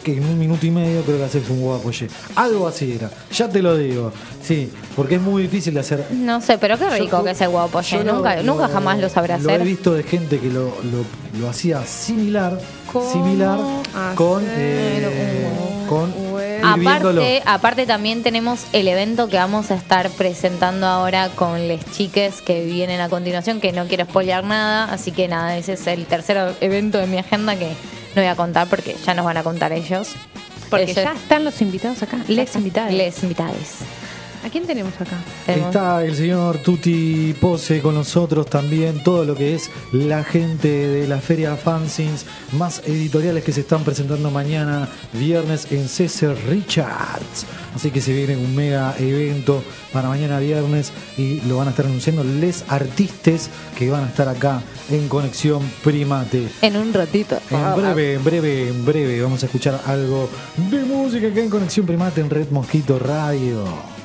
[0.06, 2.06] que en un minuto y medio creo que haces un poché.
[2.36, 3.10] Algo así era.
[3.32, 4.12] Ya te lo digo.
[4.40, 6.06] Sí, porque es muy difícil de hacer.
[6.12, 7.98] No sé, pero qué Yo rico ju- que es el huevo poché.
[7.98, 9.66] yo lo- Nunca, nunca jamás lo sabré Lo he hacer.
[9.66, 12.56] visto de gente que lo, lo- lo hacía similar,
[12.92, 13.58] ¿Cómo similar
[14.14, 15.48] con, eh,
[15.88, 16.14] con.
[16.62, 22.40] Aparte, aparte también tenemos el evento que vamos a estar presentando ahora con les chiques
[22.42, 26.06] que vienen a continuación, que no quiero spoilear nada, así que nada, ese es el
[26.06, 27.72] tercer evento de mi agenda que
[28.16, 30.14] no voy a contar porque ya nos van a contar ellos.
[30.70, 32.18] Porque Ellos- ya están los invitados acá.
[32.26, 32.92] Les invitados.
[32.92, 33.76] Les invitades.
[34.46, 35.18] ¿A quién tenemos acá?
[35.48, 41.08] Está el señor Tuti Pose con nosotros también, todo lo que es la gente de
[41.08, 47.44] la Feria Fanzines, más editoriales que se están presentando mañana, viernes en César Richards.
[47.74, 51.86] Así que se viene un mega evento para mañana viernes y lo van a estar
[51.86, 56.46] anunciando les artistas que van a estar acá en Conexión Primate.
[56.62, 57.36] En un ratito.
[57.50, 60.30] En breve, en breve, en breve vamos a escuchar algo
[60.70, 63.95] de música acá en Conexión Primate en Red Mosquito Radio.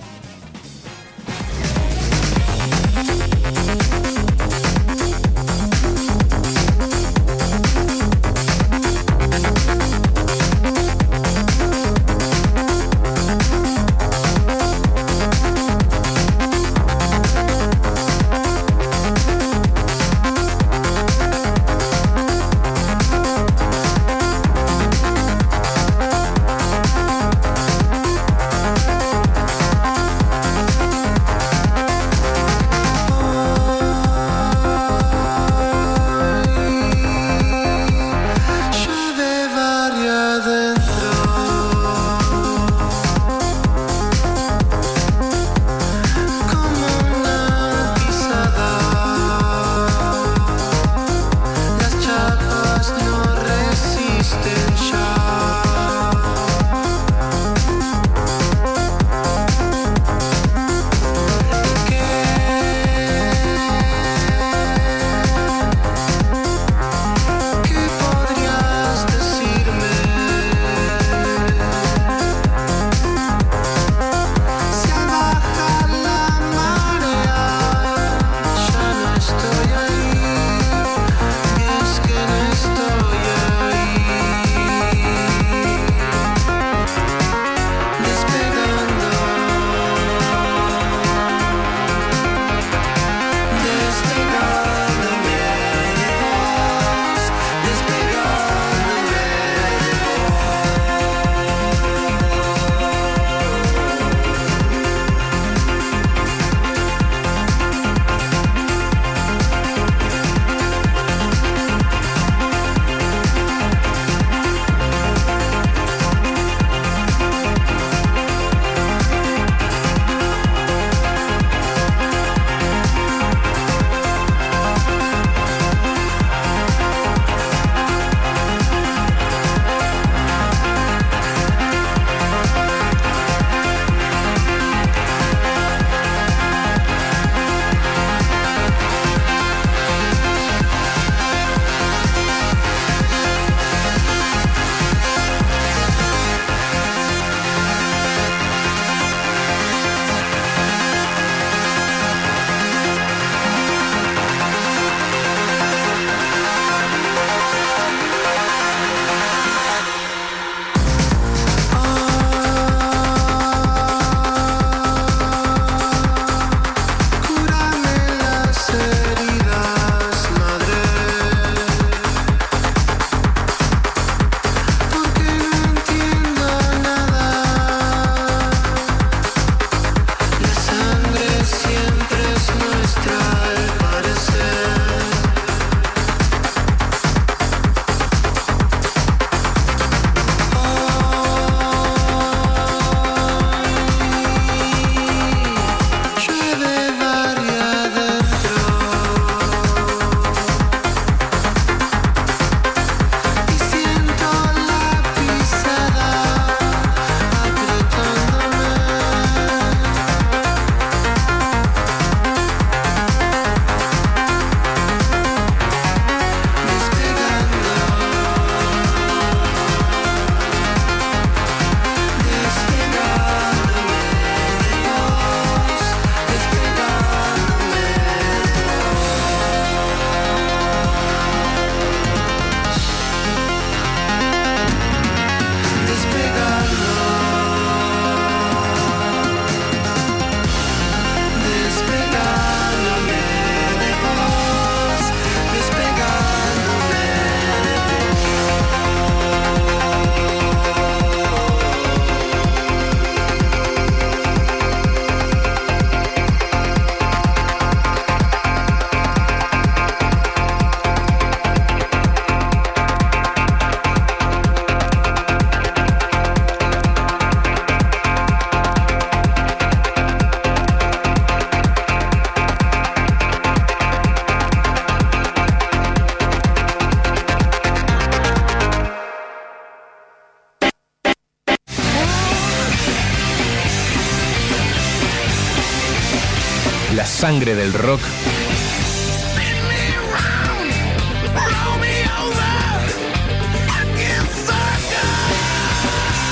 [287.41, 288.01] Sangre del rock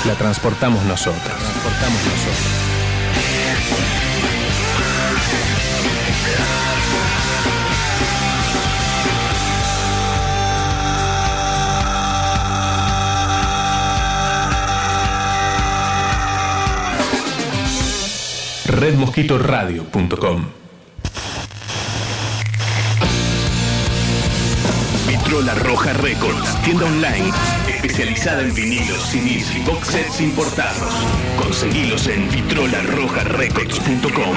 [0.06, 1.20] la transportamos nosotros.
[1.24, 2.36] Transportamos nosotros.
[18.66, 20.59] redmosquitoradio.com
[25.40, 27.32] Vitrola Roja Records, tienda online
[27.66, 30.92] especializada en vinilos, CDs y box sets importados.
[31.42, 34.36] Conseguilos en vitrolarrojarecords.com.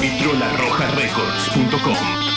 [0.00, 2.31] vitrolarrojarecords.com.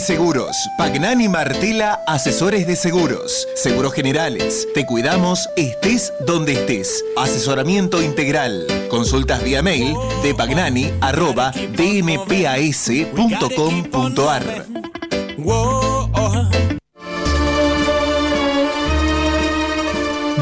[0.00, 4.68] Seguros, Pagnani Martela, asesores de seguros, seguros generales.
[4.74, 7.04] Te cuidamos, estés donde estés.
[7.16, 8.66] Asesoramiento integral.
[8.90, 12.26] Consultas vía mail de pagnani arroba dmpas.com.ar.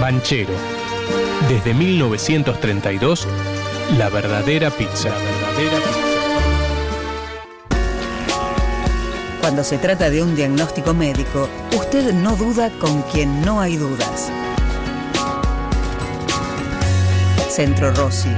[0.00, 0.52] Banchero.
[1.48, 3.26] Desde 1932,
[3.98, 5.08] la verdadera pizza.
[5.08, 6.15] La verdadera pizza.
[9.47, 11.48] Cuando se trata de un diagnóstico médico,
[11.78, 14.28] usted no duda con quien no hay dudas.
[17.48, 18.32] Centro Rossi,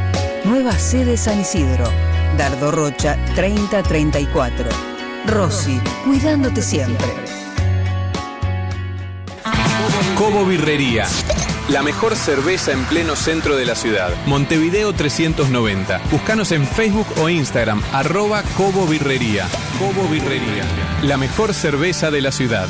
[0.45, 1.87] nueva sede San Isidro,
[2.37, 4.67] Dardo Rocha 3034.
[5.29, 7.09] Rossi, cuidándote siempre.
[10.15, 11.07] Cobo Birrería.
[11.71, 14.11] La mejor cerveza en pleno centro de la ciudad.
[14.25, 16.01] Montevideo 390.
[16.11, 19.47] Búscanos en Facebook o Instagram, arroba Cobo Birrería.
[19.79, 20.65] Cobo Birrería.
[21.03, 22.67] La mejor cerveza de la ciudad.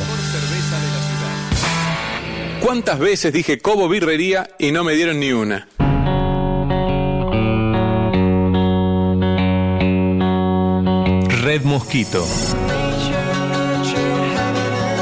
[2.60, 5.68] ¿Cuántas veces dije Cobo Birrería y no me dieron ni una?
[11.44, 12.26] Red Mosquito.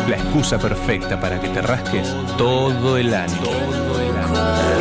[0.09, 3.43] La excusa perfecta para que te rasques todo el año.
[3.43, 4.77] Todo el año.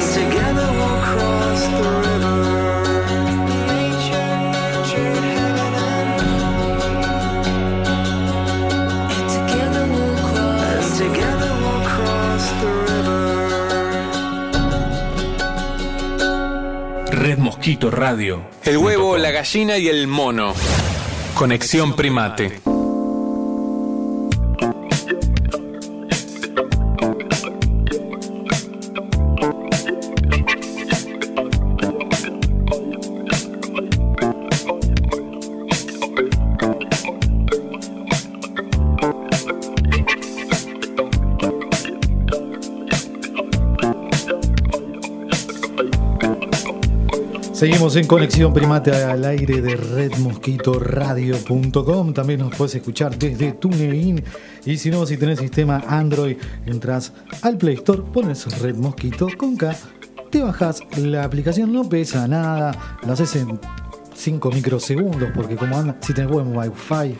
[17.11, 18.43] Red Mosquito Radio.
[18.63, 20.53] El huevo, la gallina y el mono.
[21.33, 22.74] Conexión Primate.
[47.65, 52.13] Seguimos en Conexión Primate al aire de redmosquitoradio.com.
[52.13, 54.23] También nos puedes escuchar desde TuneIn.
[54.67, 56.37] Y si no, si tenés sistema Android,
[56.67, 57.11] entras
[57.41, 59.75] al Play Store, pones Red Mosquito con K,
[60.29, 63.59] te bajas la aplicación, no pesa nada, lo haces en
[64.13, 67.15] 5 microsegundos, porque como anda, si tenés buen Wi-Fi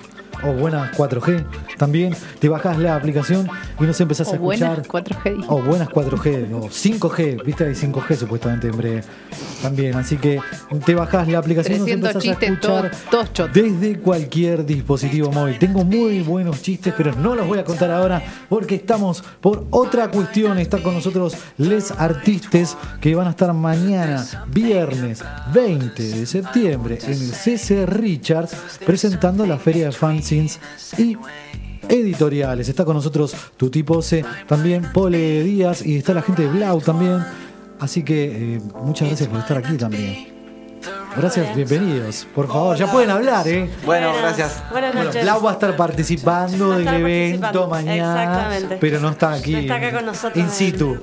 [0.46, 1.46] o buena 4G,
[1.78, 3.48] también te bajas la aplicación
[3.80, 4.82] y nos empezás a O escuchar.
[4.84, 5.36] buenas 4G.
[5.38, 5.48] dije.
[5.50, 9.04] O buenas 4G, o 5G, viste, hay 5G supuestamente en breve
[9.62, 9.96] también.
[9.96, 10.40] Así que
[10.86, 15.58] te bajás la aplicación y nos 300 empezás a escuchar todos, desde cualquier dispositivo móvil.
[15.60, 20.10] Tengo muy buenos chistes, pero no los voy a contar ahora porque estamos por otra
[20.12, 20.58] cuestión.
[20.58, 25.24] Está con nosotros les artistas que van a estar mañana, viernes
[25.54, 28.56] 20 de septiembre, en el CC Richards,
[28.86, 29.92] presentando la Feria de
[30.36, 30.60] Fanzines
[30.98, 31.18] y
[31.88, 32.68] editoriales.
[32.70, 37.24] Está con nosotros Tuti Pose, también Pole Díaz y está la gente de Blau también.
[37.80, 40.34] Así que eh, muchas gracias por estar aquí también.
[41.18, 42.28] Gracias, bienvenidos.
[42.36, 43.70] Por favor, ya pueden hablar, ¿eh?
[43.86, 44.64] Bueno, gracias.
[44.70, 45.12] Buenas Bueno.
[45.22, 48.78] Blau va a estar participando Va a del evento mañana, exactamente.
[48.82, 50.98] pero no está aquí No está acá con nosotros in en- situ.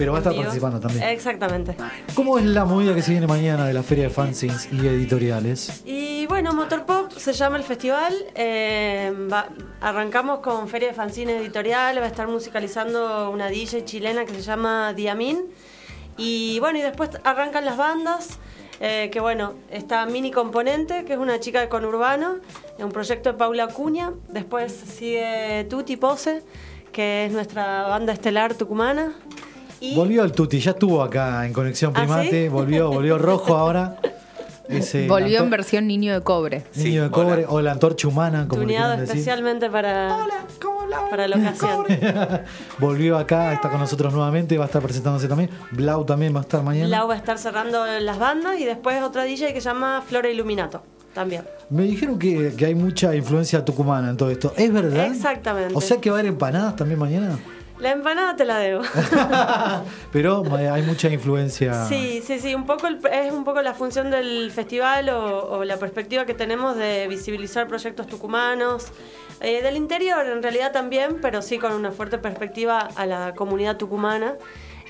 [0.00, 1.04] Pero va a estar participando también.
[1.04, 1.76] Exactamente.
[2.14, 5.82] ¿Cómo es la movida que se viene mañana de la Feria de Fanzines y Editoriales?
[5.84, 8.14] Y bueno, Motorpop se llama el festival.
[8.34, 9.48] eh, va-
[9.82, 11.98] arrancamos con Feria de Fanzine Editorial.
[11.98, 15.38] Va a estar musicalizando una DJ chilena que se llama Diamin.
[16.16, 18.38] Y bueno, y después arrancan las bandas.
[18.82, 22.36] eh, que bueno, está Mini Componente, que es una chica de conurbano,
[22.78, 24.12] un proyecto de Paula Acuña.
[24.30, 26.42] Después sigue Tuti Pose,
[26.90, 29.12] que es nuestra banda estelar tucumana.
[29.80, 32.48] Y Volvió el Tuti, ya estuvo acá en Conexión ¿Ah, Primate, sí?
[32.48, 33.96] volvió, volvió rojo ahora.
[34.68, 36.64] Ese Volvió en versión niño de cobre.
[36.76, 39.16] niño de cobre o la antorcha humana, como le tuneado quieran decir.
[39.16, 40.26] especialmente para.
[41.10, 41.86] para la ocasión.
[42.78, 45.50] Volvió acá, está con nosotros nuevamente, va a estar presentándose también.
[45.72, 46.86] Blau también va a estar mañana.
[46.88, 50.30] Lau va a estar cerrando las bandas y después otra DJ que se llama Flora
[50.30, 50.82] Illuminato
[51.14, 51.42] también.
[51.70, 54.52] Me dijeron que, que hay mucha influencia tucumana en todo esto.
[54.56, 55.06] ¿Es verdad?
[55.06, 55.74] Exactamente.
[55.74, 57.38] O sea que va a haber empanadas también mañana.
[57.80, 58.82] La empanada te la debo.
[60.12, 61.86] Pero eh, hay mucha influencia.
[61.86, 65.64] Sí, sí, sí, un poco el- es un poco la función del festival o, o
[65.64, 68.88] la perspectiva que tenemos de visibilizar proyectos tucumanos,
[69.40, 73.76] eh, del interior en realidad también, pero sí con una fuerte perspectiva a la comunidad
[73.76, 74.34] tucumana.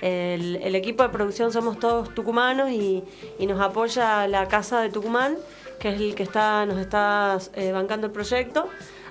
[0.02, 3.04] El, el equipo de producción somos todos tucumanos y,
[3.38, 5.36] y nos apoya la Casa de Tucumán,
[5.78, 8.66] que es el que está, nos está eh, bancando el proyecto.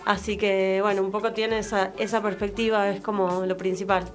[0.09, 4.05] Así que, bueno, un poco tiene esa, esa perspectiva, es como lo principal.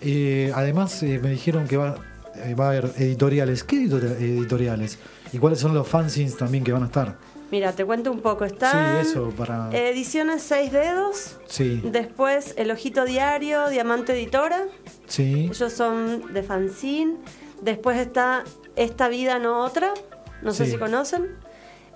[0.00, 1.96] Eh, además, eh, me dijeron que va,
[2.36, 3.64] eh, va a haber editoriales.
[3.64, 5.00] ¿Qué editori- editoriales?
[5.32, 7.16] ¿Y cuáles son los fanzines también que van a estar?
[7.50, 8.44] Mira, te cuento un poco.
[8.44, 9.70] Están Sí, eso, para.
[9.72, 14.62] ediciones Seis Dedos, Sí, después El Ojito Diario, Diamante Editora.
[15.08, 15.48] sí.
[15.50, 17.16] Ellos son de fanzine.
[17.60, 18.44] Después está
[18.76, 19.92] Esta Vida No Otra,
[20.42, 20.72] no sé Sí.
[20.72, 21.26] si conocen.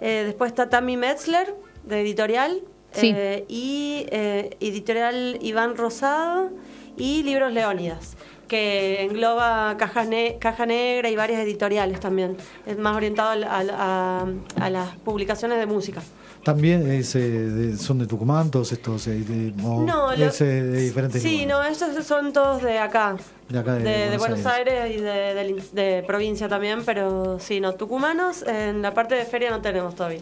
[0.00, 1.54] Eh, después está Tammy Metzler,
[1.84, 2.62] de editorial.
[2.92, 3.12] Sí.
[3.14, 6.50] Eh, y eh, editorial Iván Rosado
[6.96, 8.16] y Libros Leónidas,
[8.48, 12.36] que engloba Caja, Ne- Caja Negra y varias editoriales también.
[12.66, 14.26] Es más orientado al- a,
[14.60, 16.02] a las publicaciones de música.
[16.42, 19.06] También es, eh, de- son de Tucumán, todos estos.
[19.06, 21.80] eh, de- o No, es, eh, de diferentes Sí, lugares.
[21.80, 23.16] no, estos son todos de acá.
[23.48, 23.82] De acá de,
[24.16, 25.00] Buenos Buenos Aires, y
[25.76, 30.20] de provincia también, pero sí, no, tucumanos en la parte de feria no tenemos todavía.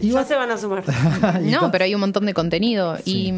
[0.00, 0.84] Ya se van a sumar.
[1.42, 2.96] No, pero hay un montón de contenido.
[3.04, 3.32] Y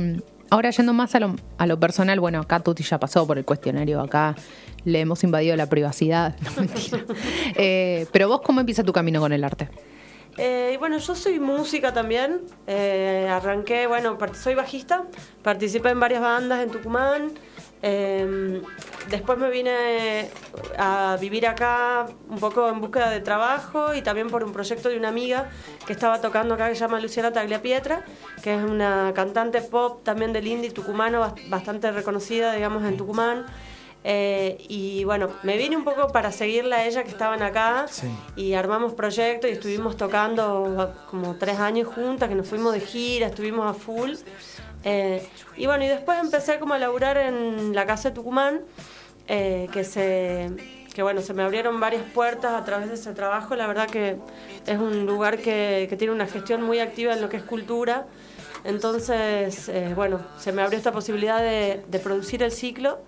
[0.51, 3.44] ahora yendo más a lo, a lo personal, bueno, acá Tuti ya pasó por el
[3.44, 4.35] cuestionario, acá
[4.85, 6.36] le hemos invadido la privacidad.
[6.43, 7.05] No, mentira.
[7.56, 9.68] Eh, pero vos, ¿cómo empieza tu camino con el arte?
[10.36, 12.43] Eh, y bueno, yo soy música también.
[12.66, 15.05] Eh, arranqué, bueno, soy bajista,
[15.43, 17.32] participé en varias bandas en Tucumán.
[17.80, 18.60] Eh,
[19.09, 20.28] después me vine
[20.76, 24.96] a vivir acá un poco en búsqueda de trabajo y también por un proyecto de
[24.96, 25.48] una amiga
[25.86, 28.05] que estaba tocando acá que se llama Luciana Tagliapietra,
[28.42, 33.46] que es una cantante pop también del indie tucumano bast- bastante reconocida, digamos, en Tucumán.
[34.05, 37.86] Eh, y bueno, me vine un poco para seguirla a ella que estaban acá
[38.36, 43.26] y armamos proyectos y estuvimos tocando como tres años juntas, que nos fuimos de gira,
[43.26, 44.12] estuvimos a full.
[44.90, 45.20] Eh,
[45.56, 48.60] y bueno, y después empecé como a laburar en la casa de Tucumán,
[49.27, 50.51] eh, que se
[50.94, 53.55] que bueno, se me abrieron varias puertas a través de ese trabajo.
[53.55, 54.16] La verdad que
[54.66, 58.06] es un lugar que, que tiene una gestión muy activa en lo que es cultura.
[58.65, 62.98] Entonces, eh, bueno, se me abrió esta posibilidad de, de producir el ciclo.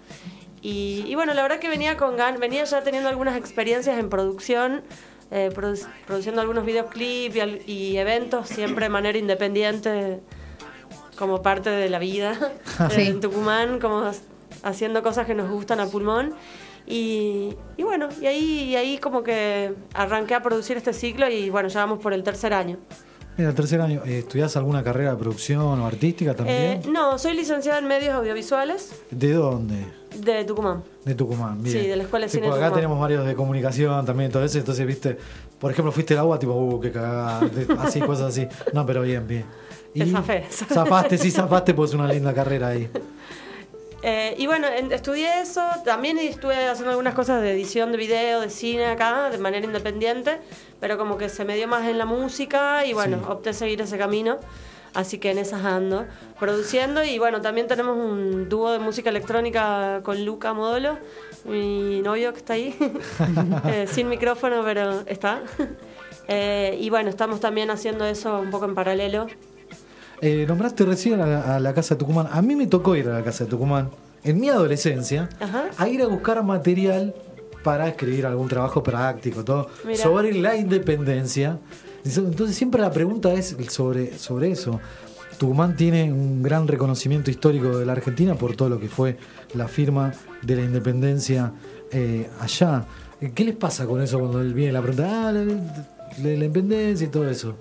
[0.62, 4.82] Y, y bueno, la verdad que venía con venía ya teniendo algunas experiencias en producción,
[5.32, 7.35] eh, produ- produciendo algunos videoclips
[7.66, 10.20] y, y eventos siempre de manera independiente,
[11.20, 12.36] como parte de la vida
[12.90, 13.02] Sí.
[13.02, 14.12] en Tucumán, como ha-
[14.64, 16.34] haciendo cosas que nos gustan a pulmón.
[16.86, 21.48] Y, y bueno, y ahí, y ahí como que arranqué a producir este ciclo y
[21.51, 22.78] bueno, ya vamos por el tercer año.
[23.40, 26.58] Mira, el tercer año, eh, ¿estudiás alguna carrera de producción o artística también?
[26.58, 29.86] Eh, no, soy licenciada en medios audiovisuales ¿De dónde?
[30.14, 30.82] de Tucumán.
[31.06, 31.80] De Tucumán, bien.
[31.80, 32.74] Sí, de la Escuela de Sí, Cine acá Tucumán.
[32.74, 35.16] tenemos varios de comunicación también, todo eso, entonces, viste,
[35.58, 37.40] por ejemplo, fuiste al agua, tipo, uh, qué cagada,
[37.78, 38.46] así, cosas así.
[38.74, 39.46] No, pero bien, bien.
[39.94, 40.44] Te zafé.
[40.50, 42.90] Zafaste, sí, zafaste, pues una linda carrera ahí.
[44.02, 48.40] Eh, y bueno, en- estudié eso, también estuve haciendo algunas cosas de edición de video,
[48.40, 50.39] de cine acá, de manera independiente,
[50.81, 53.24] pero como que se me dio más en la música y bueno, Sí.
[53.28, 54.39] opté seguir ese camino.
[54.93, 56.05] Así que en esas ando,
[56.40, 60.98] produciendo y bueno, también tenemos un dúo de música electrónica con Luca Modolo,
[61.44, 62.74] mi novio que está ahí,
[63.66, 65.43] Eh, sin micrófono, pero está.
[66.32, 69.27] Eh, y bueno, estamos también haciendo eso un poco en paralelo.
[70.22, 72.28] Eh, nombraste recién a la, a la Casa de Tucumán.
[72.30, 73.88] A mí me tocó ir a la Casa de Tucumán
[74.22, 75.64] en mi adolescencia Ajá.
[75.78, 77.14] a ir a buscar material
[77.64, 81.59] para escribir algún trabajo práctico, todo sobre la independencia.
[82.05, 84.80] Entonces siempre la pregunta es sobre, sobre eso.
[85.38, 89.16] Tucumán tiene un gran reconocimiento histórico de la Argentina por todo lo que fue
[89.55, 91.52] la firma de la independencia
[91.92, 92.84] eh, allá.
[93.34, 95.55] ¿Qué les pasa con eso cuando viene la pregunta, ah, la, la-
[96.22, 97.56] la independencia y todo eso?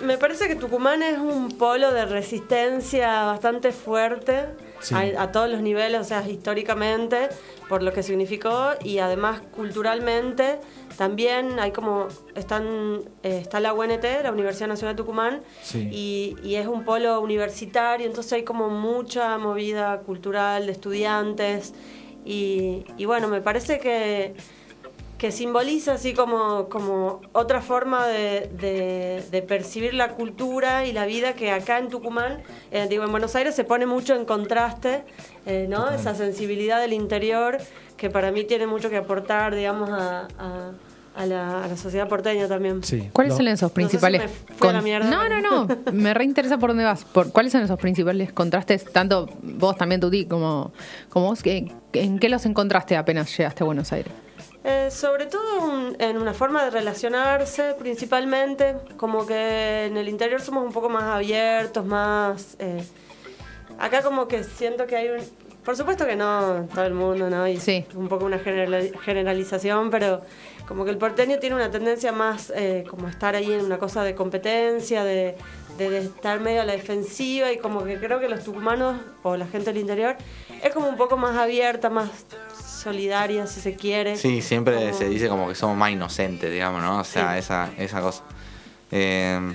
[0.00, 4.46] Me parece que Tucumán es un polo de resistencia bastante fuerte
[4.80, 4.94] Sí.
[4.94, 7.28] a, a todos los niveles, o sea, históricamente,
[7.68, 10.60] por lo que significó y además culturalmente
[10.96, 12.06] también hay como,
[12.36, 15.88] están, eh, está la UNT, la Universidad Nacional de Tucumán, Sí.
[15.92, 21.74] y, y es un polo universitario, entonces hay como mucha movida cultural de estudiantes
[22.24, 24.34] y, y bueno, me parece que
[25.18, 31.06] que simboliza así como, como otra forma de, de- de percibir la cultura y la
[31.06, 35.04] vida que acá en Tucumán, eh, digo, en Buenos Aires se pone mucho en contraste,
[35.44, 35.90] eh, ¿no?
[35.90, 37.58] Esa sensibilidad del interior
[37.96, 40.70] que para mí tiene mucho que aportar, digamos, a, a-
[41.16, 42.80] a la, a la sociedad porteña también.
[43.12, 44.22] ¿Cuáles son esos principales?
[44.22, 45.10] No sé si me fue a la mierda.
[45.10, 45.76] No, no, no.
[45.92, 47.04] Me reinteresa por dónde vas.
[47.04, 48.84] Por, ¿Cuáles son esos principales contrastes?
[48.84, 50.70] Tanto vos también, Tuti, como,
[51.08, 51.42] como vos.
[51.42, 54.12] que- ¿En qué los encontraste apenas llegaste a Buenos Aires?
[54.64, 60.40] Eh, sobre todo un- en una forma de relacionarse principalmente, como que en el interior
[60.40, 62.56] somos un poco más abiertos, más...
[62.58, 62.84] eh,
[63.78, 65.20] acá como que siento que hay un...
[65.64, 67.46] Por supuesto que no todo el mundo, ¿no?
[67.46, 67.58] Y
[67.94, 70.22] un poco una generali- generalización, pero
[70.66, 74.02] como que el porteño tiene una tendencia más eh, como estar ahí en una cosa
[74.02, 75.36] de competencia, de,
[75.76, 79.36] de- de estar medio a la defensiva y como que creo que los tucumanos o
[79.36, 80.16] la gente del interior
[80.62, 82.08] es como un poco más abierta, más
[82.78, 84.16] solidaria, si se quiere.
[84.16, 87.00] Sí, siempre Como- se dice como que somos más inocentes, digamos, ¿no?
[87.00, 88.22] O sea, esa, esa cosa.
[88.90, 89.54] Eh,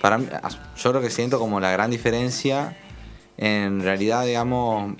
[0.00, 0.26] para mí,
[0.76, 2.76] yo creo que siento como la gran diferencia,
[3.36, 4.94] en realidad, digamos,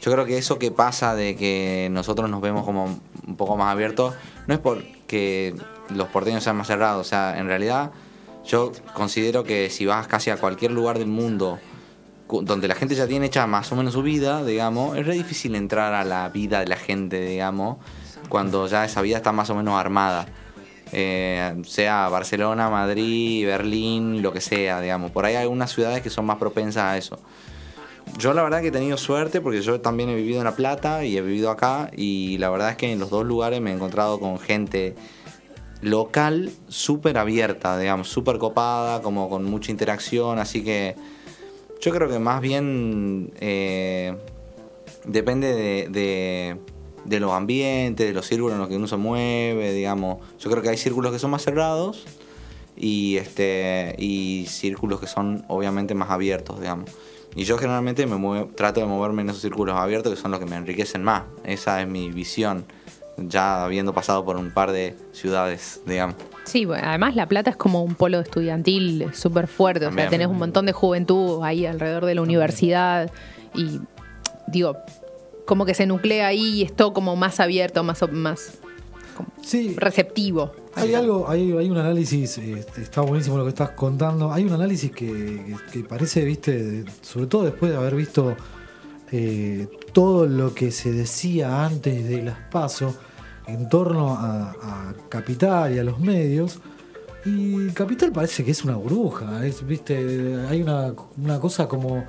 [0.00, 2.84] yo creo que eso que pasa de que nosotros nos vemos como
[3.26, 4.14] un poco más abiertos,
[4.46, 5.54] no es porque
[5.90, 7.90] los porteños sean más cerrados, o sea, en realidad
[8.46, 11.58] yo considero que si vas casi a cualquier lugar del mundo,
[12.28, 15.92] donde la gente ya tiene hecha más o menos su vida, digamos, es difícil entrar
[15.94, 17.78] a la vida de la gente, digamos,
[18.28, 20.26] cuando ya esa vida está más o menos armada.
[20.92, 25.10] Eh, sea Barcelona, Madrid, Berlín, lo que sea, digamos.
[25.10, 27.18] Por ahí hay algunas ciudades que son más propensas a eso.
[28.18, 31.04] Yo la verdad que he tenido suerte porque yo también he vivido en La Plata
[31.04, 33.74] y he vivido acá y la verdad es que en los dos lugares me he
[33.74, 34.94] encontrado con gente
[35.80, 40.96] local súper abierta, digamos, súper copada, como con mucha interacción, así que
[41.80, 44.16] yo creo que más bien eh,
[45.04, 46.56] depende de, de,
[47.04, 50.18] de los ambientes, de los círculos en los que uno se mueve, digamos.
[50.38, 52.04] Yo creo que hay círculos que son más cerrados
[52.76, 56.90] y este y círculos que son obviamente más abiertos, digamos.
[57.36, 60.40] Y yo generalmente me muevo- trato de moverme en esos círculos abiertos que son los
[60.40, 61.24] que me enriquecen más.
[61.44, 62.64] Esa es mi visión,
[63.18, 66.14] ya habiendo pasado por un par de ciudades, digamos.
[66.44, 69.86] Sí, bueno, además La Plata es como un polo estudiantil súper fuerte.
[69.86, 73.10] O sea, tenés un montón de juventud ahí alrededor de la universidad.
[73.54, 73.80] Y
[74.46, 74.76] digo,
[75.46, 78.58] como que se nuclea ahí y es todo como más abierto, más, más
[79.16, 79.28] como
[79.76, 80.52] receptivo.
[80.76, 84.32] Hay algo, hay, hay un análisis, eh, está buenísimo lo que estás contando.
[84.32, 88.36] Hay un análisis que, que- que parece, viste, de- sobre todo después de haber visto
[89.12, 92.96] eh, todo lo que se decía antes de las pasos
[93.46, 96.58] en torno a, Capital y a los medios.
[97.24, 102.04] Y Capital parece que es una burbuja, es, viste, hay una, una cosa como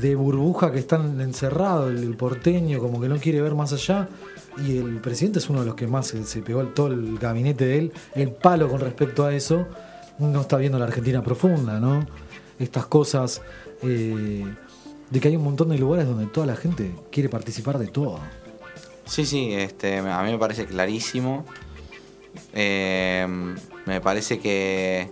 [0.00, 4.08] de burbuja que están encerrados, el, porteño como que no quiere ver más allá.
[4.66, 7.18] Y el presidente es uno de los que más se, se pegó el, todo el
[7.18, 9.66] gabinete de él, el palo con respecto a eso.
[10.18, 12.06] No está viendo la Argentina profunda, ¿no?
[12.58, 13.40] Estas cosas
[13.82, 14.44] eh,
[15.10, 18.18] de que hay un montón de lugares donde toda la gente quiere participar de todo.
[19.04, 21.44] Sí, sí, este, a mí me parece clarísimo.
[22.54, 23.26] Eh,
[23.86, 25.10] me parece que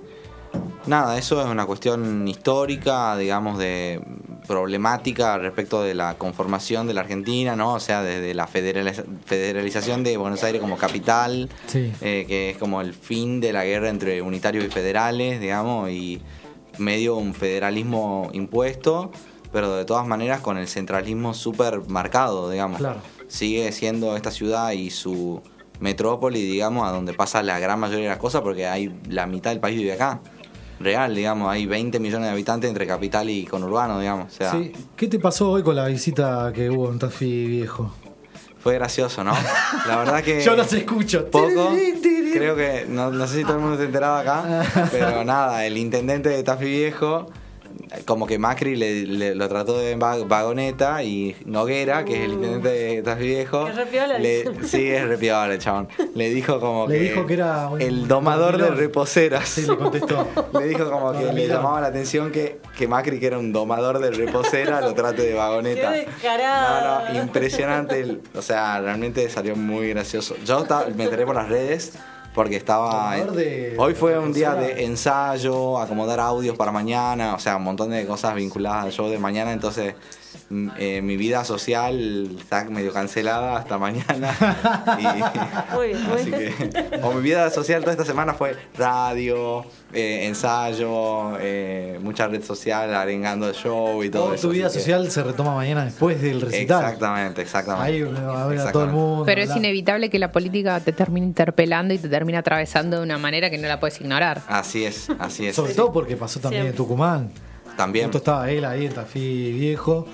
[0.87, 4.01] nada, eso es una cuestión histórica, digamos, de
[4.47, 7.75] problemática respecto de la conformación de la Argentina, ¿no?
[7.75, 11.93] O sea, desde la federaliza- federalización de Buenos Aires como capital, Sí.
[12.01, 16.21] eh, que es como el fin de la guerra entre unitarios y federales, digamos, y
[16.79, 19.13] medio un federalismo impuesto,
[19.53, 22.79] pero de todas maneras con el centralismo súper marcado, digamos.
[22.79, 23.01] Claro.
[23.31, 25.41] Sigue siendo esta ciudad y su
[25.79, 29.51] metrópoli, digamos, a donde pasa la gran mayoría de las cosas, porque hay la mitad
[29.51, 30.21] del país vive acá.
[30.81, 34.33] Real, digamos, hay 20 millones de habitantes entre capital y conurbano, digamos.
[34.33, 34.73] O sea, Sí.
[34.97, 37.95] ¿Qué te pasó hoy con la visita que hubo en Tafi viejo?
[38.63, 39.33] fue gracioso, ¿no?
[39.87, 40.41] La verdad que...
[40.45, 41.31] Yo los escucho.
[41.31, 41.73] Poco.
[42.33, 45.77] Creo que, no, no sé si todo el mundo se enteraba acá, pero nada, el
[45.79, 47.27] intendente de Tafi Viejo,
[48.05, 52.33] como que Macri le, le- lo trató de va- vagoneta y Noguera, que es el
[52.33, 54.63] intendente de Tafi Viejo, Que re piola, le, dice.
[54.69, 57.81] sí, es re piola el chabón, le dijo como Le que, dijo que era un
[57.81, 59.49] el domador de reposeras.
[59.49, 60.27] Sí, le contestó.
[60.59, 63.99] Le dijo como que le llamaba la atención que, que Macri, que era un domador
[63.99, 65.91] de reposera, lo trate de Qué vagoneta.
[65.93, 67.05] descarado.
[67.09, 68.01] No, no, impresionante.
[68.01, 70.37] el- o sea, realmente salió muy gracioso.
[70.45, 71.93] Yo estaba- me enteré por las redes
[72.35, 73.17] porque estaba.
[73.17, 77.91] De- hoy fue un día de ensayo, acomodar audios para mañana, o sea, un montón
[77.91, 79.53] de cosas vinculadas al show de mañana.
[79.53, 79.95] Entonces,
[80.79, 84.35] eh, mi vida social está medio cancelada hasta mañana.
[84.99, 86.53] Y- Muy bien, muy así bien.
[86.71, 92.43] que, o mi vida social toda esta semana fue radio, eh, ensayo, eh, mucha red
[92.43, 94.49] social, arengando el show y todo Toda eso.
[94.49, 96.85] tu vida que- social se retoma mañana después del recital.
[96.85, 97.87] Exactamente, exactamente.
[97.93, 99.25] Ahí va a ver a todo el mundo.
[99.25, 103.19] Pero es inevitable que la política te termine interpelando y te termine atravesando de una
[103.19, 104.43] manera que no la puedes ignorar.
[104.49, 105.55] Así es, así es.
[105.55, 107.31] Sobre todo porque pasó también en Tucumán.
[107.77, 108.07] También.
[108.07, 110.07] Justo estaba él ahí en Tafí Viejo,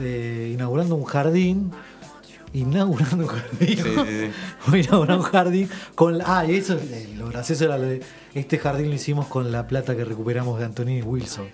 [0.00, 1.70] eh, inaugurando un jardín.
[2.52, 3.78] Inaugurando un jardín.
[4.68, 6.18] inaugurando un jardín con.
[6.18, 8.00] la- Ah, y eso, eh, lo gracioso era lo de.
[8.34, 11.46] Este jardín lo hicimos con la plata que recuperamos de Antonini Wilson.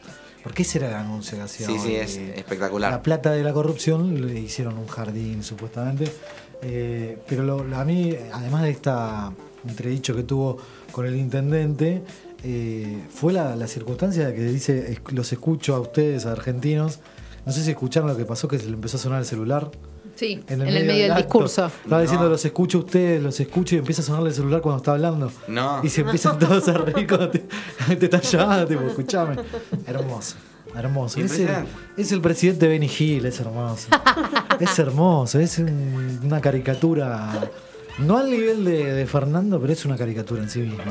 [0.42, 1.66] Porque ese era el anuncio que hacía.
[1.66, 2.90] Sí, sí, es eh, espectacular.
[2.90, 6.12] La plata de la corrupción le hicieron un jardín, supuestamente.
[6.62, 9.32] Eh, pero lo- a mí, además de esta
[9.66, 10.58] entredicho que tuvo
[10.90, 12.02] con el intendente,
[12.44, 16.98] eh, fue la, la circunstancia de que dice, "Es- los escucho a ustedes, a argentinos.
[17.44, 19.70] No sé si escucharon lo que pasó, que se le empezó a sonar el celular.
[20.14, 21.66] Sí, en el, medio, del discurso.
[21.66, 24.78] Estaba diciendo, los escucho a ustedes, los escucho y empieza a sonarle el celular cuando
[24.78, 25.32] está hablando.
[25.48, 25.80] No.
[25.82, 27.38] Y se empiezan todos a reír cuando te,
[27.96, 29.36] te están llamando, tipo, escuchame.
[29.86, 30.36] Hermoso,
[30.76, 31.18] hermoso.
[31.20, 31.48] Es el,
[31.96, 33.88] es el presidente Benny Hill, es hermoso.
[34.60, 37.50] es hermoso, es un- una caricatura.
[37.98, 40.84] No al nivel de, de Fernando, pero es una caricatura en sí misma.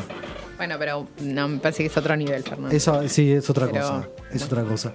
[0.58, 2.76] Bueno, pero no, me parece que es otro nivel, Fernando.
[2.76, 4.10] Eso sí, es otra Pero, cosa.
[4.32, 4.92] Es otra cosa.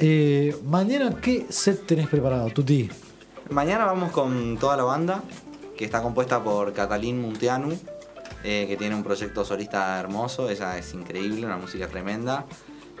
[0.00, 2.88] Eh, mañana, ¿qué set tenés preparado, Tuti?
[3.50, 5.22] Mañana vamos con toda la banda,
[5.76, 7.76] que está compuesta por Catalín Munteanu,
[8.42, 12.44] eh, que tiene un proyecto solista hermoso, ella es increíble, una música tremenda.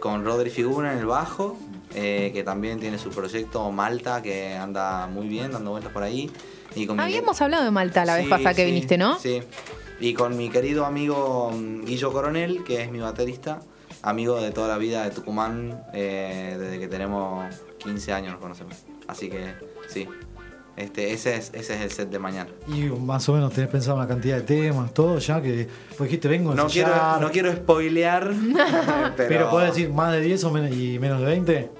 [0.00, 1.56] Con Rodri Figura en el bajo,
[1.94, 6.30] eh, que también tiene su proyecto Malta, que anda muy bien, dando vueltas por ahí.
[6.74, 9.18] Y con mi- Habíamos hablado de Malta la vez Sí, pasada que sí, viniste, ¿no?
[9.18, 9.40] Sí.
[10.00, 13.60] Y con mi querido amigo mm, Guillo Coronel, que es mi baterista,
[14.04, 18.76] amigo de toda la vida de Tucumán, eh, desde que tenemos 15 años nos conocemos.
[19.08, 19.54] Así que
[19.88, 20.06] sí,
[20.76, 22.50] este, ese, es, ese es el set de mañana.
[22.68, 25.68] Y más o menos tenés pensado una cantidad de temas, todo ya que.
[25.96, 28.32] Pues dijiste, vengo a No quiero, no quiero spoilear,
[29.16, 31.70] pero, pero, podés decir más de 10 o menos, y menos de 20.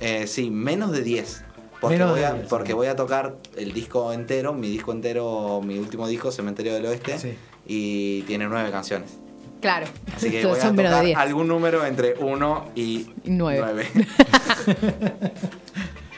[0.00, 1.44] eh, sí, menos de 10.
[1.80, 5.62] Porque, Menos voy a, 10, porque voy a tocar el disco entero, mi disco entero,
[5.64, 9.19] mi último disco, Cementerio del Oeste, y tiene nueve canciones.
[9.60, 9.86] Claro.
[10.16, 11.18] Así que Son voy a menos de tocar 10.
[11.18, 13.86] algún número entre 1 y Nueve.
[13.94, 14.06] 9.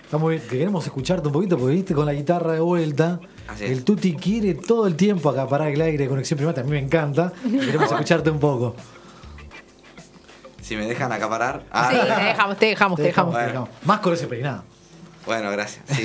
[0.04, 3.18] Está muy bien, que queremos escucharte un poquito porque viste con la guitarra de vuelta.
[3.48, 3.70] Así es.
[3.70, 6.60] El Tuti quiere todo el tiempo acaparar el aire de conexión primata.
[6.60, 7.32] A mí me encanta.
[7.42, 8.76] Queremos escucharte un poco.
[10.60, 11.60] Si me dejan acaparar.
[11.62, 11.88] Sí, Ah,
[12.18, 13.34] te dejamos, te dejamos, te dejamos.
[13.34, 13.68] te dejamos.
[13.84, 14.64] Más con ese peinado.
[15.24, 15.82] Bueno, gracias.
[15.88, 16.02] sí.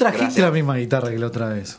[0.00, 0.44] Trajiste Gracias.
[0.46, 1.78] la misma guitarra que la otra vez.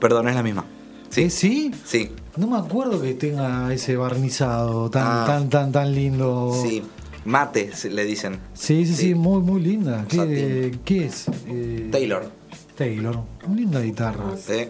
[0.00, 0.64] Perdón, es la misma.
[1.10, 1.28] ¿Sí?
[1.30, 1.72] ¿Sí?
[1.84, 2.10] Sí.
[2.36, 5.24] No me acuerdo que tenga ese barnizado tan, Ah.
[5.26, 6.52] tan, tan, tan lindo.
[6.62, 6.82] Sí.
[7.24, 8.38] Mate, se- le dicen.
[8.54, 10.06] Sí, sí, sí, muy, muy linda.
[10.08, 11.26] ¿Qué, es?
[11.48, 12.30] Eh, Taylor.
[12.76, 13.20] Taylor.
[13.54, 14.24] Linda guitarra.
[14.38, 14.68] Sí.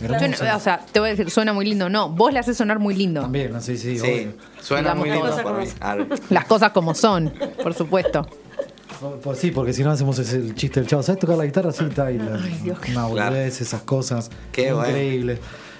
[0.00, 1.88] Yo o sea, te voy a decir, suena muy lindo.
[1.88, 3.22] No, vos le haces sonar muy lindo.
[3.22, 4.04] También, sé, sí, Sí.
[4.06, 4.32] obvio.
[4.60, 6.08] Suena Digamos muy lindo para mí.
[6.30, 8.24] Las cosas como son, por supuesto.
[9.22, 11.02] Por- sí, porque si no hacemos ese el chiste del chavo.
[11.02, 11.72] ¿Sabes tocar la guitarra?
[11.72, 11.84] Sí.
[12.90, 14.30] Una boludez, esas cosas.
[14.52, 14.88] Qué bueno.
[14.88, 15.38] Increíble.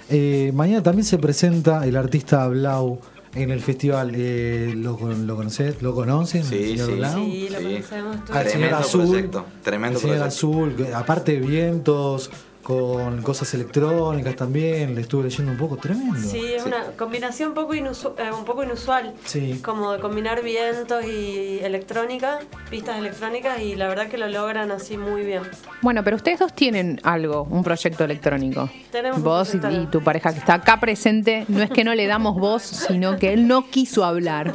[0.09, 2.99] Eh, mañana también se presenta el artista Blau
[3.35, 4.11] en el festival.
[4.15, 5.81] Eh, ¿lo, ¿Lo conocés?
[5.81, 6.43] ¿Lo conocen?
[6.43, 6.95] Sí, el señor sí.
[6.95, 7.25] Blau?
[7.25, 8.15] Sí, lo conocemos.
[8.25, 9.07] señor Tremendo Azul.
[9.07, 9.45] proyecto.
[9.63, 10.25] Tremendo proyecto.
[10.25, 12.31] Azul, aparte de vientos,
[12.69, 14.93] con cosas electrónicas también.
[14.93, 15.75] Le estuve leyendo un poco.
[15.77, 16.19] Tremendo.
[16.19, 19.15] Sí, es una combinación un poco, inusu- eh, un poco inusual.
[19.25, 19.59] Sí.
[19.63, 22.37] Como de combinar vientos y electrónica,
[22.69, 25.41] pistas electrónicas, y la verdad que lo logran así muy bien.
[25.81, 28.69] Bueno, pero ustedes dos tienen algo, un proyecto electrónico.
[28.91, 32.05] Tenemos un Vos y tu pareja que está acá presente, no es que no le
[32.05, 34.53] damos voz, sino que él no quiso hablar.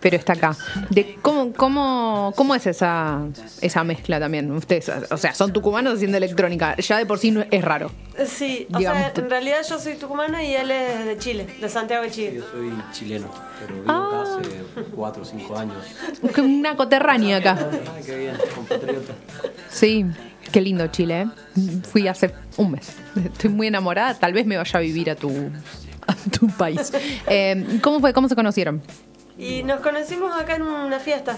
[0.00, 0.54] Pero está acá.
[0.90, 3.20] De cómo, cómo, cómo es esa,
[3.62, 4.52] esa mezcla también.
[4.52, 6.33] Ustedes, o sea, son tucumanos haciendo electrónica.
[6.78, 7.90] Ya de por sí no- es raro.
[8.26, 12.04] Sí, o sea, en realidad yo soy tucumana y él es de Chile, de Santiago
[12.04, 12.34] de Chile.
[12.36, 13.28] Yo soy chileno,
[13.60, 14.22] pero vivo Ah.
[14.22, 15.76] acá hace 4 o 5 años.
[16.38, 17.58] Una coterránea acá.
[17.60, 19.12] Ah, qué bien, compatriota.
[19.68, 20.06] Sí,
[20.52, 21.22] qué lindo Chile.
[21.22, 21.60] ¿eh?
[21.90, 22.96] Fui hace un mes.
[23.16, 24.14] Estoy muy enamorada.
[24.14, 25.30] Tal vez me vaya a vivir a tu,
[26.06, 26.92] a tu país.
[27.26, 28.12] Eh, ¿Cómo fue?
[28.12, 28.80] ¿Cómo se conocieron?
[29.36, 31.36] Y nos conocimos acá en una fiesta.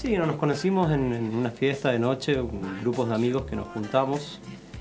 [0.00, 2.40] Sí, no, nos conocimos en, en una fiesta de noche,
[2.80, 4.38] grupos de amigos que nos juntamos,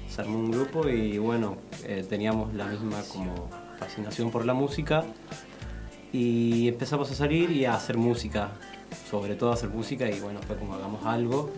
[0.07, 3.49] se armó un grupo y bueno, eh, teníamos la misma como
[3.80, 5.03] fascinación por la música
[6.14, 8.52] y empezamos a salir y a hacer música,
[9.10, 11.49] sobre todo a hacer música y bueno, fue como hagamos algo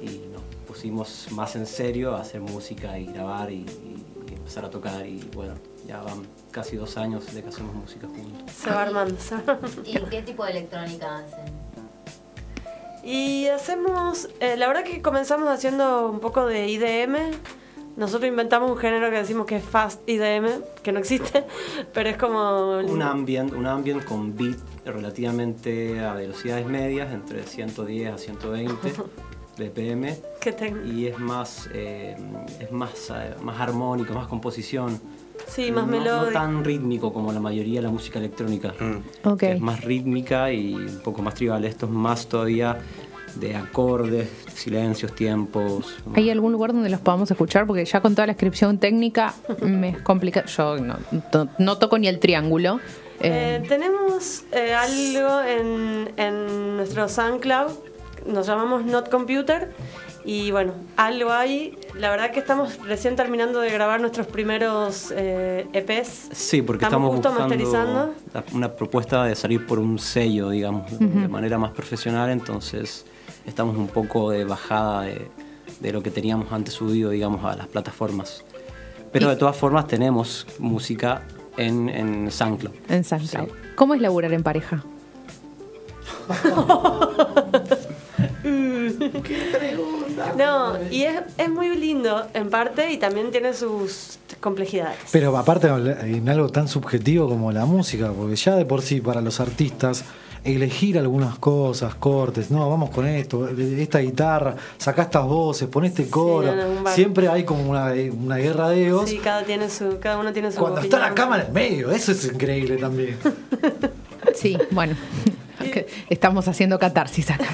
[0.00, 4.70] y nos pusimos más en serio a hacer música y grabar y, y- empezar a
[4.70, 5.54] tocar y bueno,
[5.86, 8.50] ya van casi dos años de que hacemos música juntos.
[8.52, 9.16] Se va armando.
[9.20, 9.82] se va armando.
[9.86, 11.61] ¿Y qué tipo de electrónica hacen?
[13.04, 17.16] Y hacemos, eh, la verdad que comenzamos haciendo un poco de IDM.
[17.96, 20.46] Nosotros inventamos un género que decimos que es fast IDM,
[20.82, 21.44] que no existe,
[21.92, 22.78] pero es como...
[22.78, 24.56] Un ambient, un ambient con beat
[24.86, 28.92] relativamente a velocidades medias, entre 110 a 120
[29.58, 30.16] BPM.
[30.40, 32.16] Que te- Y es más, eh,
[32.58, 34.98] es más, eh, más armónico, más composición.
[35.48, 36.26] Sí, más no, melódico.
[36.26, 38.74] No tan rítmico como la mayoría de la música electrónica.
[39.24, 39.38] Ok.
[39.40, 41.64] que Es más rítmica y un poco más tribal.
[41.64, 42.78] Esto es más todavía
[43.34, 45.96] de acordes, silencios, tiempos.
[46.14, 47.66] ¿Hay algún lugar donde los podamos escuchar?
[47.66, 50.46] Porque ya con toda la descripción técnica me es complicado.
[50.46, 50.96] Yo no,
[51.30, 52.80] to- no toco ni el triángulo.
[53.20, 57.70] Eh, Eh, tenemos eh, algo en, en nuestro SoundCloud,
[58.26, 59.72] nos llamamos Not Computer,
[60.24, 61.78] y bueno, algo hay.
[61.94, 66.30] La verdad que estamos recién terminando de grabar nuestros primeros eh, EPs.
[66.32, 68.14] Sí, porque Estamos estamos, justo buscando masterizando.
[68.32, 71.20] la- una propuesta de salir por un sello, digamos, de- Ujú.
[71.20, 73.04] de manera más profesional, entonces
[73.46, 75.28] estamos un poco de bajada de,
[75.80, 78.42] de lo que teníamos antes subido, digamos, a las plataformas.
[79.12, 81.22] Pero de todas formas tenemos música
[81.58, 82.72] en, en SoundCloud.
[82.88, 83.48] en SoundCloud.
[83.76, 84.82] ¿Cómo es laburar en pareja?
[90.36, 94.98] No, y es, es muy lindo en parte y también tiene sus complejidades.
[95.10, 99.20] Pero aparte en algo tan subjetivo como la música, porque ya de por sí para
[99.20, 100.04] los artistas
[100.44, 106.08] elegir algunas cosas, cortes, no, vamos con esto, esta guitarra, sacá estas voces, pon este
[106.08, 109.08] coro, no, no, siempre hay como una, una guerra de egos.
[109.08, 112.12] Sí, cada, tiene su, cada uno tiene su Cuando está la cámara en medio, eso
[112.12, 113.16] es increíble también.
[114.34, 114.94] Sí, bueno.
[116.10, 117.46] Estamos haciendo catarsis acá.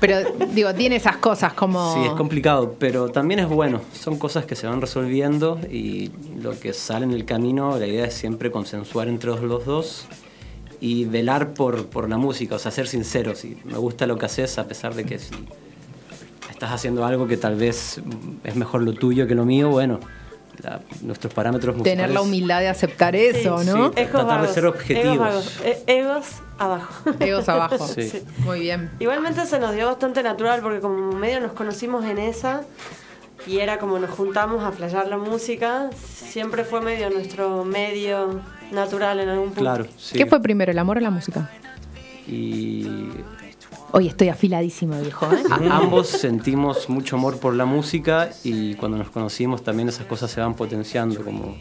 [0.00, 0.16] Pero
[0.52, 1.94] digo, tiene esas cosas como...
[1.94, 3.80] Sí, es complicado, pero también es bueno.
[3.92, 6.10] Son cosas que se van resolviendo y
[6.40, 10.06] lo que sale en el camino, la idea es siempre consensuar entre los- dos
[10.80, 13.38] y velar por, por la música, o sea, ser sinceros.
[13.38, 15.30] Si me gusta lo que haces, a pesar de que si
[16.50, 18.00] estás haciendo algo que tal vez
[18.42, 20.00] es mejor lo tuyo que lo mío, bueno,
[20.62, 21.98] la- nuestros parámetros musicales...
[21.98, 23.88] Tener la humildad de aceptar eso, ¿no?
[23.88, 25.16] sí, tratar de ser objetivos.
[25.16, 25.60] Egos, vagos.
[25.64, 26.26] E- egos
[26.58, 27.10] abajo.
[27.20, 27.86] Egos abajo.
[27.94, 28.22] Sí.
[28.38, 28.90] Muy bien.
[29.00, 32.62] Igualmente se nos dio bastante natural porque como medio nos conocimos en esa
[33.46, 39.18] y era como nos juntamos a flashear la música, siempre fue medio nuestro medio natural
[39.20, 39.60] en algún punto.
[39.62, 40.16] Claro, sí.
[40.16, 41.50] ¿Qué fue primero, el amor o la música?
[42.28, 43.08] Y
[43.92, 45.26] Hoy estoy afiladísimo, viejo.
[45.32, 45.42] ¿eh?
[45.70, 50.40] Ambos sentimos mucho amor por la música y cuando nos conocimos también esas cosas se
[50.40, 51.56] van potenciando como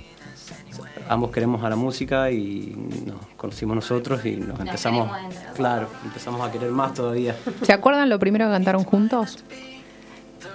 [1.10, 2.74] ambos queremos a la música y
[3.06, 5.10] nos conocimos nosotros y nos empezamos,
[5.56, 7.36] claro, empezamos a querer más todavía.
[7.64, 9.44] ¿Se acuerdan lo primero que cantaron juntos?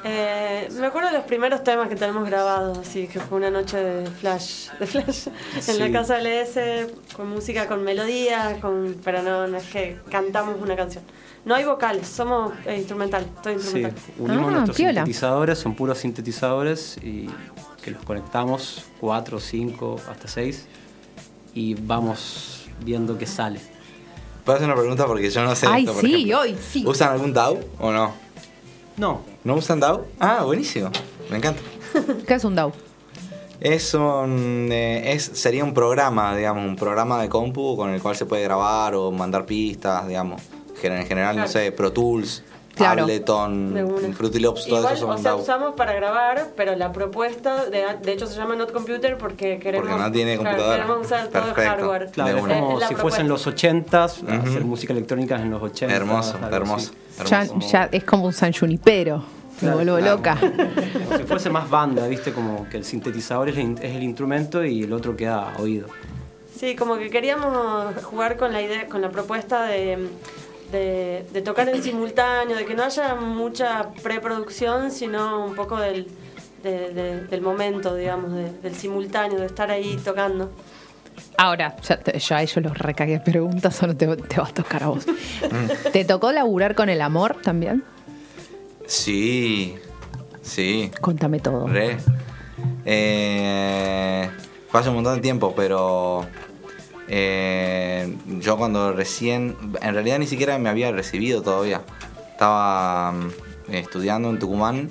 [0.02, 3.76] Eh, me acuerdo de los primeros temas que tenemos grabados, así que fue una noche
[3.76, 5.26] de flash, de flash
[5.56, 5.78] en Sí.
[5.78, 10.74] la casa LS, con música, con melodías, con, pero no, no es que cantamos una
[10.76, 11.04] canción.
[11.47, 14.02] No hay vocales, somos eh, instrumental, todo Sí, instrumental.
[14.18, 14.93] unimos Ah, nuestros piola.
[15.01, 17.31] sintetizadores, son puros sintetizadores y
[17.82, 20.66] que los conectamos, cuatro, cinco, hasta seis,
[21.55, 23.60] y vamos viendo qué sale.
[24.44, 25.06] ¿Puedo hacer una pregunta?
[25.06, 25.66] Porque yo no sé.
[25.68, 26.85] Ay, esto, sí, hoy sí.
[26.86, 28.12] ¿Usan algún DAW o no?
[28.97, 29.20] No.
[29.44, 30.05] ¿No usan DAW?
[30.18, 30.90] Ah, buenísimo.
[31.31, 31.60] Me encanta.
[32.27, 32.73] ¿Qué es un DAW?
[33.60, 38.14] Es un, eh, es, sería un programa, digamos, un programa de compu con el cual
[38.16, 40.43] se puede grabar o mandar pistas, digamos.
[40.82, 41.48] En general, no Claro.
[41.52, 42.42] sé, Pro Tools,
[42.74, 43.04] Claro.
[43.04, 44.14] Ableton.
[44.16, 45.40] Fruity Loops, todo Igual, eso o son sea, DAW.
[45.40, 49.88] usamos para grabar, pero la propuesta, de, de hecho se llama Not Computer porque queremos,
[49.88, 50.82] Porque no tiene claro, computadora.
[50.82, 51.70] queremos usar todo el Perfecto.
[51.70, 52.10] hardware.
[52.12, 52.58] Claro, es como la
[52.88, 52.96] si propuesta.
[53.02, 54.30] fuesen los 80s, Ujú.
[54.48, 55.90] hacer música electrónica en los 80s.
[55.96, 56.92] Hermoso, hermoso.
[57.30, 57.68] Ya, hermoso.
[57.72, 59.18] ya es como un San Junipero.
[59.18, 60.16] Me Claro, vuelvo claro.
[60.16, 60.38] loca.
[60.38, 62.34] Como si fuese más banda, ¿viste?
[62.34, 65.86] Como que el sintetizador es el, es el instrumento y el otro queda oído.
[66.54, 70.08] Sí, como que queríamos jugar con la idea, con la propuesta de,
[70.72, 76.06] de, de tocar en simultáneo, de que no haya mucha preproducción, sino un poco del,
[76.62, 80.51] de- de- del momento, digamos, de- del simultáneo, de estar ahí tocando.
[81.38, 84.82] Ahora, ya, ya a ellos los recagué preguntas o no te, te va a tocar
[84.82, 85.06] a vos.
[85.93, 87.84] ¿Te tocó laburar con el amor también?
[88.86, 89.76] Sí,
[90.43, 90.90] sí.
[91.01, 91.66] Contame todo.
[91.66, 91.97] Re.
[92.84, 94.30] Eh,
[94.68, 96.24] fue hace un montón de tiempo, pero
[97.08, 101.82] eh, yo cuando recién, en realidad ni siquiera me había recibido todavía.
[102.32, 103.30] Estaba mm,
[103.72, 104.90] estudiando en Tucumán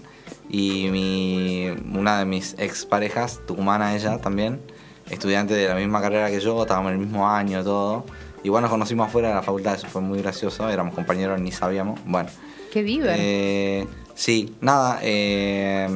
[0.49, 1.67] y mi,
[1.97, 4.61] una de mis exparejas, tucumana ella también,
[5.09, 8.05] estudiante de la misma carrera que yo, estábamos en el mismo año, todo.
[8.43, 11.99] Igual nos conocimos afuera de la facultad, eso fue muy gracioso, éramos compañeros, ni sabíamos.
[12.05, 12.29] Bueno,
[12.71, 13.15] Qué diver.
[13.19, 14.99] eh, sí, nada.
[15.01, 15.87] eh,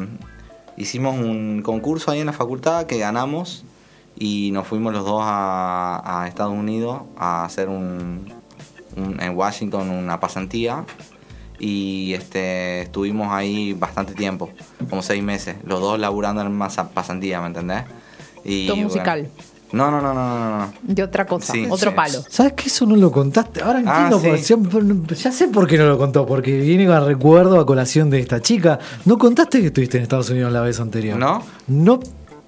[0.77, 3.65] hicimos un concurso ahí en la facultad que ganamos
[4.19, 8.31] y nos fuimos los dos a, a Estados Unidos a hacer un,
[8.97, 10.83] un- en Washington una pasantía
[11.57, 14.49] y este estuvimos ahí bastante tiempo,
[14.89, 17.83] como seis meses, los dos laburando en una pasantía, ¿me entendés?
[18.45, 19.27] Y, Todo musical.
[19.71, 20.73] No, no, no, no, no, no.
[20.81, 21.95] De otra cosa, Sí, otro sí.
[21.95, 22.23] palo.
[22.27, 23.61] ¿Sabes que eso no lo contaste?
[23.61, 24.27] Ahora Ah, entiendo, sí.
[24.29, 24.39] por-
[24.79, 28.19] siempre- ya sé por qué no lo contó, porque viene a recuerdo a colación de
[28.19, 28.79] esta chica.
[29.05, 31.19] ¿No contaste que estuviste en Estados Unidos la vez anterior?
[31.19, 31.43] ¿No?
[31.67, 31.99] No.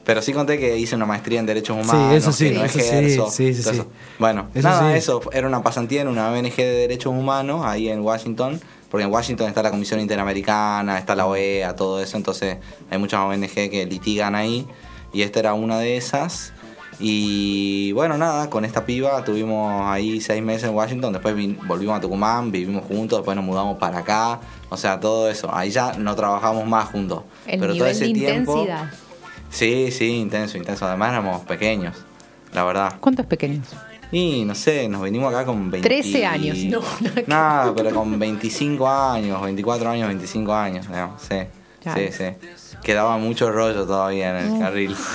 [0.04, 2.16] Pero sí conté que hice una maestría en Derechos Sí, Humanos.
[2.16, 3.70] eso sí, que no eso sí, ejerzo, sí, sí, sí.
[3.70, 3.88] eso.
[4.18, 4.98] Bueno, Eso nada, sí.
[4.98, 5.22] eso.
[5.32, 8.60] Era una pasantía en una ONG de Derechos Humanos ahí en Washington.
[8.90, 12.18] Porque en Washington está la Comisión Interamericana, está la OEA, todo eso.
[12.18, 12.58] Entonces
[12.90, 14.68] hay muchas ONG que litigan ahí.
[15.14, 16.52] Y esta era una de esas.
[17.00, 21.14] Y bueno, nada, con esta piba tuvimos ahí seis meses en Washington.
[21.14, 21.36] Después
[21.68, 23.20] volvimos a Tucumán, vivimos juntos.
[23.20, 24.40] Después nos mudamos para acá.
[24.70, 25.50] O sea, todo eso.
[25.54, 27.24] Ahí ya no trabajamos más juntos.
[27.48, 28.62] El Pero todo ese de tiempo.
[28.62, 28.92] intensidad.
[29.52, 30.86] Sí, sí, intenso, intenso.
[30.88, 31.96] Además éramos pequeños,
[32.54, 32.96] la verdad.
[33.00, 33.68] ¿Cuántos pequeños?
[34.14, 35.88] Y no sé, nos venimos acá con 20...
[35.88, 36.58] 13 años.
[36.66, 36.82] No,
[37.28, 41.36] Nada, pero con 25 años, 24 años, 25 años, digamos, sí.
[41.96, 42.26] Sí, sí.
[42.84, 44.60] Quedaba mucho rollo todavía en el Mm.
[44.60, 44.96] carril.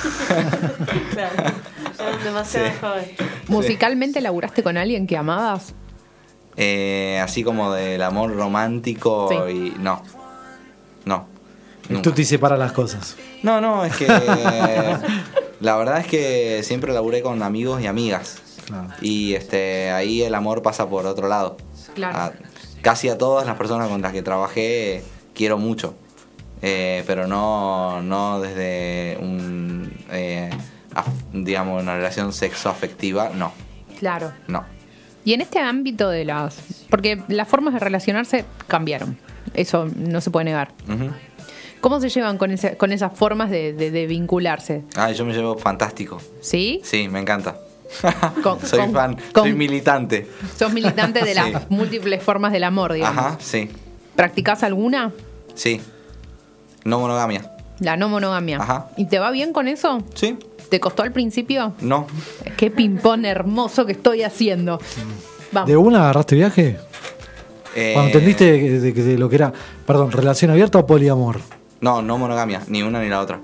[1.13, 2.73] Claro, demasiado Sí.
[2.81, 3.11] jóvenes.
[3.49, 5.75] ¿Musicalmente laburaste con alguien que amabas?
[6.57, 9.75] Eh, así como del amor romántico y...
[9.79, 10.03] No.
[11.05, 11.27] No.
[11.89, 13.17] El Tuti separa las cosas.
[13.43, 14.07] No, no, es que
[15.61, 18.39] la verdad es que siempre laburé con amigos y amigas.
[19.01, 21.57] Y este ahí el amor pasa por otro lado.
[21.95, 22.19] Claro.
[22.19, 22.33] A-
[22.83, 25.03] casi a todas las personas con las que trabajé
[25.35, 25.95] quiero mucho.
[26.63, 30.51] Eh, pero no, no desde un eh,
[30.95, 33.53] af- digamos una relación sexo afectiva, no,
[33.99, 34.33] Claro.
[34.49, 34.65] no.
[35.25, 36.57] Y en este ámbito de las...
[36.89, 39.19] Porque las formas de relacionarse cambiaron.
[39.55, 40.73] Eso no se puede negar.
[40.89, 41.11] Ujú.
[41.87, 44.83] ¿Cómo se llevan con, ese- con esas formas de, de- de vincularse?
[44.97, 46.21] Ay, yo me llevo fantástico.
[46.41, 46.81] ¿Sí?
[46.83, 47.59] Sí, me encanta.
[48.43, 50.27] Con- soy con- fan, con- soy militante.
[50.59, 51.53] Sos militante de las Sí.
[51.69, 53.17] múltiples formas del amor, digamos.
[53.25, 53.71] Ajá, sí,
[54.17, 55.13] ¿Practicás alguna?
[55.55, 55.81] sí.
[56.83, 57.53] No monogamia.
[57.79, 58.59] La no monogamia.
[58.61, 58.89] Ajá.
[58.97, 60.03] ¿Y te va bien con eso?
[60.17, 60.37] Sí.
[60.69, 61.73] ¿Te costó al principio?
[61.81, 62.09] No.
[62.57, 64.81] Qué ping-pong hermoso que estoy haciendo.
[65.53, 65.69] Vamos.
[65.69, 66.79] ¿De una agarraste viaje?
[67.77, 69.53] Eh, Cuando entendiste de, de- de lo que era,
[69.87, 71.41] perdón, relación abierta o poliamor.
[71.81, 73.41] No, no monogamia, ni una ni la otra.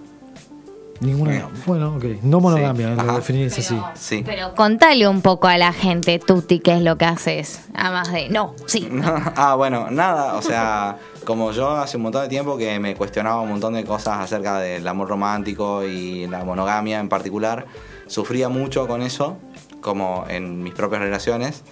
[1.00, 1.48] Ninguna.
[1.66, 2.04] Bueno, ok.
[2.22, 3.14] No monogamia, lo Ajá.
[3.16, 3.76] definís así.
[3.94, 4.22] Sí.
[4.24, 7.62] Pero contale un poco a la gente, Tuti, qué es lo que haces.
[7.74, 8.88] Además de, no, sí.
[9.36, 13.40] ah, bueno, nada, o sea, como yo hace un montón de tiempo que me cuestionaba
[13.40, 17.66] un montón de cosas acerca del amor romántico y la monogamia en particular,
[18.06, 19.38] sufría mucho con eso,
[19.80, 21.64] como en mis propias relaciones,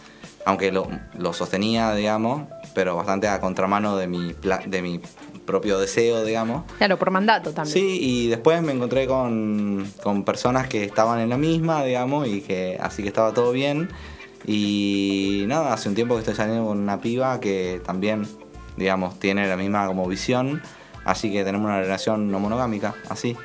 [0.45, 2.43] aunque lo, lo sostenía, digamos,
[2.75, 5.01] pero bastante a contramano de mi, pla- de mi
[5.51, 6.63] propio deseo, digamos.
[6.79, 7.73] Claro, por mandato también.
[7.75, 12.41] Sí, y después me encontré con, con personas que estaban en la misma, digamos, y
[12.41, 13.89] que así que estaba todo bien.
[14.47, 18.27] Y nada, hace un tiempo que estoy saliendo con una piba que también,
[18.77, 20.63] digamos, tiene la misma como visión,
[21.05, 23.37] así que tenemos una relación no monogámica, así,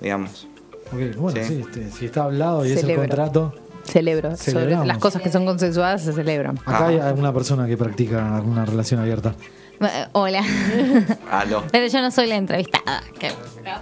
[0.00, 0.48] digamos.
[0.92, 1.48] Ok, bueno, Sí.
[1.54, 3.02] sí, este, si está hablado y es el Celebro.
[3.08, 3.54] contrato.
[3.84, 4.30] Celebro.
[4.36, 4.86] Sobre Celebramos.
[4.86, 6.58] las cosas que son consensuadas se celebran.
[6.66, 9.34] Acá hay alguna persona que practica alguna relación abierta.
[9.82, 10.42] Eh, Hola.
[11.30, 11.64] Aló.
[11.70, 13.02] Pero yo no soy la entrevistada.
[13.18, 13.30] que-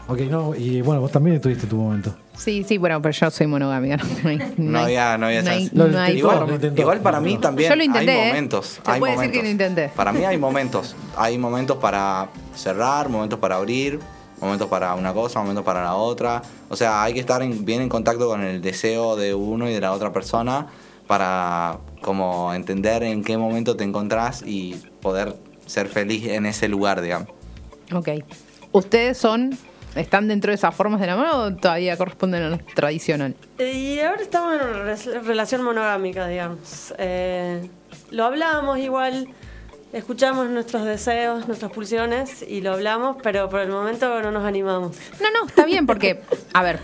[0.09, 2.15] Ok, no, y bueno, vos también tuviste tu momento.
[2.37, 3.97] Sí, sí, bueno, pero yo soy monogámica.
[4.23, 5.77] No, hay- No hay- había, no había no hay- chance.
[5.91, 6.67] no hay igual, forma.
[6.81, 8.29] igual para mí también Yo lo intenté, hay ¿eh?
[8.29, 8.67] momentos.
[8.67, 9.21] Se hay puede momentos.
[9.21, 9.89] decir que lo intenté.
[9.95, 10.97] Para mí hay momentos.
[11.17, 13.99] Hay momentos para cerrar, momentos para abrir,
[14.41, 16.41] momentos para una cosa, momentos para la otra.
[16.71, 19.75] O sea, hay que estar en- bien en contacto con el deseo de uno y
[19.75, 20.67] de la otra persona
[21.07, 25.37] para como entender en qué momento te encontrás y poder
[25.71, 27.29] ser feliz en ese lugar, digamos.
[27.93, 28.09] Ok.
[28.73, 29.57] ¿Ustedes son,
[29.97, 33.35] están dentro de esas formas de amor o todavía corresponden a lo tradicional?
[33.59, 36.95] Y ahora estamos en una re- relación monogámica, digamos.
[36.99, 37.69] Eh,
[38.11, 39.29] lo hablamos igual,
[39.93, 44.97] escuchamos nuestros deseos, nuestras pulsiones y lo hablamos, pero por el momento no nos animamos.
[45.21, 46.21] No, no, está bien porque,
[46.53, 46.79] a ver,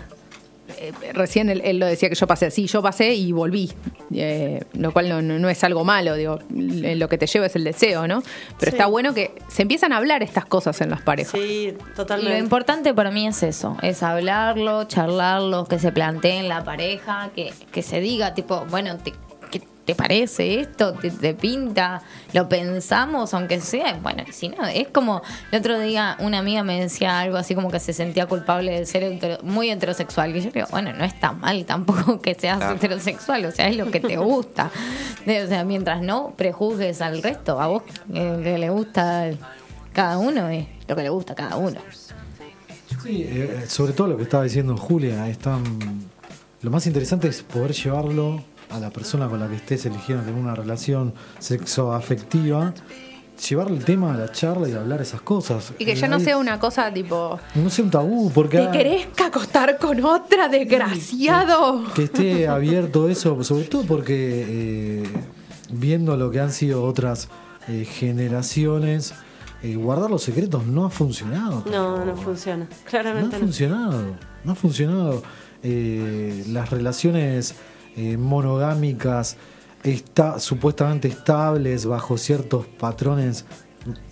[0.79, 3.71] eh, recién él, él lo decía que yo pasé así, yo pasé y volví,
[4.13, 7.45] eh, lo cual no, no- no es algo malo, digo, l- lo que te lleva
[7.47, 8.21] es el deseo, ¿no?
[8.59, 8.77] Pero Sí.
[8.77, 11.31] está bueno que se empiezan a hablar estas cosas en las parejas.
[11.39, 11.73] Sí,
[12.21, 17.29] Lo importante para mí es eso, es hablarlo, charlarlo, que se plantee en la pareja,
[17.35, 19.17] que, que se diga, tipo, bueno, te, ¿qué
[19.87, 20.93] te parece esto?
[20.93, 22.01] ¿Te, te pinta?
[22.33, 23.33] ¿Lo pensamos?
[23.33, 27.37] Aunque sea, bueno, si no, es como, el otro día una amiga me decía algo
[27.37, 30.91] así como que se sentía culpable de ser hetero- muy heterosexual, que yo digo, bueno,
[30.91, 32.75] no está mal tampoco que seas Claro.
[32.75, 34.69] heterosexual, o sea, es lo que te gusta.
[35.25, 37.83] O sea, mientras no prejuzgues al resto, a vos
[38.13, 39.31] eh, que le gusta
[39.93, 41.79] cada uno, es lo que le gusta a cada uno.
[43.03, 45.63] Sí, eh, sobre todo lo que estaba diciendo Julia, es tan-
[46.61, 50.39] lo más interesante es poder llevarlo a la persona con la que estés eligiendo tener
[50.39, 52.73] una relación sexoafectiva,
[53.47, 55.73] llevar el tema a la charla y hablar esas cosas.
[55.77, 59.07] Y que ya no sea una cosa tipo, no sea un tabú, porque ¿te querés
[59.23, 61.83] acostar con otra, desgraciado?
[61.93, 65.03] que esté abierto eso, sobre todo porque eh,
[65.71, 67.29] viendo lo que han sido otras
[67.67, 69.13] eh, generaciones,
[69.63, 71.63] eh, guardar los secretos no ha funcionado.
[71.71, 72.65] No, no funciona.
[72.65, 73.39] No ha Claramente no.
[73.39, 74.03] funcionado,
[74.43, 75.23] no ha funcionado.
[75.63, 77.55] Eh, las relaciones
[77.97, 79.37] eh, monogámicas
[79.83, 83.45] está, supuestamente estables bajo ciertos patrones,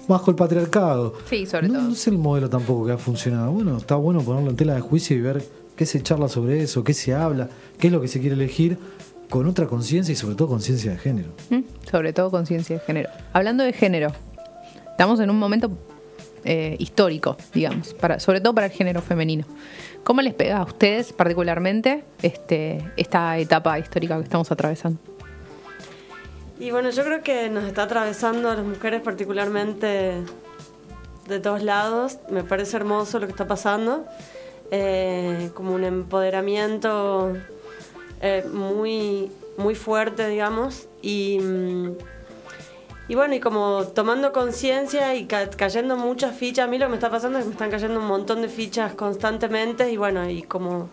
[0.07, 1.13] bajo el patriarcado.
[1.29, 1.83] Sí, sobre no, todo.
[1.83, 3.51] no es el modelo tampoco que ha funcionado.
[3.51, 5.45] Bueno, está bueno ponerlo en tela de juicio y ver
[5.75, 7.49] qué se charla sobre eso, qué se habla,
[7.79, 8.77] qué es lo que se quiere elegir
[9.29, 11.29] con otra conciencia y sobre todo conciencia de género.
[11.49, 11.61] ¿Mm?
[11.89, 13.09] Sobre todo conciencia de género.
[13.33, 14.11] Hablando de género,
[14.91, 15.71] estamos en un momento
[16.45, 19.45] eh, histórico, digamos, para, sobre todo para el género femenino.
[20.03, 24.99] ¿Cómo les pega a ustedes particularmente este, esta etapa histórica que estamos atravesando?
[26.59, 30.13] Y bueno, yo creo que nos está atravesando a las mujeres particularmente
[31.27, 32.19] de todos lados.
[32.29, 34.05] Me parece hermoso lo que está pasando.
[34.71, 37.35] Eh, como un empoderamiento
[38.21, 40.87] eh, muy, muy fuerte, digamos.
[41.01, 41.91] Y, mm,
[43.07, 46.65] y bueno, y como tomando conciencia y ca- cayendo muchas fichas.
[46.65, 48.49] A mí lo que me está pasando es que me están cayendo un montón de
[48.49, 50.89] fichas constantemente y bueno, y como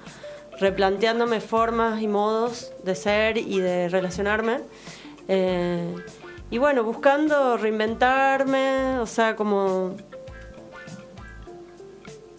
[0.60, 4.60] replanteándome formas y modos de ser y de relacionarme.
[5.28, 5.94] Eh,
[6.50, 9.96] y bueno, buscando reinventarme, o sea, como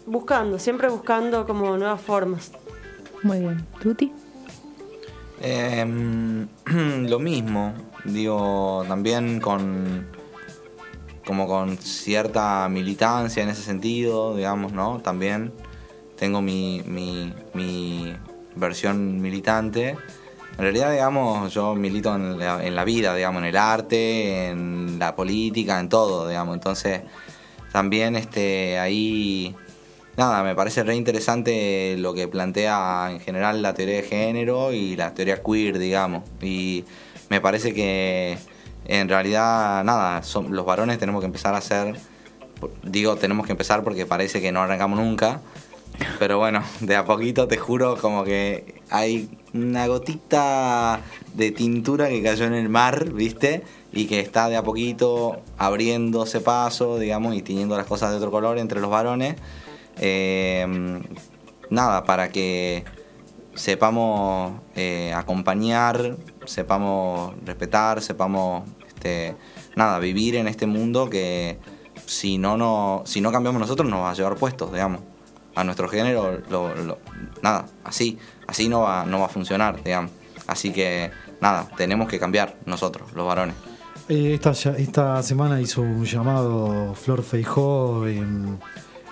[0.05, 2.51] buscando, siempre buscando como nuevas formas.
[3.23, 3.65] Muy bien.
[3.81, 4.11] ¿Tuti?
[5.41, 6.47] Em,
[7.09, 7.73] lo mismo,
[8.05, 10.07] digo, también con
[11.25, 14.99] como con cierta militancia en ese sentido, digamos, ¿no?
[14.99, 15.53] También
[16.17, 18.13] tengo mi, mi, mi
[18.55, 19.95] versión militante.
[20.51, 24.99] En realidad, digamos, yo milito en la, en la vida, digamos, en el arte, en
[24.99, 26.55] la política, en todo, digamos.
[26.55, 27.01] Entonces,
[27.71, 29.55] también este, ahí
[30.15, 34.95] Nada, me parece re interesante lo que plantea en general la teoría de género y
[34.95, 36.23] la teoría queer, digamos.
[36.39, 36.85] Y
[37.29, 38.37] me parece que
[38.85, 41.95] en realidad, nada, son, los varones tenemos que empezar a hacer,
[42.83, 45.41] digo, tenemos que empezar porque parece que no arrancamos nunca.
[46.17, 51.01] Pero bueno, de a poquito te juro como que hay una gotita
[51.35, 53.63] de tintura que cayó en el mar, ¿viste?
[53.91, 58.31] Y que está de a poquito abriéndose paso, digamos, y teniendo las cosas de otro
[58.31, 59.35] color entre los varones.
[59.99, 60.65] Eh,
[61.69, 62.83] nada, para que
[63.53, 69.35] sepamos eh, acompañar, sepamos respetar, sepamos este,
[69.75, 71.59] nada, vivir en este mundo que
[72.05, 75.01] si no, no, si no cambiamos nosotros nos va a llevar puestos, digamos.
[75.55, 76.97] A nuestro género, lo- lo-
[77.43, 78.17] nada, así,
[78.47, 80.11] así no va, no va a funcionar, digamos.
[80.47, 81.11] Así que
[81.41, 83.55] nada, tenemos que cambiar nosotros, los varones.
[84.09, 88.57] Eh, esta, esta semana hizo un llamado Flor Feijó en,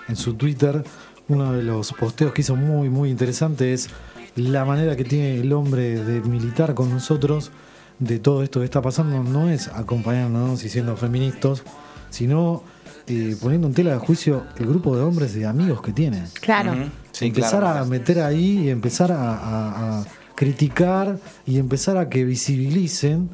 [0.08, 0.84] en su Twitter.
[1.28, 3.88] Uno de los posteos que hizo muy, muy interesante es
[4.36, 7.50] la manera que tiene el hombre de militar con nosotros
[7.98, 9.22] de todo esto que está pasando.
[9.22, 11.62] No es acompañarnos y siendo feministas,
[12.10, 12.62] sino
[13.06, 16.24] eh, poniendo en tela de juicio el grupo de hombres y amigos que tiene.
[16.40, 16.74] Claro.
[17.12, 17.80] Sí, empezar claro.
[17.80, 20.04] a meter ahí y empezar a, a- a
[20.34, 23.28] criticar y empezar a que visibilicen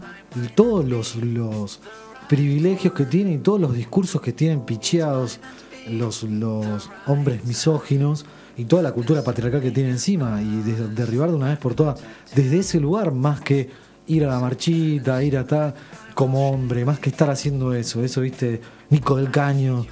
[0.57, 1.81] todos los, los
[2.29, 5.39] privilegios que tienen y todos los discursos que tienen picheados
[5.89, 8.27] los, los hombres misóginos
[8.59, 11.75] y toda la cultura patriarcal que tiene encima y de- derribar de una vez por
[11.75, 11.99] todas
[12.35, 13.71] desde ese lugar más que
[14.09, 15.75] ir a la marchita, ir a estar
[16.15, 18.61] como hombre, más que estar haciendo eso, eso viste,
[18.91, 19.87] Nico del Caño,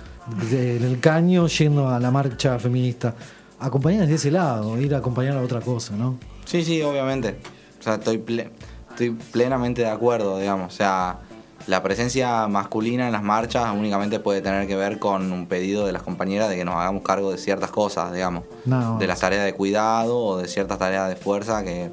[0.51, 3.15] de- del Caño yendo a la marcha feminista.
[3.61, 6.19] Acompañar desde ese lado, ir a acompañar a otra cosa, ¿no?
[6.45, 7.39] Sí, sí, obviamente.
[7.79, 8.51] O sea, estoy, ple-
[8.91, 10.73] estoy plenamente de acuerdo, digamos.
[10.75, 11.19] O sea,
[11.67, 15.93] la presencia masculina en las marchas únicamente puede tener que ver con un pedido de
[15.93, 18.45] las compañeras de que nos hagamos cargo de ciertas cosas, digamos.
[18.65, 18.99] No.
[18.99, 21.91] De las tareas de cuidado o de ciertas tareas de fuerza que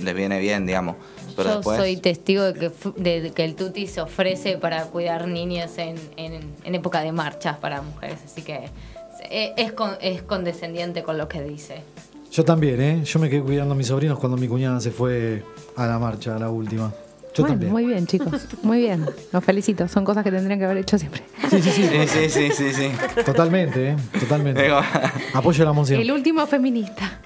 [0.00, 0.96] les viene bien, digamos.
[1.36, 1.78] Pero Yo después...
[1.78, 6.50] soy testigo de que, de que el Tuti se ofrece para cuidar niñas en, en-
[6.64, 8.68] en época de marchas para mujeres, así que
[9.30, 11.82] es, es con- es condescendiente con lo que dice.
[12.30, 13.04] Yo también, ¿eh?
[13.04, 15.42] Yo me quedé cuidando a mis sobrinos cuando mi cuñada se fue
[15.76, 16.92] a la marcha, a la última.
[17.34, 17.72] Yo Bueno, también.
[17.72, 18.46] muy bien, chicos.
[18.62, 19.06] Muy bien.
[19.32, 19.88] Los felicito.
[19.88, 21.22] Son cosas que tendrían que haber hecho siempre.
[21.50, 21.88] Sí, sí, sí.
[21.88, 22.90] Sí, sí, sí, sí, sí.
[23.24, 23.96] Totalmente, ¿eh?
[24.20, 24.70] Totalmente.
[25.32, 26.00] Apoyo la moción.
[26.00, 27.20] El último feminista.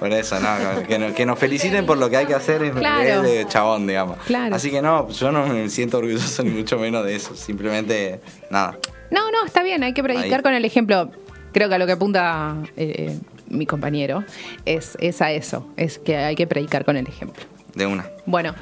[0.00, 2.72] Por eso, no, que, no- que nos feliciten por lo que hay que hacer es,
[2.72, 3.22] Claro.
[3.22, 4.18] de chabón, digamos.
[4.26, 4.56] Claro.
[4.56, 7.36] Así que no, yo no me siento orgulloso ni mucho menos de eso.
[7.36, 8.20] Simplemente,
[8.50, 8.76] nada.
[9.12, 9.84] No, no, está bien.
[9.84, 10.42] Hay que predicar Ahí.
[10.42, 11.10] con el ejemplo.
[11.52, 13.16] Creo que a lo que apunta eh,
[13.48, 14.24] mi compañero
[14.64, 15.68] es, es a eso.
[15.76, 17.44] Es que hay que predicar con el ejemplo.
[17.76, 18.06] De una.
[18.26, 18.54] Bueno.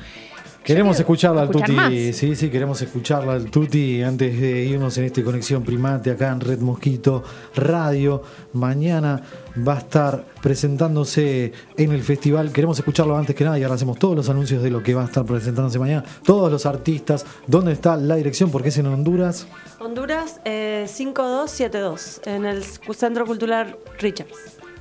[0.70, 1.72] Queremos escucharla al Tuti.
[1.72, 1.92] más.
[2.12, 6.38] Sí, sí, queremos escucharla al Tuti antes de irnos en este Conexión Primate acá en
[6.38, 7.24] Red Mosquito
[7.56, 8.22] Radio.
[8.52, 9.20] Mañana
[9.66, 12.52] va a estar presentándose en el festival.
[12.52, 15.02] Queremos escucharlo antes que nada y ahora hacemos todos los anuncios de lo que va
[15.02, 16.04] a estar presentándose mañana.
[16.24, 17.26] Todos los artistas.
[17.48, 18.52] ¿Dónde está la dirección?
[18.52, 19.48] Porque es en Honduras.
[19.80, 24.38] Honduras eh, 5272, en el Centro Cultural Richards.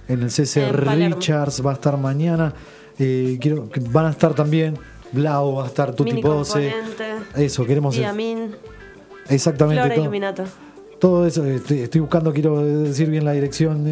[0.07, 0.73] En el CC En.
[1.13, 2.53] Richards va a estar mañana.
[2.99, 4.77] Eh, quiero, van a estar también
[5.11, 6.73] Blau, va a estar Tuti Mini Pose.
[7.35, 7.95] Eso, queremos.
[7.95, 8.55] Diamin,
[9.29, 9.81] Exactamente.
[9.81, 10.03] Flora todo.
[10.03, 10.43] Illuminato.
[10.99, 13.85] Todo eso, estoy, estoy buscando, quiero decir bien la dirección.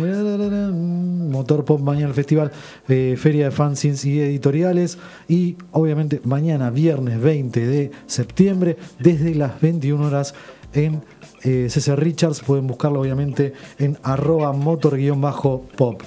[1.31, 2.51] Motor Pop mañana el festival,
[2.89, 4.97] eh, Feria de Fanzines y Editoriales.
[5.29, 10.35] Y obviamente mañana, viernes 20 de septiembre, desde las 21 horas
[10.73, 11.01] en
[11.43, 12.41] eh, CC Richards.
[12.41, 16.01] Pueden buscarlo obviamente en arroba motor-pop.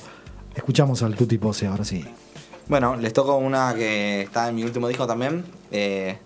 [0.54, 2.04] Escuchamos al Tuti Pose ahora sí.
[2.70, 5.44] Bueno, les toco una que está en mi último disco también.
[5.72, 6.18] eh,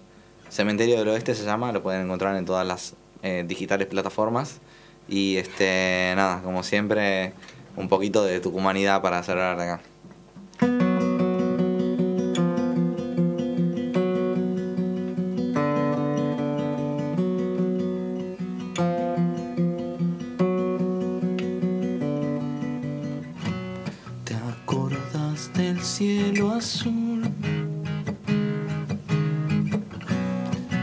[0.50, 4.60] Cementerio del Oeste se llama, lo pueden encontrar en todas las eh, digitales plataformas.
[5.08, 7.32] Y este, nada, como siempre,
[7.76, 9.80] un poquito de tucumanidad para cerrar acá.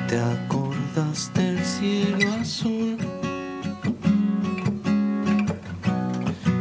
[0.07, 2.97] ¿Te acordas del cielo azul?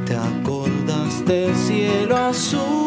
[0.05, 2.80] ¿Te acordas del cielo azul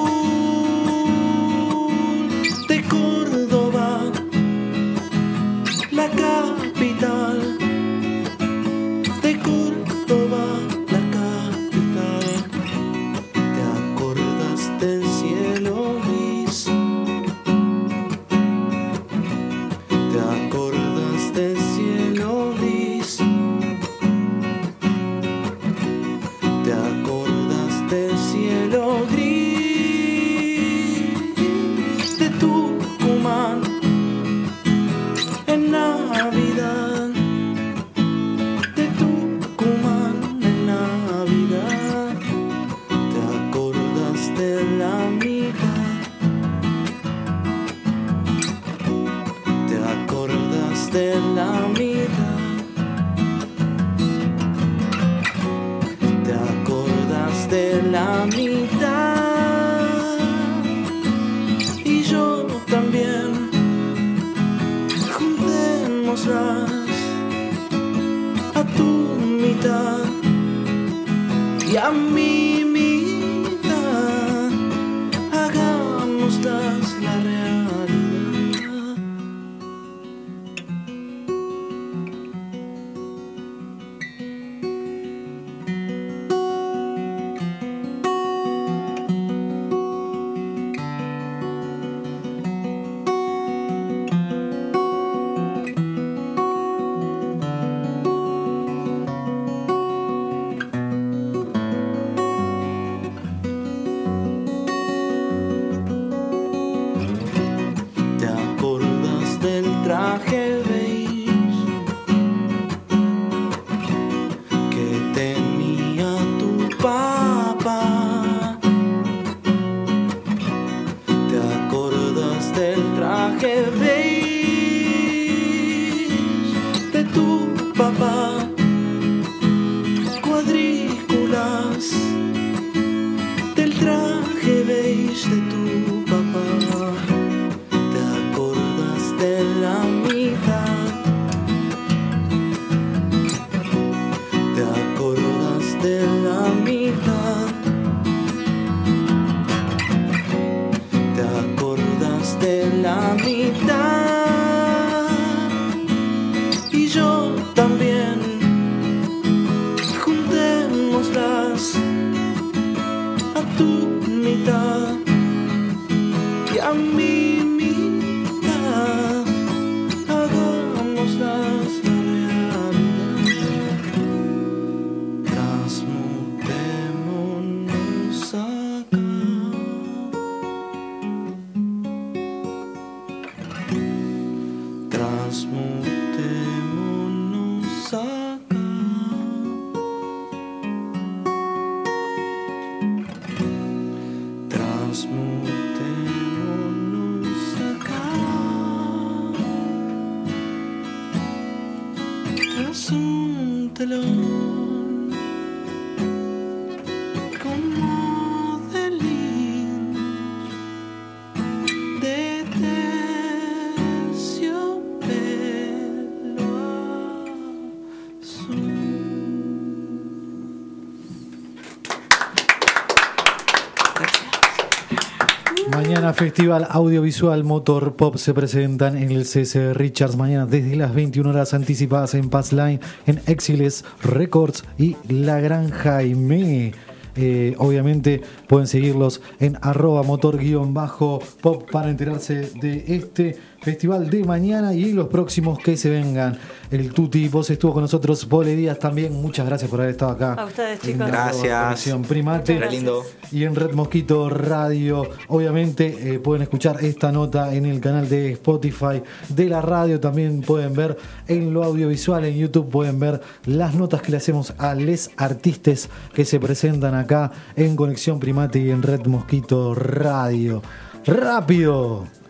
[226.13, 231.53] Festival Audiovisual Motor Pop se presentan en el CC Richards mañana desde las 21 horas
[231.53, 236.73] anticipadas en Passline, en Exiles Records y La Gran Jaime.
[237.15, 244.91] Eh, obviamente pueden seguirlos en arroba motor-pop para enterarse de este festival de mañana y
[244.91, 246.37] los próximos que se vengan.
[246.69, 249.13] El Tuti, vos estuvo con nosotros, Pole Díaz también.
[249.13, 250.33] Muchas gracias por haber estado acá.
[250.33, 251.07] A ustedes, chicos.
[251.07, 251.63] Gracias.
[251.63, 252.69] Conexión Primate.
[252.69, 253.03] Lindo.
[253.31, 258.31] Y en Red Mosquito Radio, obviamente eh, pueden escuchar esta nota en el canal de
[258.33, 259.99] Spotify de la radio.
[259.99, 264.53] También pueden ver en lo audiovisual, en YouTube, pueden ver las notas que le hacemos
[264.57, 270.61] a les artistas que se presentan acá en Conexión Primate y en Red Mosquito Radio.
[271.05, 272.22] ¡Rápido!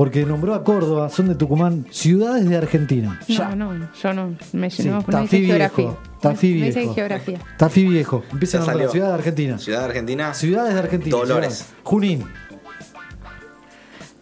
[0.00, 3.20] Porque nombró a Córdoba, son de Tucumán, ciudades de Argentina.
[3.28, 4.34] No, no, yo no.
[4.54, 5.84] Me, Sí, no, no Tafí geografía.
[5.88, 7.38] viejo, Tafí Me geografía.
[7.58, 8.22] Tafí viejo.
[8.32, 9.58] Empieza a Ya nombrar ciudad de Argentina.
[9.58, 10.32] Ciudad de Argentina.
[10.32, 11.14] Ciudades de Argentina.
[11.18, 11.54] Dolores.
[11.54, 11.74] ciudades.
[11.82, 12.24] Junín.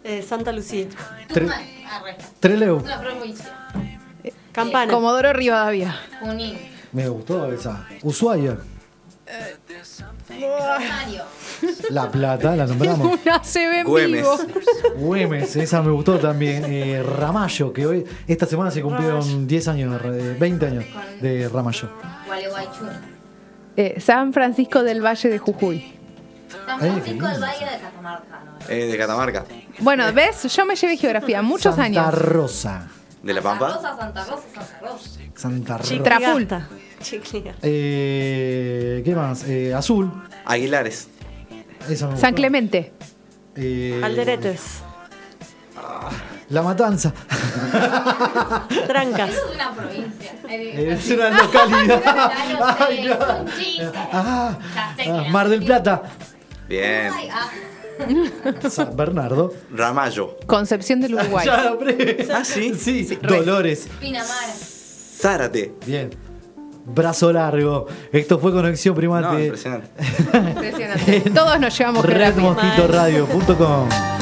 [0.03, 0.87] Eh, Santa Lucía.
[1.29, 1.49] Tre-
[2.41, 2.83] Trelew.
[4.51, 4.91] Campana.
[4.91, 5.95] Comodoro Rivadavia.
[6.19, 6.57] Junín.
[6.91, 7.87] Me gustó esa.
[8.03, 8.57] Ushuaia.
[11.89, 13.19] La Plata, la nombramos.
[13.25, 14.21] Una ve en Güemes.
[14.21, 14.37] vivo.
[14.97, 16.65] Güemes, esa me gustó también.
[16.65, 20.85] Eh, Ramallo, que hoy, esta semana se cumplieron 10 años, eh, 20 años
[21.21, 21.89] de Ramallo.
[22.25, 22.85] Gualeguaychú.
[23.75, 25.93] Eh, San Francisco del Valle de Jujuy.
[26.65, 27.41] San Francisco del.
[27.41, 28.43] Valle de Catamarca.
[28.45, 28.69] ¿no?
[28.69, 29.45] Eh, de Catamarca.
[29.79, 30.43] Bueno, ¿ves?
[30.53, 32.13] Yo me llevé geografía muchos Santa años.
[32.13, 32.87] Rosa.
[33.23, 33.75] ¿De La Santa Pampa?
[33.75, 35.09] Rosa, Santa Rosa, Santa Rosa.
[35.35, 36.03] Santa Rosa.
[36.03, 36.67] Trafulta.
[37.01, 37.59] Chicligasta.
[37.63, 39.43] Eh, ¿Qué más?
[39.47, 40.11] Eh, Azul.
[40.45, 41.07] Aguilares.
[41.87, 42.33] Me San.
[42.33, 42.93] Clemente.
[43.55, 44.81] Eh, Alderetes.
[46.49, 47.13] La Matanza.
[48.87, 49.29] Trancas.
[49.29, 50.31] Eso es una provincia.
[50.49, 52.01] Eh, Es una localidad.
[52.79, 53.17] Ay, no.
[54.11, 54.57] Ah,
[55.07, 55.63] ah, Mar del.
[55.63, 56.01] Plata.
[56.67, 57.11] Bien.
[58.69, 59.53] San Bernardo.
[59.71, 60.37] Ramallo.
[60.45, 61.45] Concepción del Uruguay.
[61.45, 62.27] Ya, hombre.
[62.33, 62.73] Ah, sí.
[62.75, 63.87] Sí, Dolores.
[63.99, 64.49] Pinamar.
[65.19, 65.73] Zárate.
[65.85, 66.09] Bien.
[66.85, 67.87] Brazo largo.
[68.11, 69.43] Esto fue Conexión No, Primate.
[69.45, 69.87] impresionante.
[70.33, 71.21] Impresionante.
[71.33, 72.05] Todos nos llevamos.
[72.05, 74.18] Redmosquitoradio.com